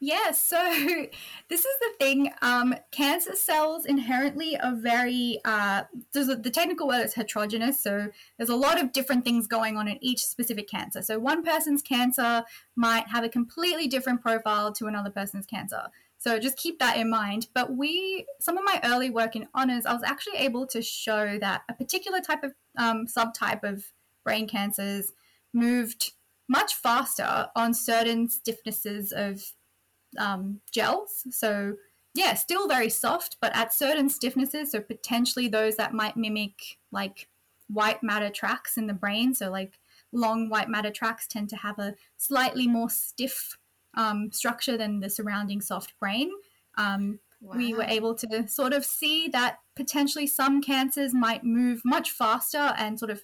Yeah, 0.02 0.32
so 0.32 0.58
this 1.50 1.66
is 1.66 1.80
the 1.80 1.92
thing. 2.00 2.32
Um, 2.42 2.74
cancer 2.92 3.36
cells 3.36 3.86
inherently 3.86 4.58
are 4.58 4.76
very, 4.76 5.40
uh, 5.44 5.84
the 6.14 6.52
technical 6.54 6.88
word 6.88 7.06
is 7.06 7.14
heterogeneous. 7.14 7.84
So 7.84 8.08
there's 8.38 8.50
a 8.50 8.56
lot 8.56 8.82
of 8.82 8.94
different 8.94 9.26
things 9.26 9.48
going 9.48 9.78
on 9.78 9.88
in 9.88 9.98
each 10.02 10.26
specific 10.26 10.70
cancer. 10.70 11.02
So 11.02 11.20
one 11.20 11.44
person's 11.44 11.82
cancer 11.82 12.44
might 12.76 13.08
have 13.10 13.24
a 13.24 13.30
completely 13.30 13.88
different 13.88 14.22
profile 14.22 14.72
to 14.74 14.88
another 14.88 15.10
person's 15.10 15.46
cancer. 15.46 15.84
So 16.18 16.40
just 16.40 16.58
keep 16.58 16.80
that 16.80 16.98
in 16.98 17.10
mind. 17.10 17.48
But 17.54 17.76
we, 17.76 18.26
some 18.40 18.58
of 18.58 18.64
my 18.64 18.80
early 18.84 19.10
work 19.10 19.36
in 19.36 19.48
honors, 19.54 19.86
I 19.86 19.94
was 19.94 20.04
actually 20.04 20.38
able 20.38 20.66
to 20.68 20.82
show 20.82 21.38
that 21.40 21.64
a 21.70 21.74
particular 21.74 22.20
type 22.20 22.44
of 22.44 22.54
um, 22.78 23.06
subtype 23.06 23.64
of 23.64 23.86
brain 24.24 24.48
cancers 24.48 25.12
moved 25.54 26.12
much 26.48 26.74
faster 26.74 27.48
on 27.56 27.74
certain 27.74 28.28
stiffnesses 28.28 29.12
of 29.12 29.42
um, 30.18 30.62
gels. 30.72 31.26
So, 31.32 31.76
yeah, 32.14 32.34
still 32.34 32.68
very 32.68 32.90
soft, 32.90 33.38
but 33.42 33.56
at 33.56 33.74
certain 33.74 34.10
stiffnesses, 34.10 34.68
so 34.68 34.82
potentially 34.82 35.48
those 35.48 35.76
that 35.76 35.94
might 35.94 36.18
mimic 36.18 36.78
like 36.92 37.28
white 37.68 38.02
matter 38.02 38.30
tracks 38.30 38.78
in 38.78 38.88
the 38.88 38.94
brain. 38.94 39.34
So, 39.34 39.50
like 39.50 39.80
long 40.12 40.50
white 40.50 40.70
matter 40.70 40.92
tracks 40.92 41.28
tend 41.28 41.50
to 41.50 41.58
have 41.58 41.78
a 41.80 41.94
slightly 42.18 42.68
more 42.68 42.90
stiff 42.90 43.58
um, 43.96 44.32
structure 44.32 44.78
than 44.78 45.00
the 45.00 45.10
surrounding 45.10 45.62
soft 45.62 45.94
brain. 46.00 46.32
Um, 46.78 47.20
We 47.42 47.74
were 47.74 47.84
able 47.84 48.16
to 48.16 48.48
sort 48.48 48.74
of 48.74 48.84
see 48.84 49.30
that 49.30 49.60
potentially 49.76 50.28
some 50.28 50.62
cancers 50.62 51.14
might 51.14 51.44
move 51.44 51.82
much 51.86 52.12
faster 52.12 52.74
and 52.78 53.00
sort 53.00 53.12
of 53.12 53.22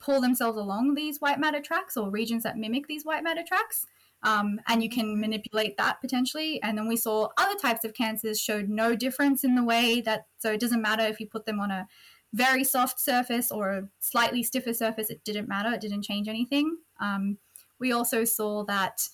pull 0.00 0.20
themselves 0.20 0.58
along 0.58 0.94
these 0.94 1.20
white 1.20 1.38
matter 1.38 1.60
tracks 1.60 1.96
or 1.96 2.10
regions 2.10 2.42
that 2.42 2.56
mimic 2.56 2.88
these 2.88 3.04
white 3.04 3.22
matter 3.22 3.44
tracks 3.46 3.86
um, 4.22 4.60
and 4.68 4.82
you 4.82 4.88
can 4.88 5.20
manipulate 5.20 5.76
that 5.76 6.00
potentially. 6.00 6.62
And 6.62 6.78
then 6.78 6.88
we 6.88 6.96
saw 6.96 7.28
other 7.36 7.58
types 7.58 7.84
of 7.84 7.94
cancers 7.94 8.40
showed 8.40 8.68
no 8.68 8.94
difference 8.94 9.44
in 9.44 9.54
the 9.54 9.64
way 9.64 10.00
that, 10.02 10.26
so 10.38 10.52
it 10.52 10.60
doesn't 10.60 10.82
matter 10.82 11.04
if 11.04 11.18
you 11.20 11.26
put 11.26 11.46
them 11.46 11.60
on 11.60 11.70
a 11.70 11.88
very 12.32 12.64
soft 12.64 13.00
surface 13.00 13.50
or 13.50 13.70
a 13.70 13.88
slightly 13.98 14.42
stiffer 14.42 14.72
surface, 14.72 15.10
it 15.10 15.24
didn't 15.24 15.48
matter, 15.48 15.72
it 15.72 15.80
didn't 15.80 16.02
change 16.02 16.28
anything. 16.28 16.76
Um, 17.00 17.38
we 17.78 17.92
also 17.92 18.24
saw 18.24 18.64
that 18.64 19.08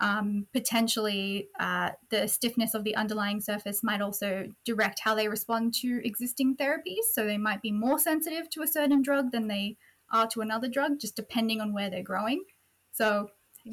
um, 0.00 0.46
potentially 0.52 1.50
uh, 1.60 1.90
the 2.10 2.26
stiffness 2.26 2.74
of 2.74 2.82
the 2.82 2.96
underlying 2.96 3.40
surface 3.40 3.84
might 3.84 4.00
also 4.00 4.46
direct 4.64 5.00
how 5.00 5.14
they 5.14 5.28
respond 5.28 5.74
to 5.74 6.00
existing 6.04 6.56
therapies. 6.56 7.04
So 7.12 7.24
they 7.24 7.38
might 7.38 7.62
be 7.62 7.70
more 7.70 7.98
sensitive 7.98 8.50
to 8.50 8.62
a 8.62 8.66
certain 8.66 9.02
drug 9.02 9.30
than 9.30 9.46
they 9.46 9.76
are 10.10 10.26
to 10.28 10.40
another 10.40 10.68
drug, 10.68 10.98
just 10.98 11.14
depending 11.14 11.60
on 11.60 11.72
where 11.72 11.90
they're 11.90 12.02
growing. 12.02 12.42
So 12.92 13.30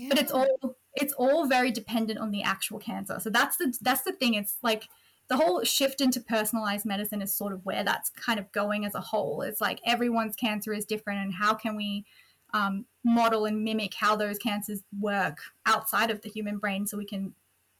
but 0.09 0.19
it's 0.19 0.31
all 0.31 0.75
it's 0.95 1.13
all 1.13 1.47
very 1.47 1.71
dependent 1.71 2.19
on 2.19 2.31
the 2.31 2.43
actual 2.43 2.79
cancer. 2.79 3.19
So 3.19 3.29
that's 3.29 3.57
the 3.57 3.73
that's 3.81 4.01
the 4.01 4.11
thing. 4.11 4.33
It's 4.33 4.57
like 4.61 4.87
the 5.29 5.37
whole 5.37 5.63
shift 5.63 6.01
into 6.01 6.19
personalized 6.19 6.85
medicine 6.85 7.21
is 7.21 7.33
sort 7.33 7.53
of 7.53 7.65
where 7.65 7.83
that's 7.83 8.09
kind 8.09 8.39
of 8.39 8.51
going 8.51 8.85
as 8.85 8.95
a 8.95 9.01
whole. 9.01 9.41
It's 9.41 9.61
like 9.61 9.79
everyone's 9.85 10.35
cancer 10.35 10.73
is 10.73 10.85
different 10.85 11.21
and 11.21 11.33
how 11.33 11.53
can 11.53 11.77
we 11.77 12.05
um, 12.53 12.85
model 13.05 13.45
and 13.45 13.63
mimic 13.63 13.93
how 13.93 14.17
those 14.17 14.37
cancers 14.37 14.81
work 14.99 15.37
outside 15.65 16.11
of 16.11 16.21
the 16.21 16.29
human 16.29 16.57
brain 16.57 16.85
so 16.85 16.97
we 16.97 17.05
can 17.05 17.33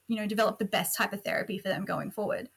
you 0.07 0.15
know 0.15 0.25
develop 0.25 0.59
the 0.59 0.65
best 0.65 0.95
type 0.95 1.11
of 1.11 1.23
therapy 1.23 1.57
for 1.57 1.67
them 1.67 1.83
going 1.85 2.11
forward. 2.11 2.49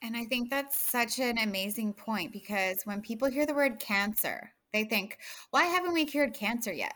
And 0.00 0.16
I 0.16 0.24
think 0.24 0.48
that's 0.48 0.78
such 0.78 1.18
an 1.18 1.38
amazing 1.38 1.92
point 1.92 2.32
because 2.32 2.82
when 2.84 3.02
people 3.02 3.28
hear 3.28 3.46
the 3.46 3.54
word 3.54 3.80
cancer, 3.80 4.52
they 4.72 4.84
think, 4.84 5.18
why 5.50 5.64
haven't 5.64 5.92
we 5.92 6.04
cured 6.04 6.34
cancer 6.34 6.72
yet? 6.72 6.94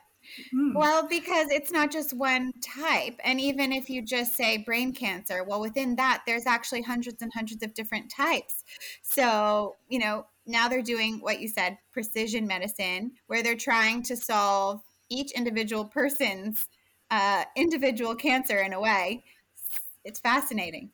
Hmm. 0.50 0.74
Well, 0.74 1.06
because 1.08 1.50
it's 1.50 1.70
not 1.70 1.90
just 1.90 2.12
one 2.12 2.52
type. 2.60 3.18
And 3.24 3.40
even 3.40 3.72
if 3.72 3.90
you 3.90 4.02
just 4.02 4.34
say 4.34 4.58
brain 4.58 4.92
cancer, 4.92 5.44
well, 5.44 5.60
within 5.60 5.96
that, 5.96 6.22
there's 6.26 6.46
actually 6.46 6.82
hundreds 6.82 7.22
and 7.22 7.32
hundreds 7.32 7.62
of 7.62 7.74
different 7.74 8.10
types. 8.10 8.64
So, 9.02 9.76
you 9.88 9.98
know, 9.98 10.26
now 10.46 10.68
they're 10.68 10.82
doing 10.82 11.18
what 11.20 11.40
you 11.40 11.48
said 11.48 11.78
precision 11.92 12.46
medicine, 12.46 13.12
where 13.26 13.42
they're 13.42 13.54
trying 13.56 14.02
to 14.04 14.16
solve 14.16 14.82
each 15.08 15.32
individual 15.32 15.84
person's 15.84 16.66
uh, 17.10 17.44
individual 17.56 18.14
cancer 18.14 18.58
in 18.58 18.72
a 18.72 18.80
way. 18.80 19.22
It's 20.04 20.18
fascinating. 20.18 20.90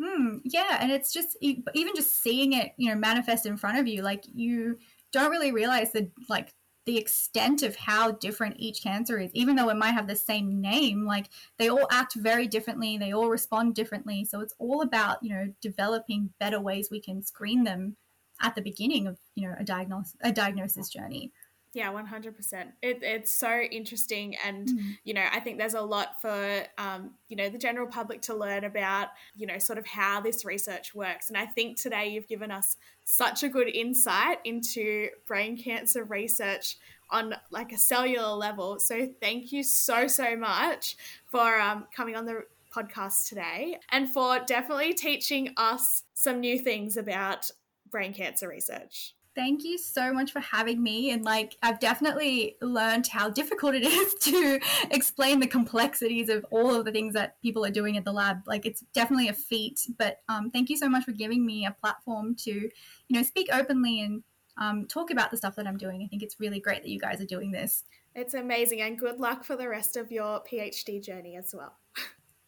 Hmm, 0.00 0.38
yeah, 0.44 0.76
and 0.80 0.92
it's 0.92 1.12
just 1.12 1.36
even 1.40 1.94
just 1.96 2.22
seeing 2.22 2.52
it, 2.52 2.72
you 2.76 2.90
know, 2.90 2.96
manifest 2.96 3.46
in 3.46 3.56
front 3.56 3.78
of 3.78 3.86
you, 3.86 4.02
like 4.02 4.24
you 4.34 4.78
don't 5.10 5.30
really 5.30 5.52
realize 5.52 5.92
the 5.92 6.10
like 6.28 6.52
the 6.86 6.96
extent 6.96 7.62
of 7.62 7.76
how 7.76 8.12
different 8.12 8.56
each 8.58 8.82
cancer 8.82 9.18
is, 9.18 9.30
even 9.34 9.56
though 9.56 9.68
it 9.68 9.76
might 9.76 9.92
have 9.92 10.06
the 10.06 10.16
same 10.16 10.60
name. 10.60 11.04
Like 11.04 11.28
they 11.58 11.68
all 11.68 11.86
act 11.90 12.14
very 12.14 12.46
differently, 12.46 12.96
they 12.96 13.12
all 13.12 13.28
respond 13.28 13.74
differently. 13.74 14.24
So 14.24 14.40
it's 14.40 14.54
all 14.58 14.82
about 14.82 15.18
you 15.22 15.30
know 15.30 15.52
developing 15.60 16.30
better 16.38 16.60
ways 16.60 16.88
we 16.90 17.00
can 17.00 17.22
screen 17.22 17.64
them 17.64 17.96
at 18.40 18.54
the 18.54 18.62
beginning 18.62 19.06
of 19.06 19.18
you 19.34 19.48
know 19.48 19.54
a 19.58 19.64
diagnosis 19.64 20.16
a 20.22 20.32
diagnosis 20.32 20.88
journey. 20.88 21.32
Yeah, 21.76 21.92
100%. 21.92 22.72
It, 22.80 23.02
it's 23.02 23.30
so 23.30 23.60
interesting. 23.60 24.34
And, 24.42 24.66
Mm. 24.66 24.98
you 25.04 25.12
know, 25.12 25.26
I 25.30 25.40
think 25.40 25.58
there's 25.58 25.74
a 25.74 25.82
lot 25.82 26.22
for, 26.22 26.64
um, 26.78 27.10
you 27.28 27.36
know, 27.36 27.50
the 27.50 27.58
general 27.58 27.86
public 27.86 28.22
to 28.22 28.34
learn 28.34 28.64
about, 28.64 29.08
you 29.36 29.46
know, 29.46 29.58
sort 29.58 29.78
of 29.78 29.86
how 29.86 30.22
this 30.22 30.42
research 30.46 30.94
works. 30.94 31.28
And 31.28 31.36
I 31.36 31.44
think 31.44 31.76
today 31.78 32.08
you've 32.08 32.28
given 32.28 32.50
us 32.50 32.78
such 33.04 33.42
a 33.42 33.50
good 33.50 33.68
insight 33.68 34.38
into 34.44 35.10
brain 35.26 35.58
cancer 35.62 36.02
research 36.02 36.78
on 37.10 37.34
like 37.50 37.72
a 37.72 37.78
cellular 37.78 38.34
level. 38.34 38.78
So 38.80 39.06
thank 39.20 39.52
you 39.52 39.62
so, 39.62 40.06
so 40.06 40.34
much 40.34 40.96
for 41.26 41.60
um, 41.60 41.86
coming 41.94 42.16
on 42.16 42.24
the 42.24 42.44
podcast 42.74 43.28
today 43.28 43.78
and 43.90 44.08
for 44.08 44.38
definitely 44.46 44.94
teaching 44.94 45.52
us 45.58 46.04
some 46.14 46.40
new 46.40 46.58
things 46.58 46.96
about 46.96 47.50
brain 47.90 48.14
cancer 48.14 48.48
research. 48.48 49.15
Thank 49.36 49.64
you 49.64 49.76
so 49.76 50.14
much 50.14 50.32
for 50.32 50.40
having 50.40 50.82
me. 50.82 51.10
And 51.10 51.22
like, 51.22 51.58
I've 51.62 51.78
definitely 51.78 52.56
learned 52.62 53.06
how 53.06 53.28
difficult 53.28 53.74
it 53.74 53.82
is 53.84 54.14
to 54.14 54.58
explain 54.90 55.40
the 55.40 55.46
complexities 55.46 56.30
of 56.30 56.46
all 56.50 56.74
of 56.74 56.86
the 56.86 56.90
things 56.90 57.12
that 57.12 57.40
people 57.42 57.62
are 57.62 57.70
doing 57.70 57.98
at 57.98 58.04
the 58.06 58.12
lab. 58.12 58.38
Like, 58.46 58.64
it's 58.64 58.80
definitely 58.94 59.28
a 59.28 59.34
feat. 59.34 59.86
But 59.98 60.22
um, 60.30 60.50
thank 60.50 60.70
you 60.70 60.76
so 60.78 60.88
much 60.88 61.04
for 61.04 61.12
giving 61.12 61.44
me 61.44 61.66
a 61.66 61.70
platform 61.70 62.34
to, 62.36 62.50
you 62.50 62.70
know, 63.10 63.22
speak 63.22 63.48
openly 63.52 64.00
and 64.00 64.22
um, 64.56 64.86
talk 64.86 65.10
about 65.10 65.30
the 65.30 65.36
stuff 65.36 65.54
that 65.56 65.66
I'm 65.66 65.76
doing. 65.76 66.02
I 66.02 66.06
think 66.06 66.22
it's 66.22 66.40
really 66.40 66.58
great 66.58 66.82
that 66.82 66.88
you 66.88 66.98
guys 66.98 67.20
are 67.20 67.26
doing 67.26 67.50
this. 67.50 67.84
It's 68.14 68.32
amazing. 68.32 68.80
And 68.80 68.98
good 68.98 69.20
luck 69.20 69.44
for 69.44 69.54
the 69.54 69.68
rest 69.68 69.98
of 69.98 70.10
your 70.10 70.42
PhD 70.50 71.04
journey 71.04 71.36
as 71.36 71.54
well. 71.54 71.76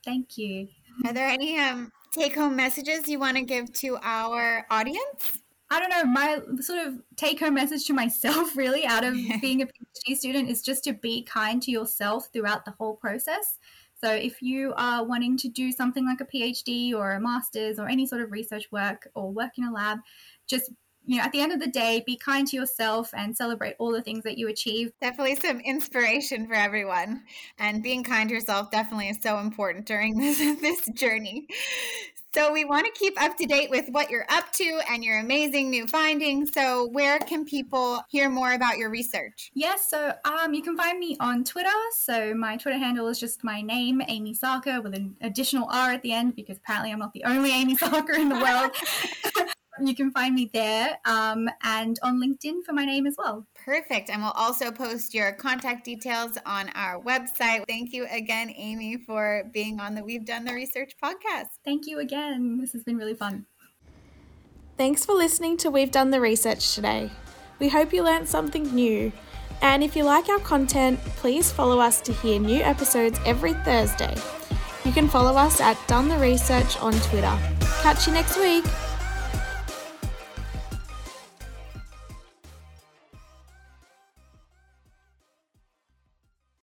Thank 0.06 0.38
you. 0.38 0.68
Are 1.04 1.12
there 1.12 1.28
any 1.28 1.58
um, 1.58 1.92
take 2.12 2.34
home 2.34 2.56
messages 2.56 3.08
you 3.08 3.18
want 3.18 3.36
to 3.36 3.42
give 3.42 3.70
to 3.74 3.98
our 4.02 4.64
audience? 4.70 5.42
I 5.70 5.80
don't 5.80 5.90
know, 5.90 6.04
my 6.04 6.40
sort 6.60 6.86
of 6.86 6.94
take 7.16 7.40
home 7.40 7.54
message 7.54 7.84
to 7.86 7.92
myself, 7.92 8.56
really, 8.56 8.86
out 8.86 9.04
of 9.04 9.14
being 9.40 9.62
a 9.62 9.66
PhD 9.66 10.16
student 10.16 10.48
is 10.48 10.62
just 10.62 10.84
to 10.84 10.94
be 10.94 11.22
kind 11.22 11.62
to 11.62 11.70
yourself 11.70 12.28
throughout 12.32 12.64
the 12.64 12.74
whole 12.78 12.96
process. 12.96 13.58
So, 14.02 14.10
if 14.10 14.40
you 14.40 14.72
are 14.76 15.04
wanting 15.04 15.36
to 15.38 15.48
do 15.48 15.72
something 15.72 16.06
like 16.06 16.20
a 16.20 16.24
PhD 16.24 16.94
or 16.94 17.12
a 17.12 17.20
master's 17.20 17.78
or 17.78 17.88
any 17.88 18.06
sort 18.06 18.22
of 18.22 18.32
research 18.32 18.70
work 18.72 19.08
or 19.14 19.30
work 19.30 19.58
in 19.58 19.64
a 19.64 19.72
lab, 19.72 19.98
just 20.46 20.70
you 21.08 21.16
know, 21.16 21.22
at 21.22 21.32
the 21.32 21.40
end 21.40 21.52
of 21.52 21.58
the 21.58 21.66
day, 21.66 22.02
be 22.04 22.18
kind 22.18 22.46
to 22.46 22.54
yourself 22.54 23.14
and 23.14 23.34
celebrate 23.34 23.74
all 23.78 23.90
the 23.90 24.02
things 24.02 24.24
that 24.24 24.36
you 24.36 24.46
achieve. 24.48 24.92
Definitely 25.00 25.36
some 25.36 25.58
inspiration 25.60 26.46
for 26.46 26.52
everyone. 26.52 27.22
And 27.58 27.82
being 27.82 28.04
kind 28.04 28.28
to 28.28 28.34
yourself 28.34 28.70
definitely 28.70 29.08
is 29.08 29.16
so 29.22 29.38
important 29.38 29.86
during 29.86 30.18
this, 30.18 30.36
this 30.60 30.86
journey. 30.88 31.46
So 32.34 32.52
we 32.52 32.66
want 32.66 32.84
to 32.84 32.92
keep 32.92 33.20
up 33.20 33.38
to 33.38 33.46
date 33.46 33.70
with 33.70 33.88
what 33.88 34.10
you're 34.10 34.26
up 34.28 34.52
to 34.52 34.80
and 34.90 35.02
your 35.02 35.18
amazing 35.18 35.70
new 35.70 35.86
findings. 35.86 36.52
So 36.52 36.88
where 36.92 37.18
can 37.20 37.46
people 37.46 38.02
hear 38.10 38.28
more 38.28 38.52
about 38.52 38.76
your 38.76 38.90
research? 38.90 39.50
Yes, 39.54 39.88
so 39.88 40.12
um, 40.26 40.52
you 40.52 40.60
can 40.62 40.76
find 40.76 40.98
me 40.98 41.16
on 41.20 41.42
Twitter. 41.42 41.70
So 42.02 42.34
my 42.34 42.58
Twitter 42.58 42.76
handle 42.76 43.08
is 43.08 43.18
just 43.18 43.42
my 43.44 43.62
name, 43.62 44.02
Amy 44.08 44.34
Sarker, 44.34 44.82
with 44.82 44.94
an 44.94 45.16
additional 45.22 45.70
R 45.72 45.92
at 45.92 46.02
the 46.02 46.12
end 46.12 46.36
because 46.36 46.58
apparently 46.58 46.92
I'm 46.92 46.98
not 46.98 47.14
the 47.14 47.24
only 47.24 47.50
Amy 47.50 47.76
Sarker 47.76 48.14
in 48.18 48.28
the 48.28 48.38
world. 48.38 48.72
you 49.86 49.94
can 49.94 50.10
find 50.10 50.34
me 50.34 50.50
there 50.52 50.98
um, 51.04 51.48
and 51.62 51.98
on 52.02 52.20
LinkedIn 52.20 52.64
for 52.64 52.72
my 52.72 52.84
name 52.84 53.06
as 53.06 53.16
well. 53.18 53.46
Perfect. 53.54 54.10
And 54.10 54.22
we'll 54.22 54.32
also 54.32 54.70
post 54.70 55.14
your 55.14 55.32
contact 55.32 55.84
details 55.84 56.38
on 56.46 56.70
our 56.70 57.00
website. 57.00 57.64
Thank 57.68 57.92
you 57.92 58.06
again, 58.10 58.52
Amy, 58.56 58.96
for 58.96 59.44
being 59.52 59.80
on 59.80 59.94
the 59.94 60.02
We've 60.02 60.24
Done 60.24 60.44
the 60.44 60.54
Research 60.54 60.94
podcast. 61.02 61.48
Thank 61.64 61.86
you 61.86 61.98
again. 61.98 62.58
This 62.60 62.72
has 62.72 62.82
been 62.82 62.96
really 62.96 63.14
fun. 63.14 63.46
Thanks 64.76 65.04
for 65.04 65.14
listening 65.14 65.56
to 65.58 65.70
We've 65.70 65.90
Done 65.90 66.10
the 66.10 66.20
Research 66.20 66.74
today. 66.74 67.10
We 67.58 67.68
hope 67.68 67.92
you 67.92 68.02
learned 68.02 68.28
something 68.28 68.74
new. 68.74 69.12
And 69.60 69.82
if 69.82 69.96
you 69.96 70.04
like 70.04 70.28
our 70.28 70.38
content, 70.38 71.00
please 71.16 71.50
follow 71.50 71.80
us 71.80 72.00
to 72.02 72.12
hear 72.12 72.38
new 72.38 72.62
episodes 72.62 73.18
every 73.26 73.54
Thursday. 73.54 74.14
You 74.84 74.92
can 74.92 75.08
follow 75.08 75.36
us 75.36 75.60
at 75.60 75.76
Done 75.88 76.08
the 76.08 76.18
Research 76.18 76.78
on 76.78 76.92
Twitter. 76.92 77.36
Catch 77.82 78.06
you 78.06 78.12
next 78.12 78.38
week. 78.38 78.64